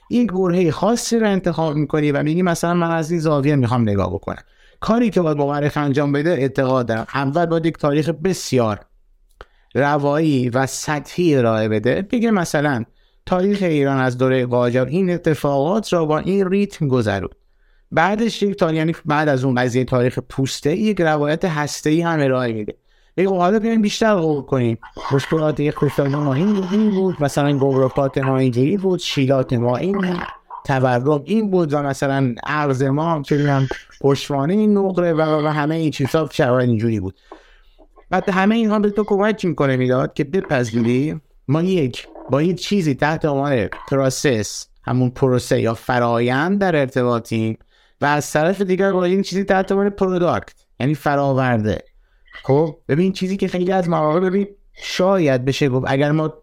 این 0.10 0.26
گروه 0.26 0.72
خاصی 0.72 1.20
رو 1.20 1.28
انتخاب 1.28 1.76
می‌کنی 1.76 2.12
و 2.12 2.24
میگی 2.24 2.42
مثلا 2.42 2.74
من 2.74 2.92
از 2.92 3.12
این 3.12 3.20
زاویه 3.20 3.56
می‌خوام 3.56 3.82
نگاه 3.82 4.14
بکنم. 4.14 4.44
کاری 4.80 5.10
که 5.10 5.22
باید 5.22 5.38
مورخ 5.38 5.78
انجام 5.78 6.12
بده 6.12 6.30
اعتقاد 6.30 6.86
دارم 6.86 7.08
اول 7.14 7.46
باید 7.46 7.66
یک 7.66 7.78
تاریخ 7.78 8.10
بسیار 8.10 8.80
روایی 9.74 10.50
و 10.50 10.66
سطحی 10.66 11.36
ارائه 11.36 11.70
بده 11.70 12.02
بگه 12.02 12.32
مثلا 12.32 12.84
تاریخ 13.26 13.60
ایران 13.62 13.98
از 13.98 14.18
دوره 14.18 14.46
قاجار 14.46 14.88
این 14.88 15.10
اتفاقات 15.10 15.94
را 15.94 16.06
با 16.06 16.20
این 16.20 16.50
ریتم 16.50 16.88
گذرود 16.88 17.36
بعدش 17.92 18.44
یک 18.44 18.56
تاریخ 18.56 18.78
یعنی 18.78 18.96
بعد 19.06 19.30
از 19.30 19.44
اون 19.44 19.56
قضیه 19.56 19.86
تاریخ 19.86 20.20
پوسته 20.30 20.76
یک 20.76 21.02
روایت 21.02 21.46
هسته 21.46 21.90
ای 21.90 22.02
هم 22.02 22.20
ارائه 22.20 22.54
میده. 22.54 22.76
بگه 23.18 23.30
حالا 23.30 23.60
بیایم 23.60 23.82
بیشتر 23.82 24.16
غور 24.16 24.42
کنیم. 24.46 24.78
مشکلات 25.12 25.60
یک 25.60 26.00
ما 26.00 26.34
این 26.34 26.92
بود 26.92 27.24
مثلا 27.24 27.58
گوروپات 27.58 28.18
ما 28.18 28.38
اینجوری 28.38 28.78
بود 28.78 29.00
شیلات 29.00 29.54
ما 29.54 29.78
این 29.78 30.18
تورم 30.66 31.24
این 31.26 31.52
بود 31.52 31.74
و 31.74 31.84
مثلا 31.84 32.36
ارز 32.44 32.84
ما 32.84 33.22
چه 33.26 33.68
پشتوانه 34.02 34.54
این 34.54 34.78
نقره 34.78 35.14
و, 35.14 35.48
همه 35.48 35.76
این 35.76 35.92
چیزا 35.92 36.30
شرایط 36.32 36.70
اینجوری 36.70 37.00
بود. 37.00 37.16
بعد 38.14 38.30
همه 38.30 38.56
اینها 38.56 38.80
به 38.80 38.90
تو 38.90 39.04
کمک 39.04 39.46
می‌کنه 39.46 39.78
می‌داد 39.78 40.14
که 40.14 40.24
بپذیری؟ 40.24 41.22
ما 41.48 41.62
یک 41.62 42.08
با 42.30 42.40
این 42.40 42.56
چیزی 42.56 42.96
تحت 42.96 43.26
عنوان 43.26 43.70
process 43.90 44.68
همون 44.84 45.10
پروسه 45.10 45.62
یا 45.62 45.74
فرایند 45.74 46.60
در 46.60 46.76
ارتباطیم 46.76 47.58
و 48.02 48.06
از 48.06 48.32
طرف 48.32 48.62
دیگر 48.62 48.92
با 48.92 49.04
این 49.04 49.22
چیزی 49.22 49.44
تحت 49.44 49.72
عنوان 49.72 49.90
product 49.90 50.54
یعنی 50.80 50.96
فراورده. 50.96 51.84
خب؟ 52.44 52.78
ببین 52.88 53.12
چیزی 53.12 53.38
که 53.38 53.48
خیلی 53.48 53.72
از 53.72 53.90
مواقع 53.90 54.20
ببین 54.20 54.48
شاید 54.74 55.46
بشه 55.46 55.70
گفت 55.70 55.86
اگر 55.88 56.12
ما 56.12 56.34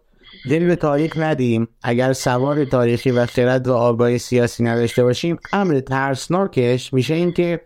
دل 0.49 0.67
به 0.67 0.75
تاریخ 0.75 1.17
ندیم 1.17 1.67
اگر 1.83 2.13
سوار 2.13 2.65
تاریخی 2.65 3.11
و 3.11 3.25
خرد 3.25 3.67
و 3.67 3.73
آگاهی 3.73 4.17
سیاسی 4.17 4.63
نداشته 4.63 5.03
باشیم 5.03 5.37
امر 5.53 5.79
ترسناکش 5.79 6.93
میشه 6.93 7.13
این 7.13 7.31
که 7.31 7.61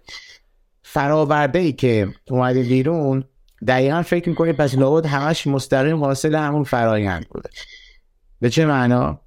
فراورده 0.83 1.59
ای 1.59 1.73
که 1.73 2.07
اومده 2.29 2.63
بیرون 2.63 3.23
دقیقا 3.67 4.01
فکر 4.01 4.29
می‌کنی 4.29 4.53
پس 4.53 4.75
لابد 4.75 5.05
همش 5.05 5.47
مستقیم 5.47 6.03
حاصل 6.03 6.35
همون 6.35 6.63
فرایند 6.63 7.25
بوده. 7.29 7.49
به 8.41 8.49
چه 8.49 8.65
معنا؟ 8.65 9.21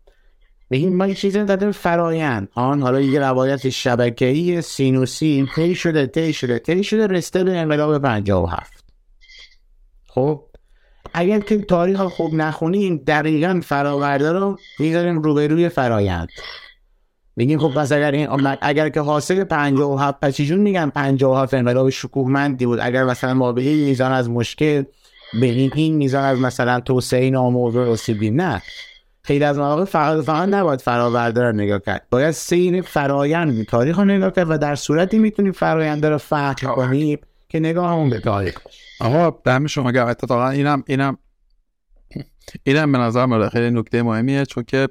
بگیم 0.71 0.97
ما 0.97 1.07
یه 1.07 1.15
چیزی 1.15 1.45
دادیم 1.45 1.73
فرایند. 1.73 2.49
آن 2.55 2.83
حالا 2.83 3.01
یه 3.01 3.21
روایت 3.21 3.69
شبکه‌ای 3.69 4.63
سینوسی 4.63 5.49
طی 5.57 5.75
شده 5.75 6.07
طی 6.07 6.33
شده 6.33 6.59
طی 6.59 6.85
شده 6.85 7.07
رسته 7.07 7.45
به 7.45 7.57
انقلاب 7.57 8.03
57 8.03 8.85
خب؟ 10.09 10.45
اگر 11.15 11.41
که 11.41 11.59
تاریخ 11.59 12.01
خوب 12.01 12.35
نخونیم 12.35 12.97
دقیقا 12.97 13.61
فراورده 13.65 14.33
رو 14.33 14.57
می‌ذاریم 14.79 15.23
روبروی 15.23 15.69
فرایند. 15.69 16.29
میگیم 17.39 17.59
خب 17.59 17.75
پس 17.75 17.93
اگر 17.93 18.11
این 18.11 18.29
اگر 18.61 18.89
که 18.89 19.01
حاصل 19.01 19.45
57 19.45 20.21
پس 20.21 20.35
چجون 20.35 20.59
میگن 20.59 20.91
57 20.91 21.55
انقلاب 21.55 21.91
شکوهمندی 21.91 22.67
بود؟ 22.67 22.79
اگر 22.83 23.05
مثلا 23.05 23.35
ما 23.35 23.53
به 23.53 23.61
این 23.61 23.85
میزان 23.85 24.13
از 24.13 24.31
مشکل 24.31 24.83
به 25.41 25.47
این 25.47 25.97
میزان 25.97 26.25
از 26.25 26.39
مثلا 26.39 26.81
توسعه 26.81 27.31
ناموضوع 27.31 27.93
رسیدیم 27.93 28.41
نه. 28.41 28.63
خیلی 29.23 29.45
از 29.45 29.59
مواقع 29.59 29.85
فقط 29.85 30.25
فقط 30.25 30.49
نباید 30.49 30.81
فراورده 30.81 31.43
رو 31.43 31.53
نگاه 31.53 31.81
کرد. 31.87 32.07
باید 32.11 32.31
سیر 32.31 32.83
فرایند 32.83 33.67
تاریخ 33.67 33.99
رو 33.99 34.05
نگاه 34.05 34.31
کرد 34.31 34.51
و 34.51 34.59
در 34.59 34.75
صورتی 34.75 35.19
می‌تونیم 35.19 35.53
فرایند 35.53 36.07
رو 36.07 36.19
فهم 36.19 36.55
کنیم 36.55 37.19
که 37.49 37.61
نگاه 37.61 37.91
همون 37.91 38.11
به 38.11 38.21
تاریخ 38.21 38.59
آقا 39.01 39.39
دم 39.45 39.67
شما 39.67 39.93
گرم. 39.93 40.07
اتفاقا 40.07 40.49
اینم 40.49 40.85
اینم 40.87 41.19
اینم 42.63 42.93
به 42.93 42.99
نظر 42.99 43.49
خیلی 43.49 43.71
نکته 43.71 44.03
مهمیه 44.03 44.47
چون 44.47 44.65
که 44.65 44.89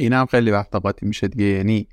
اینم 0.00 0.26
خیلی 0.26 0.50
وقت 0.50 0.74
قاطی 0.74 1.06
میشه 1.06 1.28
دیگه. 1.28 1.44
یعنی 1.44 1.88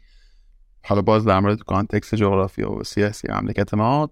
حالا 0.84 1.01
باز 1.01 1.26
در 1.26 1.39
مورد 1.39 1.60
کانتکست 1.60 2.16
جغرافی 2.16 2.64
و 2.64 2.84
سیاسی 2.84 3.28
مملکت 3.32 3.74
ما 3.74 4.12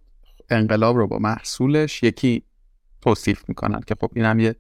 انقلاب 0.50 0.98
رو 0.98 1.08
با 1.08 1.20
محصولش 1.20 2.04
یکی 2.04 2.43
توصیف 3.02 3.43
می‌کنن 3.48 3.80
که 3.88 3.96
خب 4.02 4.12
اینم 4.16 4.39
یه 4.39 4.56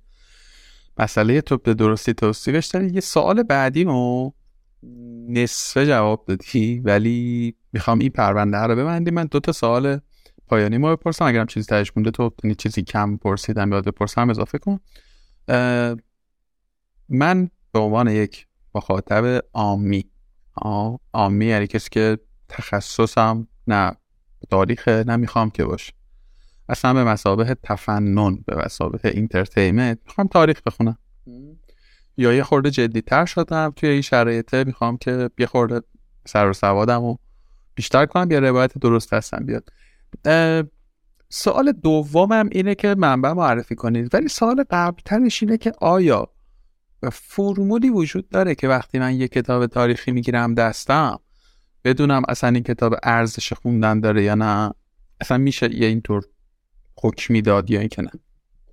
مسئله 0.97 1.41
تو 1.41 1.57
به 1.57 1.73
درستی 1.73 2.13
توصیفش. 2.13 2.65
داری 2.65 2.89
یه 2.89 3.01
سوال 3.01 3.43
بعدی 3.43 3.83
رو 3.83 4.33
نصفه 5.29 5.85
جواب 5.85 6.25
دادی 6.27 6.79
ولی 6.79 7.55
می‌خوام 7.73 7.99
این 7.99 8.09
پرونده 8.09 8.57
رو 8.57 8.75
ببندی 8.75 9.11
من 9.11 9.25
دو 9.25 9.39
تا 9.39 9.51
سوال 9.51 9.99
پایانی 10.47 10.77
ما 10.77 10.95
بپرسم. 10.95 11.25
اگرم 11.25 11.45
چیزی 11.45 11.65
تهش 11.65 11.91
مونده 11.95 12.11
تو 12.11 12.33
یعنی 12.43 12.55
چیزی 12.55 12.81
کم 12.81 13.17
پرسیدم 13.17 13.71
باید 13.71 13.85
بپرسم 13.85 14.29
اضافه 14.29 14.57
کن. 14.57 14.79
من 17.09 17.49
به 17.71 17.79
عنوان 17.79 18.07
یک 18.07 18.47
مخاطب 18.75 19.43
عامی 19.53 20.05
عامی 21.13 21.45
یعنی 21.45 21.67
کسی 21.67 21.89
که 21.91 22.17
تخصصم 22.49 23.47
نه 23.67 23.91
تاریخ 24.49 24.87
نمی‌خوام 24.87 25.49
که 25.49 25.65
باشه. 25.65 25.93
اصلا 26.69 26.93
به 26.93 27.03
مثابه 27.03 27.57
تفنن 27.63 28.35
به 28.45 28.65
مثابه 28.65 28.99
entertainment 29.03 29.99
می‌خوام 30.05 30.27
تاریخ 30.27 30.61
بخونم. 30.65 30.97
یا 32.17 32.33
یه 32.33 32.43
خورده 32.43 32.71
جدی 32.71 33.01
تر 33.01 33.25
شدم 33.25 33.73
توی 33.75 33.89
این 33.89 34.01
شرایطه 34.01 34.63
می‌خوام 34.63 34.97
که 34.97 35.29
یه 35.39 35.45
خورده 35.45 35.81
سر 36.25 36.49
و 36.49 36.53
سوادم 36.53 37.01
رو 37.01 37.19
بیشتر 37.75 38.05
کنم 38.05 38.31
یا 38.31 38.39
روایت 38.39 38.77
درست 38.77 39.13
هستم 39.13 39.45
بیاد. 39.45 39.69
سوال 41.29 41.71
دومم 41.71 42.49
اینه 42.51 42.75
که 42.75 42.95
منبع 42.97 43.31
معرفی 43.31 43.75
کنید. 43.75 44.13
ولی 44.13 44.27
سوال 44.27 44.63
قبلترش 44.69 45.43
اینه 45.43 45.57
که 45.57 45.71
آیا 45.81 46.27
فرمولی 47.11 47.89
وجود 47.89 48.29
داره 48.29 48.55
که 48.55 48.67
وقتی 48.67 48.99
من 48.99 49.15
یه 49.15 49.27
کتاب 49.27 49.67
تاریخی 49.67 50.11
می‌گیرم 50.11 50.53
دستم 50.53 51.19
بدونم 51.83 52.21
اصلا 52.29 52.49
این 52.49 52.63
کتاب 52.63 52.95
ارزش 53.03 53.53
خوندن 53.53 53.99
داره 53.99 54.23
یا 54.23 54.35
نه. 54.35 54.71
اصلا 55.21 55.37
میشه 55.37 55.75
یه 55.75 55.87
اینطور 55.87 56.23
حکمی 57.03 57.41
داد 57.41 57.71
یا 57.71 57.79
اینکه 57.79 58.01
نه. 58.01 58.11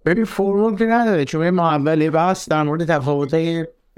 ببین 0.05 0.25
فرمول 0.25 0.77
که 0.77 0.85
نداره 0.85 1.25
چون 1.25 1.51
ما 1.51 1.71
اولی 1.71 2.11
بحث 2.11 2.49
در 2.49 2.63
مورد 2.63 2.85
تفاوت 2.85 3.35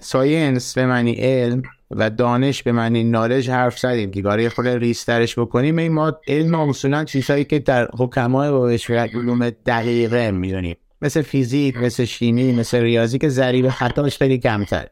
ساینس 0.01 0.75
به 0.75 0.87
معنی 0.87 1.13
علم 1.13 1.63
و 1.91 2.11
دانش 2.11 2.63
به 2.63 2.73
معنی 2.73 3.05
نالج 3.05 3.51
حرف 3.51 3.79
زدیم 3.79 4.11
که 4.11 4.23
برای 4.23 4.49
خود 4.49 4.67
ریسترش 4.67 5.39
بکنیم. 5.39 5.79
این 5.79 5.93
ما 5.93 6.13
علم 6.29 6.55
اصولا 6.55 7.05
چیزهایی 7.05 7.45
که 7.45 7.59
در 7.59 7.89
حکمای 7.99 8.51
با 8.51 8.79
علوم 9.15 9.51
دقیقه 9.51 10.31
می‌دونیم. 10.31 10.77
مثل 11.05 11.23
فیزیک 11.23 11.77
مثل 11.77 12.05
شیمی 12.05 12.53
مثل 12.53 12.79
ریاضی 12.79 13.19
که 13.19 13.29
ضریب 13.29 13.69
خطاش 13.69 14.19
خیلی 14.19 14.39
کمتر 14.39 14.87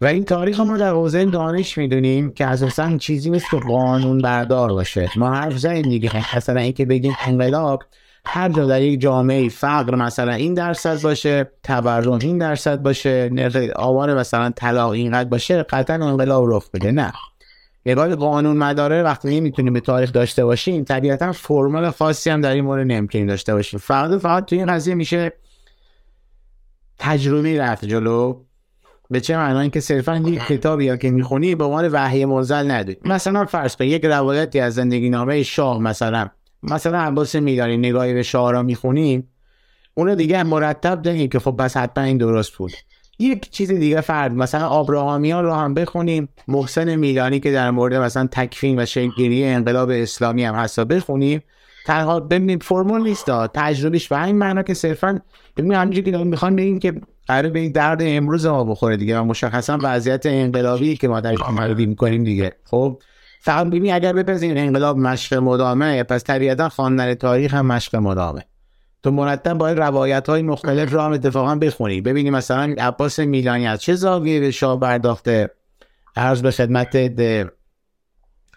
و 0.00 0.06
این 0.06 0.24
تاریخ 0.24 0.60
ما 0.60 0.76
در 0.76 0.90
حوزه 0.90 1.24
دانش 1.24 1.78
می‌دونیم 1.78 2.32
که 2.32 2.46
اساسا 2.46 2.96
چیزی 2.96 3.30
مثل 3.30 3.58
قانون 3.58 4.18
بردار 4.18 4.72
باشه. 4.72 5.10
ما 5.16 5.34
حرف 5.34 5.58
زدیم 5.58 5.82
دیگه. 5.82 6.36
مثلا 6.36 6.60
اینکه 6.60 6.84
بگیم 6.84 7.16
انقلاب 7.26 7.82
هر 8.24 8.48
جا 8.48 8.66
در 8.66 8.82
یک 8.82 9.00
جامعه 9.00 9.48
فقر 9.48 9.94
مثلا 9.94 10.32
این 10.32 10.54
درصد 10.54 11.02
باشه 11.02 11.50
تورم 11.62 12.18
این 12.22 12.38
درصد 12.38 12.82
باشه 12.82 13.30
آوار 13.76 14.14
مثلا 14.14 14.50
طلاق 14.50 14.90
اینقدر 14.90 15.28
باشه 15.28 15.62
قطعا 15.62 16.08
انقلاب 16.08 16.44
رخ 16.46 16.70
بده. 16.70 16.92
نه. 16.92 17.12
نگاه 17.86 18.14
قانون 18.14 18.56
مداره 18.56 19.02
وقتی 19.02 19.40
نمی‌تونیم 19.40 19.72
به 19.72 19.80
تاریخ 19.80 20.12
داشته 20.12 20.44
باشیم 20.44 20.84
طبیعتا 20.84 21.32
فرمال 21.32 21.90
خاصی 21.90 22.30
هم 22.30 22.40
در 22.40 22.54
این 22.54 22.64
مورد 22.64 22.86
نمی‌تونیم 22.86 23.26
داشته 23.26 23.54
باشیم. 23.54 23.80
فقط 23.80 24.20
فقط 24.20 24.44
تو 24.44 24.56
این 24.56 24.66
قضیه 24.66 24.94
میشه 24.94 25.32
تجربه 26.98 27.60
رفت 27.60 27.84
جلو. 27.84 28.40
به 29.10 29.20
چه 29.20 29.36
معنا 29.36 29.60
اینکه 29.60 29.80
صرفا 29.80 30.16
یک 30.16 30.42
کتابی 30.42 30.84
یا 30.84 30.96
که 30.96 31.10
می‌خونی 31.10 31.54
به 31.54 31.64
عنوان 31.64 31.88
وحی 31.92 32.24
منزل 32.24 32.70
نداری. 32.70 32.96
مثلا 33.04 33.44
فرض 33.44 33.76
کن 33.76 33.84
یک 33.84 34.04
روایتی 34.04 34.60
از 34.60 34.74
زندگی 34.74 35.10
نامه 35.10 35.42
شاه 35.42 35.80
مثلا. 35.80 36.28
مثلا 36.62 36.98
عباس 36.98 37.34
میدانی 37.34 37.76
نگاهی 37.76 38.14
به 38.14 38.22
شاه 38.22 38.52
را 38.52 38.62
می‌خونیم 38.62 39.28
اونو 39.94 40.14
دیگه 40.14 40.42
مرتب 40.42 41.02
داریم 41.02 41.28
که 41.28 41.38
خب 41.38 41.56
بس 41.58 41.76
حتما 41.76 42.04
این 42.04 42.18
درست 42.18 42.52
بود. 42.52 42.72
یک 43.18 43.50
چیز 43.50 43.72
دیگه 43.72 44.00
فرد 44.00 44.32
مثلا 44.32 44.66
آبراهامیان 44.66 45.44
رو 45.44 45.54
هم 45.54 45.74
بخونیم. 45.74 46.28
محسن 46.48 46.96
میلانی 46.96 47.40
که 47.40 47.52
در 47.52 47.70
مورد 47.70 47.94
مثلا 47.94 48.28
تکفین 48.32 48.80
و 48.80 48.86
شکلگیری 48.86 49.44
انقلاب 49.44 49.90
اسلامی 49.90 50.44
هم 50.44 50.54
هستا 50.54 50.84
بخونیم. 50.84 51.42
تنها 51.86 52.20
ببینید 52.20 52.62
فرمول 52.62 53.02
نیست 53.02 53.26
تجربیش 53.54 54.12
و 54.12 54.14
این 54.14 54.36
معنا 54.36 54.62
که 54.62 54.74
صرفا 54.74 55.20
ببینید 55.56 55.76
همینجوری 55.76 56.10
که 56.10 56.18
می‌خوان 56.18 56.56
بگیم 56.56 56.78
که 56.78 57.00
قرار 57.26 57.50
به 57.50 57.68
درد 57.68 57.98
امروز 58.02 58.46
ما 58.46 58.64
بخوره 58.64 58.96
دیگه 58.96 59.18
و 59.18 59.24
مشخصا 59.24 59.78
وضعیت 59.82 60.26
انقلابی 60.26 60.96
که 60.96 61.08
ما 61.08 61.20
درش 61.20 61.38
عملی 61.40 61.86
می‌کنیم 61.86 62.24
دیگه. 62.24 62.52
خب؟ 62.64 63.02
فقط 63.40 63.66
ببین 63.66 63.92
اگر 63.92 64.12
بپذیریم 64.12 64.56
انقلاب 64.56 64.98
مشق 64.98 65.36
مدامه 65.36 66.02
پس 66.02 66.24
طبیعتا 66.24 66.68
خواندن 66.68 67.14
تاریخ 67.14 67.54
هم 67.54 67.66
مشق 67.66 67.96
مدامه. 67.96 68.44
تو 69.08 69.14
مرتب 69.14 69.54
باید 69.54 69.78
روایت 69.78 70.28
های 70.28 70.42
مختلف 70.42 70.92
رو 70.92 71.00
هم 71.00 71.12
اتفاقا 71.12 71.54
بخونی. 71.54 72.00
ببینی 72.00 72.30
مثلا 72.30 72.74
عباس 72.78 73.18
میلانی 73.18 73.66
از 73.66 73.80
چه 73.80 73.94
زاویه 73.94 74.40
به 74.40 74.50
شاه 74.50 74.80
پرداخته؟ 74.80 75.50
عرض 76.16 76.42
به 76.42 76.50
خدمت 76.50 76.96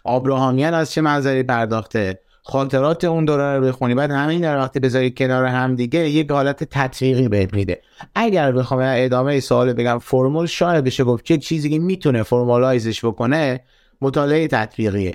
آبراهامیان 0.04 0.74
از 0.74 0.92
چه 0.92 1.02
منظری 1.02 1.44
پرداخته؟ 1.44 2.20
خاطرات 2.44 3.04
اون 3.04 3.26
دوره 3.26 3.58
رو 3.58 3.66
بخونی. 3.66 3.96
بعد 3.96 4.12
همین 4.12 4.42
در 4.42 4.58
وقتی 4.58 4.80
بذاری 4.80 5.12
کنار 5.12 5.46
هم 5.46 5.76
دیگه 5.76 6.10
یک 6.10 6.32
حالت 6.32 6.64
تطبیقی 6.64 7.28
بهت 7.28 7.54
میده. 7.54 7.82
اگر 8.16 8.52
بخوام 8.52 8.80
ادامه 8.84 9.40
سوال 9.40 9.74
بگم 9.74 10.00
فرمول 10.00 10.46
شاید 10.46 10.84
بشه 10.84 11.04
گفت 11.04 11.24
چه 11.26 11.38
چیزی 11.38 11.70
که 11.70 11.80
می‌تونه 11.80 12.24
فرمالایزش 12.24 13.06
بکنه 13.06 13.60
مطالعه 14.02 14.48
تطبیقیه. 14.48 15.14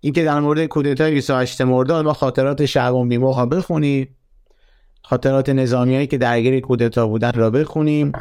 این 0.00 0.12
که 0.12 0.24
در 0.24 0.40
مورد 0.40 0.66
کودتای 0.66 1.14
28 1.14 1.60
مرداد 1.60 2.04
ما 2.04 2.12
خاطرات 2.12 2.66
شعبان 2.66 3.08
بیمو 3.08 3.46
بخونی 3.46 4.08
خاطرات 5.06 5.48
نظامیایی 5.48 6.06
که 6.06 6.18
درگیر 6.18 6.60
کودتا 6.60 7.06
بودن 7.06 7.32
را 7.32 7.50
بخونیم. 7.50 8.12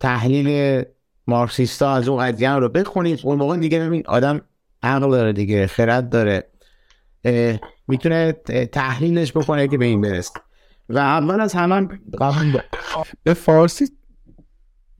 تحلیل 0.00 0.82
مارکسیستا 1.26 1.92
از 1.92 2.08
اون 2.08 2.24
ادیان 2.24 2.60
رو 2.60 2.68
بخونیم. 2.68 3.18
اون 3.22 3.38
موقع 3.38 3.56
دیگه 3.56 3.80
ببین 3.80 4.02
آدم 4.06 4.40
عقل 4.82 5.10
داره 5.10 5.32
دیگه 5.32 5.66
خرد 5.66 6.08
داره. 6.08 6.50
می‌تونه 7.88 8.32
تحلیلش 8.72 9.32
بکنه 9.32 9.68
که 9.68 9.78
به 9.78 9.84
این 9.84 10.00
برسه. 10.00 10.40
و 10.88 10.98
اول 10.98 11.40
از 11.40 11.52
همه 11.52 11.88
به 13.24 13.34
فارسی 13.34 13.84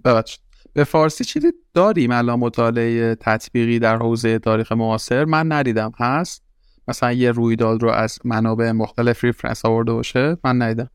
ببخشید. 0.04 0.40
به 0.72 0.84
فارسی 0.84 1.24
چیزی 1.24 1.52
داریم 1.74 2.10
الان 2.10 2.38
مطالعه 2.38 3.14
تطبیقی 3.14 3.78
در 3.78 3.96
حوزه 3.96 4.38
تاریخ 4.38 4.72
معاصر؟ 4.72 5.24
من 5.24 5.52
ندیدم. 5.52 5.92
هست؟ 5.98 6.42
مثلا 6.88 7.12
یه 7.12 7.30
رویداد 7.30 7.82
رو 7.82 7.90
از 7.90 8.18
منابع 8.24 8.72
مختلف 8.72 9.24
ریفرنس 9.24 9.64
آورده 9.64 9.92
باشه 9.92 10.36
من 10.44 10.62
ندیدم. 10.62 10.90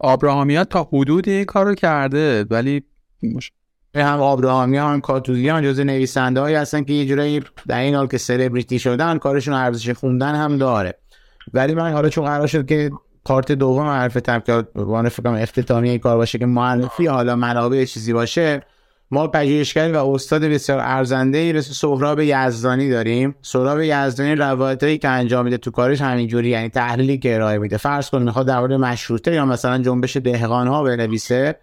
آبراهامیات 0.00 0.68
تا 0.68 0.88
حدودی 0.92 1.30
این 1.30 1.44
کار 1.44 1.66
رو 1.66 1.74
کرده 1.74 2.44
ولی 2.44 2.82
مش... 3.22 3.52
هم 3.94 4.20
آبراهامی 4.20 4.76
هم 4.76 5.00
کاتوزیان 5.00 5.62
جز 5.62 5.80
نویسنده 5.80 6.40
هایی 6.40 6.56
هستن 6.56 6.84
که 6.84 6.92
یه 6.92 7.06
جورایی 7.06 7.42
در 7.66 7.78
این 7.78 7.94
حال 7.94 8.06
که 8.06 8.18
سلبریتی 8.18 8.78
شدن 8.78 9.18
کارشون 9.18 9.54
ارزش 9.54 9.90
خوندن 9.90 10.34
هم 10.34 10.58
داره. 10.58 10.98
ولی 11.54 11.74
من 11.74 11.92
حالا 11.92 12.08
چون 12.08 12.24
قرار 12.24 12.46
شد 12.46 12.66
که 12.66 12.90
پارت 13.24 13.52
دوم 13.52 13.86
حرفتم 13.86 14.38
که 14.38 14.64
وان 14.74 15.08
فکرم 15.08 15.34
اختتامی 15.34 15.98
کار 15.98 16.16
باشه 16.16 16.38
که 16.38 16.46
معرفی 16.46 17.06
حالا 17.06 17.36
منابع 17.36 17.84
چیزی 17.84 18.12
باشه 18.12 18.62
ما 19.10 19.26
پژوهشگر 19.26 19.92
و 19.92 20.10
استاد 20.10 20.44
بسیار 20.44 20.78
ارزنده 20.82 21.38
ای 21.38 21.52
مثل 21.52 21.72
سهراب 21.72 22.20
یزدانی 22.20 22.90
داریم. 22.90 23.34
سهراب 23.42 23.80
یزدانی 23.80 24.34
روایتایی 24.34 24.98
که 24.98 25.08
انجام 25.08 25.44
میده 25.44 25.56
تو 25.56 25.70
کارش 25.70 26.00
همینجوری 26.00 26.48
یعنی 26.48 26.68
تحلیلی 26.68 27.18
که 27.18 27.34
ارائه 27.34 27.58
میده. 27.58 27.76
فرض 27.76 28.10
کن 28.10 28.22
می‌خواد 28.22 28.46
در 28.46 28.60
مورد 28.60 28.72
مشروطه 28.72 29.34
یا 29.34 29.44
مثلا 29.44 29.78
جنبش 29.78 30.16
دهقان 30.16 30.66
ها 30.66 30.82
بنویسه 30.82 31.56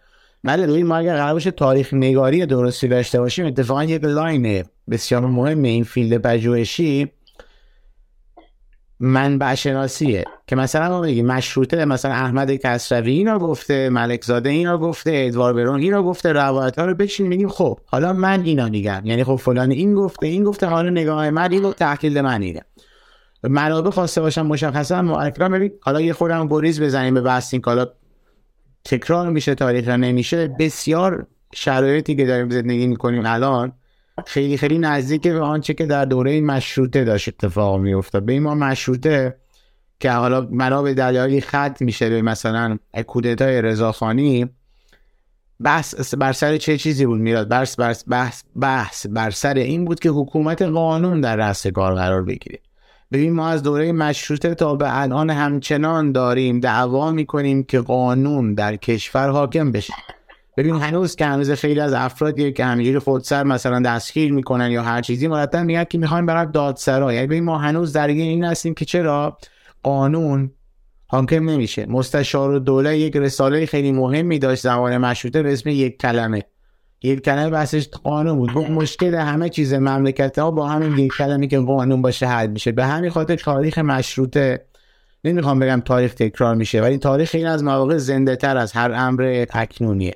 روی 0.44 0.84
ما 0.84 0.96
اگر 0.96 1.16
قرار 1.16 1.34
باشه 1.34 1.52
تاریخ 1.52 1.94
نگاری 1.94 2.46
درستی 2.46 2.88
داشته 2.88 3.20
باشیم 3.20 3.46
اتفاقا 3.46 3.84
یک 3.84 4.04
line 4.04 4.64
بسیار 4.90 5.22
مهم 5.22 5.64
این 5.64 5.84
field 5.84 6.22
پژوهشی. 6.22 7.12
منبع 9.00 9.56
شناسیه. 9.56 10.24
که 10.48 10.56
مثلا 10.56 10.90
ما 10.90 11.02
بگیم 11.02 11.26
مشروطه 11.26 11.86
مثلا 11.86 12.12
احمد 12.12 12.56
کسروی 12.56 13.12
اینا 13.12 13.40
گفته 13.40 13.90
ملک 13.90 14.24
زاده 14.24 14.50
اینا 14.50 14.78
گفته 14.78 15.12
ادوارد 15.14 15.54
براون 15.54 15.80
اینا 15.80 16.04
گفته 16.04 16.34
روایت 16.34 16.80
ها 16.80 16.86
رو 16.86 16.94
بچین 16.94 17.28
میگیم 17.28 17.50
خب 17.50 17.80
حالا 17.86 18.14
من 18.14 18.42
اینا 18.42 18.70
میگم. 18.70 19.02
یعنی 19.06 19.24
خب 19.24 19.36
فلان 19.36 19.72
این 19.72 19.94
گفته 19.94 20.28
این 20.28 20.44
گفته 20.44 20.66
حالا 20.66 20.90
نگاه 20.90 21.30
من 21.30 21.52
اینو 21.52 21.74
تحلیل 21.74 22.22
من 22.22 22.42
اینه. 22.42 22.62
منابع 23.44 23.90
خواسته 23.90 24.22
باشم 24.22 24.46
مشخصا 24.46 25.02
معرفی 25.02 25.40
ببین 25.40 25.72
حالا 25.82 26.02
یه 26.02 26.14
خودم 26.14 26.48
بریز 26.48 26.82
بزنیم 26.82 27.14
به 27.14 27.22
بحث 27.22 27.54
این 27.54 27.62
حالا 27.66 27.88
تکرار 28.86 29.30
میشه 29.30 29.56
تاریخ 29.56 29.88
نمیشه. 29.88 30.48
بسیار 30.60 31.28
شرایطی 31.54 32.16
که 32.16 32.26
داریم 32.26 32.50
زندگی 32.50 32.88
می‌کنیم 32.88 33.24
الان 33.26 33.74
خیلی 34.28 34.58
خیلی 34.58 34.78
نزدیک 34.78 35.28
به 35.28 35.40
آنچه 35.40 35.74
که 35.74 35.86
در 35.86 36.06
دوره 36.06 36.42
مشروطه 36.42 37.04
داشت 37.04 37.28
اتفاق 37.28 37.80
میافتاد. 37.80 38.26
به 38.26 38.34
این 38.34 38.44
ما 38.44 38.56
مشروطه 38.56 39.36
که 40.00 40.12
حالا 40.12 40.48
مرا 40.52 40.82
به 40.82 40.94
دلایلی 40.94 41.42
خط 41.42 41.82
میشه 41.82 42.10
به 42.10 42.22
مثلا 42.22 42.78
کودتای 43.08 43.62
رضاخانی 43.62 44.50
بحث 45.60 46.14
بر 46.16 46.34
سر 46.34 46.58
چه 46.58 46.78
چیزی 46.78 47.06
بود 47.06 47.22
میراد 47.22 47.48
بحث 47.48 47.80
بحث 47.80 48.04
بحث 48.08 48.44
بحث 48.56 49.06
بر 49.08 49.30
سر 49.30 49.54
این 49.54 49.86
بود 49.86 50.00
که 50.00 50.10
حکومت 50.10 50.62
قانون 50.62 51.22
در 51.22 51.36
رأس 51.36 51.68
کار 51.68 51.96
قرار 51.96 52.24
بگیره. 52.24 52.60
ببین 53.12 53.34
ما 53.34 53.48
از 53.48 53.64
دوره 53.64 53.92
مشروطه 53.92 54.56
تا 54.56 54.76
به 54.76 55.02
الان 55.02 55.30
همچنان 55.30 56.12
داریم 56.12 56.60
دعوا 56.60 57.12
می‌کنیم 57.12 57.64
که 57.64 57.80
قانون 57.80 58.54
در 58.54 58.76
کشور 58.76 59.30
حاکم 59.30 59.72
بشه. 59.72 59.94
ببین 60.58 60.76
هنوز 60.76 61.16
که 61.16 61.26
هنوز 61.26 61.52
خیلی 61.52 61.80
از 61.80 61.94
افرادی 61.94 62.52
که 62.52 62.66
همینجوری 62.66 63.00
خودسر 63.00 63.44
مثلا 63.44 63.80
دستگیر 63.80 64.34
می‌کنن 64.34 64.72
یا 64.72 64.84
هر 64.84 65.02
چیزی. 65.02 65.28
مرتب 65.28 65.60
میگن 65.60 65.84
که 65.84 65.98
می‌خوایم 65.98 66.26
برن 66.26 66.52
دادسرا. 66.52 67.14
یعنی 67.14 67.28
ببین 67.28 67.44
ما 67.44 67.58
هنوز 67.58 67.94
درگیر 67.94 68.24
این 68.24 68.44
هستیم 68.44 68.74
که 68.74 68.86
چرا؟ 68.86 69.38
قانون 69.84 70.52
حاکم 71.08 71.50
نمیشه. 71.50 71.86
مستشار 71.86 72.52
و 72.52 72.60
دوله 72.60 72.98
یک 72.98 73.18
رساله 73.18 73.66
خیلی 73.66 73.92
مهمی 73.92 74.40
داشت 74.40 74.64
زمان 74.64 74.98
مشروطه 74.98 75.44
به 75.44 75.54
اسم 75.54 75.70
یک 75.70 75.98
کلمه. 75.98 76.44
یک 77.04 77.22
کلمه 77.22 77.50
بحثش 77.50 77.88
قانون 77.88 78.38
بود. 78.38 78.58
مشکل 78.72 79.16
همه 79.16 79.50
چیز 79.50 79.74
مملکت 79.74 80.40
ها 80.40 80.52
با 80.52 80.68
همین 80.68 80.98
یک 80.98 81.12
کلمه 81.18 81.48
که 81.48 81.60
قانون 81.60 82.02
باشه 82.02 82.28
حل 82.28 82.48
میشه. 82.48 82.72
به 82.72 82.86
همین 82.86 83.10
خاطر 83.10 83.36
تاریخ 83.36 83.78
مشروطه 83.78 84.66
نمی‌خوام 85.24 85.60
بگم 85.60 85.82
تاریخ 85.86 86.14
تکرار 86.14 86.56
میشه 86.56 86.82
ولی 86.82 86.98
تاریخ 86.98 87.32
این 87.34 87.48
از 87.48 87.64
مواقع 87.64 87.98
زنده 87.98 88.36
تر 88.36 88.58
از 88.58 88.72
هر 88.72 88.92
امر 88.92 89.46
اکنونیه. 89.54 90.14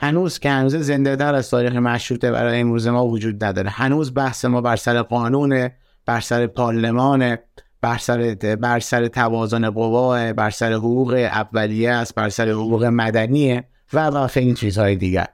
هنوز 0.00 0.38
که 0.38 0.50
هنوز 0.50 0.76
زنده 0.76 1.16
در 1.16 1.34
از 1.34 1.50
تاریخ 1.50 1.72
مشروطه 1.72 2.30
برای 2.30 2.60
امروز 2.60 2.86
ما 2.86 3.06
وجود 3.06 3.44
نداره. 3.44 3.70
هنوز 3.70 4.14
بحث 4.14 4.44
ما 4.44 4.60
بر 4.60 4.76
سر 4.76 5.02
قانون 5.02 5.68
بر 6.06 6.20
سر 6.20 6.46
پارلمان 6.46 7.36
بر 7.80 7.98
سر 7.98 8.36
بر 8.60 8.80
سر 8.80 9.06
توازن 9.06 9.70
قوا 9.70 10.32
بر 10.32 10.50
سر 10.50 10.72
حقوق 10.72 11.12
اولیه 11.12 11.90
است 11.90 12.14
بر 12.14 12.28
سر 12.28 12.48
حقوق 12.48 12.84
مدنیه 12.84 13.64
و 13.92 14.06
و 14.06 14.26
خیلی 14.26 14.54
چیزهای 14.54 14.96
دیگر. 14.96 15.26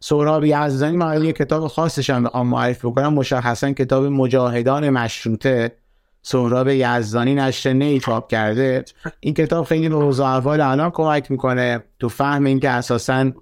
سهراب 0.00 0.44
یزدانی 0.44 0.96
ما 0.96 1.14
یه 1.14 1.32
کتاب 1.32 1.66
خاصش 1.66 2.10
هم 2.10 2.46
معرفی 2.46 2.88
بکنم. 2.88 3.14
مشخصا 3.14 3.72
کتاب 3.72 4.04
مجاهدان 4.04 4.90
مشروطه. 4.90 5.72
سهراب 6.22 6.68
یزدانی 6.68 7.34
نشر 7.34 7.72
نی 7.72 8.00
چاپ 8.00 8.30
کرده. 8.30 8.84
این 9.20 9.34
کتاب 9.34 9.64
خیلی 9.64 9.88
به 9.88 9.94
اوضاع 9.94 10.36
احوال 10.36 10.60
الان 10.60 10.90
کمک 10.90 11.30
می‌کنه 11.30 11.82
تو 11.98 12.08
فهم 12.08 12.44
اینکه 12.44 12.70
اساسا 12.70 13.32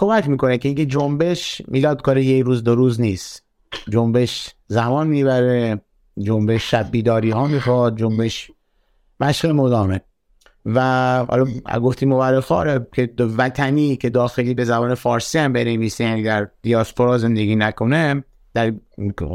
کمک 0.00 0.28
می‌کنه 0.28 0.58
که 0.58 0.68
اینکه 0.68 0.86
جنبش 0.86 1.62
میلاد 1.68 2.02
کار 2.02 2.18
یه 2.18 2.42
روز 2.42 2.64
دو 2.64 2.74
روز 2.74 3.00
نیست. 3.00 3.44
جنبش 3.88 4.54
زمان 4.66 5.06
می‌بره 5.06 5.80
جنبش 6.18 6.70
شب 6.70 6.90
بیداری 6.90 7.30
ها 7.30 7.46
می‌خواد 7.46 7.98
جنبش 7.98 8.50
مشق 9.20 9.48
مدامه. 9.48 10.00
و 10.66 10.80
حالا 11.28 11.46
گفتیم 11.80 12.08
مورخ 12.08 12.52
که 12.92 13.14
وطنی 13.38 13.96
که 13.96 14.10
داخلی 14.10 14.54
به 14.54 14.64
زبان 14.64 14.94
فارسی 14.94 15.38
هم 15.38 15.52
بنویسه 15.52 16.04
یعنی 16.04 16.22
در 16.22 16.48
دیاسپورا 16.62 17.18
زندگی 17.18 17.56
نکنه 17.56 18.24
در 18.54 18.72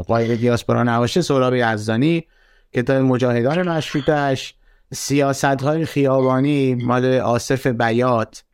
قایل 0.06 0.36
دیاسپورا 0.36 0.82
نباشه 0.82 1.22
سهراب 1.22 1.54
یزدانی 1.54 2.24
کتاب 2.74 2.96
مجاهدان 2.96 3.68
مشروطش 3.68 4.54
سیاست 4.92 5.44
های 5.44 5.84
خیابانی 5.84 6.74
مال 6.74 7.14
آصف 7.14 7.66
بیات 7.66 8.44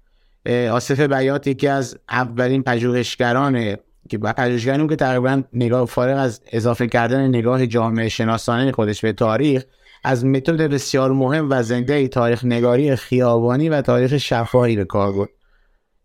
آصف 0.47 1.01
بیات 1.01 1.47
یکی 1.47 1.69
از 1.69 1.98
اولین 2.10 2.62
پژوهشگرانه 2.62 3.78
که 4.09 4.19
پژوهشگرانی 4.19 4.89
که 4.89 4.97
تقریبا 4.97 5.43
نگاه 5.52 5.86
فارغ 5.86 6.19
از 6.19 6.40
اضافه 6.52 6.86
کردن 6.86 7.28
نگاه 7.28 7.66
جامعه 7.66 8.09
شناسانه 8.09 8.73
خودش 8.73 9.01
به 9.01 9.12
تاریخ 9.12 9.64
از 10.05 10.24
متد 10.24 10.60
بسیار 10.62 11.12
مهم 11.12 11.51
و 11.51 11.62
زنده 11.62 12.09
تاریخ 12.09 12.44
نگاری 12.44 12.97
خیابانی 12.97 13.69
و 13.69 13.82
تاریخ 13.82 14.16
شفاهی 14.16 14.77
به 14.77 14.85
کار 14.85 15.12
برد. 15.12 15.28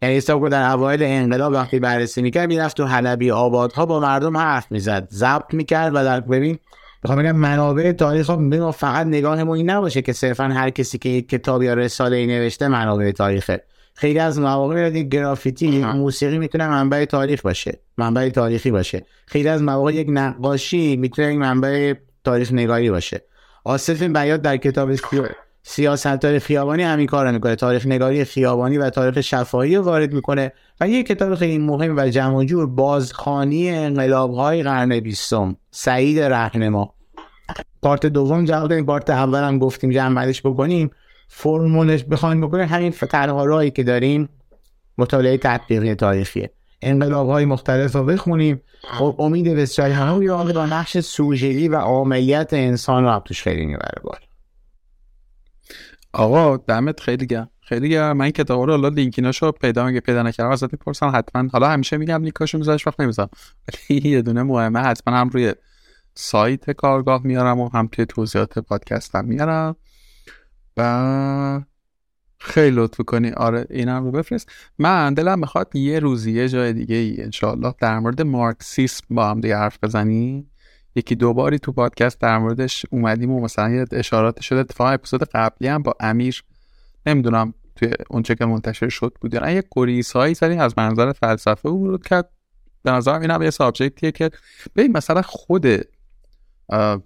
یعنی 0.02 0.18
حساب 0.18 0.50
در 0.50 0.72
اوایل 0.72 1.04
انقلاب 1.04 1.54
وقتی 1.54 1.80
بررسی 1.80 2.22
می‌کرد 2.22 2.48
می‌رفت 2.48 2.78
تو 2.78 2.86
حلبی 2.86 3.32
آبادها 3.32 3.86
با 3.86 4.00
مردم 4.00 4.38
حرف 4.38 4.72
می‌زد 4.72 5.08
ضبط 5.12 5.54
می‌کرد 5.54 5.92
و 5.96 6.04
در 6.04 6.20
ببین 6.20 6.60
بخوام 7.04 7.20
بگم 7.20 7.36
منابع 7.36 7.92
تاریخ 7.92 8.30
ها 8.30 8.72
فقط 8.72 9.08
نگاهمون 9.08 9.58
این 9.58 9.70
نباشه 9.70 10.02
که 10.02 10.14
صرفا 10.14 10.44
هر 10.44 10.70
کسی 10.70 10.98
که 10.98 11.10
یک 11.10 11.30
کتاب 11.30 11.64
یا 11.64 11.74
رساله 11.74 12.18
ای 12.18 12.28
نوشته 12.28 12.68
منابع 12.68 13.12
تاریخه. 13.12 13.64
خیلی 14.00 14.20
از 14.20 14.40
مواقع 14.40 14.90
یک 14.90 15.10
گرافیتی 15.10 15.84
موسیقی 15.84 16.38
می‌تونه 16.38 16.68
منبع 16.68 17.06
تاریخ 17.06 17.42
باشه 17.42 17.80
منبع 17.98 18.30
تاریخی 18.30 18.72
باشه. 18.72 19.06
خیلی 19.26 19.50
از 19.50 19.64
مواقع 19.64 19.94
یک 19.94 20.08
نقاشی 20.10 20.96
می‌تونه 20.96 21.34
یک 21.34 21.40
منبع 21.40 21.94
تاریخ 22.24 22.54
نگاری 22.54 22.92
باشه. 22.92 23.22
آصف 23.64 24.04
بیاد 24.04 24.42
در 24.42 24.58
کتاب 24.58 24.90
سیاست 25.64 26.26
های 26.26 26.40
خیابانی 26.40 26.84
همین 26.84 27.08
کار 27.08 27.32
می‌کنه. 27.32 27.56
تاریخ 27.56 27.86
نگاری 27.86 28.26
خیابانی 28.26 28.78
و 28.78 28.90
تاریخ 28.90 29.22
شفاهی 29.22 29.76
رو 29.76 29.84
وارد 29.84 30.14
می‌کنه 30.14 30.52
و 30.82 30.90
یه 30.90 31.04
کتاب 31.04 31.36
خیلی 31.36 31.58
مهم 31.58 31.98
و 31.98 32.10
جمع 32.10 32.46
جور 32.46 32.68
بازخانی 32.68 33.70
انقلاب 33.70 34.34
های 34.34 34.64
قرن 34.64 35.00
بیستم 35.00 35.56
سعید 35.72 36.20
رهنما. 36.20 36.94
پارت 37.82 38.06
دوم 38.06 38.46
جواب 38.46 38.72
این 38.72 38.86
پارت 38.86 39.10
اول 39.10 39.44
هم 39.44 39.60
گفتیم 39.60 39.90
جمعش 39.90 40.42
بکنیم. 40.42 40.92
فرمولش 41.28 42.04
بخوایم 42.04 42.42
بکنیم 42.42 42.68
همین 42.68 42.92
تنها 42.92 43.46
راهی 43.46 43.72
که 43.72 43.84
داریم 43.84 44.30
مطالعه 44.98 45.38
تطبیقی 45.38 45.96
تاریخیه. 45.96 46.52
انقلاب 46.82 47.30
های 47.30 47.46
مختلف 47.46 47.96
رو 47.96 48.04
بخونیم. 48.04 48.62
خب 48.84 49.16
امید 49.20 49.56
بسیاری 49.56 49.94
همه 49.94 50.54
با 50.54 50.66
نقش 50.66 50.98
سوژگی 50.98 51.68
و 51.68 51.76
عاملیت 51.76 52.54
انسان 52.54 53.04
رو 53.04 53.20
توش 53.20 53.42
خیلی 53.44 53.66
می‌بره 53.66 54.02
بالا. 54.04 54.20
آقا 56.14 56.58
دمت 56.58 57.00
خیلی 57.00 57.28
گرم. 57.28 57.50
خیلی 57.62 57.90
گرم. 57.90 58.18
من 58.18 58.30
کتاب 58.30 58.62
رو 58.62 58.72
حالا 58.72 58.88
لینکیناشو 58.88 59.52
پیدا 59.52 59.86
میگه 59.86 60.00
پیدا 60.00 60.24
نکردم. 60.24 60.50
ازت 60.50 60.74
می‌پرسم 60.74 61.12
حتما. 61.16 61.50
حالا 61.54 61.70
همیشه 61.70 61.98
میگم 61.98 62.24
لینکاشو 62.24 62.58
میذارش 62.58 62.88
وقت 62.88 63.00
نمی‌ذارم. 63.00 63.30
ولی 63.90 64.10
یه 64.10 64.22
دونه 64.22 64.44
مهمه 64.44 64.80
حتما 64.80 65.18
هم 65.18 65.30
روی 65.30 65.54
سایت 66.14 66.72
کارگاه 66.72 67.22
میارم 67.24 67.60
و 67.60 67.70
هم 67.70 67.90
توی 67.92 68.06
توضیحات 68.06 68.60
پادکستم 68.60 69.26
میارم. 69.26 69.76
و 70.78 71.62
خیلی 72.40 72.76
لطف 72.76 73.02
کنی 73.02 73.32
آره 73.32 73.68
اینم 73.70 74.04
رو 74.04 74.12
بفرست. 74.12 74.52
من 74.80 75.14
دلم 75.14 75.40
می‌خواد 75.40 75.76
یه 75.76 76.00
روزی 76.00 76.32
یه 76.32 76.50
جای 76.50 76.74
دیگه 76.74 76.96
ای 76.96 77.24
انشالله 77.24 77.74
در 77.80 78.00
مورد 78.00 78.22
مارکسیسم 78.22 79.06
با 79.10 79.30
هم 79.30 79.42
دیگه 79.42 79.58
حرف 79.58 79.78
بزنیم 79.84 80.52
یکی 80.96 81.16
دوباری 81.16 81.60
تو 81.60 81.72
پادکست 81.72 82.22
در 82.22 82.38
موردش 82.38 82.86
اومدیم 82.90 83.32
و 83.32 83.42
مثلا 83.42 83.70
یه 83.70 83.86
اشارات 83.92 84.42
شده. 84.42 84.60
اتفاقا 84.60 84.90
اپیزود 84.90 85.24
قبلی 85.24 85.68
هم 85.68 85.84
با 85.84 85.94
امیر 86.00 86.44
نمی‌دونم 87.06 87.54
توی 87.76 87.94
اونچه 88.10 88.36
که 88.36 88.46
منتشر 88.46 88.90
شد 88.90 89.14
بود 89.22 89.34
یه 89.34 89.64
گریز 89.72 90.12
هایی 90.12 90.34
زدیم 90.34 90.60
از 90.60 90.74
منظر 90.78 91.12
فلسفه 91.12 91.70
ورود 91.70 92.08
کرد. 92.08 92.30
به 92.84 92.92
نظرم 92.92 93.22
این 93.22 93.32
هم 93.32 93.42
یه 93.42 93.50
subject 93.50 93.98
یه 93.98 94.12
که 94.12 94.30
ببین 94.76 94.98
مثلا 94.98 95.22
خود 95.22 95.68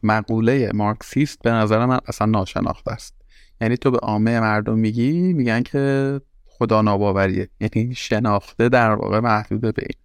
مقوله 0.03 0.71
مارکسیست 0.73 1.39
به 1.43 1.51
نظر 1.51 1.85
من 1.85 1.99
اصلا 2.07 2.27
ناشناخته 2.27 2.91
است. 2.91 3.20
یعنی 3.61 3.77
تو 3.77 3.91
به 3.91 3.97
عامه 3.97 4.39
مردم 4.39 4.79
میگی 4.79 5.33
میگن 5.33 5.63
که 5.63 6.21
خدا 6.45 6.81
ناباوریه. 6.81 7.49
یعنی 7.59 7.95
شناخته 7.95 8.69
در 8.69 8.91
واقع 8.91 9.19
محدود 9.19 9.61
به 9.61 9.73
این. 9.77 9.97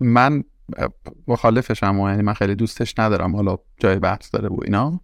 من 0.00 0.44
مخالفشم 1.28 1.98
یعنی 1.98 2.22
من 2.22 2.32
خیلی 2.32 2.54
دوستش 2.54 2.94
ندارم 2.98 3.36
حالا 3.36 3.56
جای 3.80 3.98
بحث 3.98 4.34
داره 4.34 4.48
و 4.48 4.58
اینا. 4.64 5.00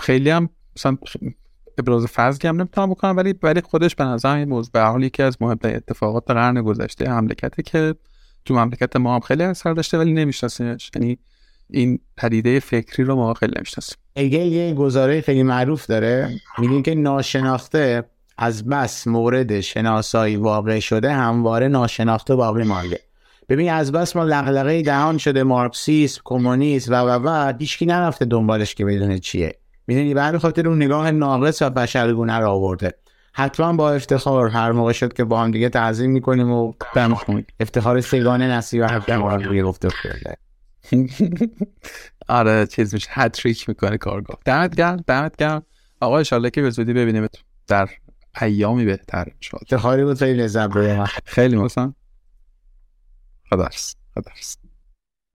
خیلی 0.00 0.30
هم 0.30 0.48
مثلا 0.76 0.96
ابراز 1.78 2.06
فضلی 2.06 2.48
هم 2.48 2.56
نمی‌تونم 2.56 2.90
بکنم 2.90 3.16
ولی 3.16 3.34
ولی 3.42 3.60
خودش 3.60 3.94
به 3.94 4.04
نظر 4.04 4.36
این 4.36 4.48
موضوع 4.48 4.70
به 4.72 4.80
حال 4.80 5.02
یکی 5.02 5.22
از 5.22 5.36
مهم 5.40 5.58
اتفاقات 5.64 6.30
قرن 6.30 6.62
گذشته 6.62 7.10
مملکته 7.10 7.62
که 7.62 7.94
تو 8.44 8.54
مملکت 8.54 8.96
ما 8.96 9.14
هم 9.14 9.20
خیلی 9.20 9.42
اثر 9.42 9.72
داشته 9.72 9.98
ولی 9.98 10.12
نمیشناسیمش 10.12 10.90
یعنی 10.94 11.18
این 11.72 11.98
پدیده 12.16 12.60
فکری 12.60 13.04
رو 13.04 13.16
ما 13.16 13.34
خیلی 13.34 13.52
نمی‌شناسیم. 13.56 13.96
اگه 14.16 14.38
یه 14.38 14.74
گزاره 14.74 15.20
خیلی 15.20 15.42
معروف 15.42 15.86
داره. 15.86 16.30
میگه 16.58 16.82
که 16.82 16.94
ناشناخته 16.94 18.04
از 18.38 18.68
بس 18.68 19.06
مورد 19.06 19.60
شناسایی 19.60 20.36
واقع 20.36 20.80
شده 20.80 21.12
همواره 21.12 21.68
ناشناخته 21.68 22.34
باقی 22.34 22.62
مانده. 22.62 23.00
ببین 23.48 23.70
از 23.70 23.92
بس 23.92 24.16
ما 24.16 24.24
لغلقه 24.24 24.82
دهان 24.82 25.18
شده 25.18 25.42
مارکسیسم 25.42 26.20
کمونیسم 26.24 26.92
و 26.92 26.96
و 26.96 27.20
و 27.24 27.52
هیچکی 27.58 27.86
نرفته 27.86 28.24
دنبالش 28.24 28.74
که 28.74 28.84
بدونه 28.84 29.18
چیه. 29.18 29.54
می‌دونی 29.86 30.14
به 30.14 30.38
خاطر 30.38 30.68
اون 30.68 30.82
نگاه 30.82 31.10
ناقص 31.10 31.62
و 31.62 31.70
بشرگونه 31.70 32.38
رو 32.38 32.48
آورده. 32.50 32.94
حتما 33.32 33.72
با 33.72 33.92
افتخار 33.92 34.48
هر 34.48 34.72
موقع 34.72 34.92
شد 34.92 35.12
که 35.12 35.24
با 35.24 35.40
هم 35.40 35.50
دیگه 35.50 35.68
تعظیم 35.68 36.10
می‌کنیم 36.10 36.50
و 36.50 36.72
افتخار 37.60 38.00
سیگان 38.00 38.42
نسی 38.42 38.80
و 38.80 38.86
هفته 38.86 39.18
گفته 39.62 39.88
آره 42.28 42.66
چیز 42.66 42.94
میشه. 42.94 43.08
هتریک 43.10 43.68
می‌کنه 43.68 43.98
کارگاه. 43.98 44.38
دمت 44.44 44.76
گرم 44.76 44.96
دمت 44.96 45.36
گرم. 45.36 45.62
آقا 46.00 46.18
انشالله 46.18 46.50
که 46.50 46.62
به 46.62 46.70
زودی 46.70 46.92
ببینیم 46.92 47.28
در 47.66 47.88
ایامی 48.40 48.84
بهتر 48.84 49.26
افتخاری 49.52 50.04
بود 50.04 50.18
خیلی 50.18 50.42
لذت 50.42 50.70
خیلی 51.24 51.56
مثلا 51.56 51.94
خدارس 53.50 53.96
خدارس 54.14 54.56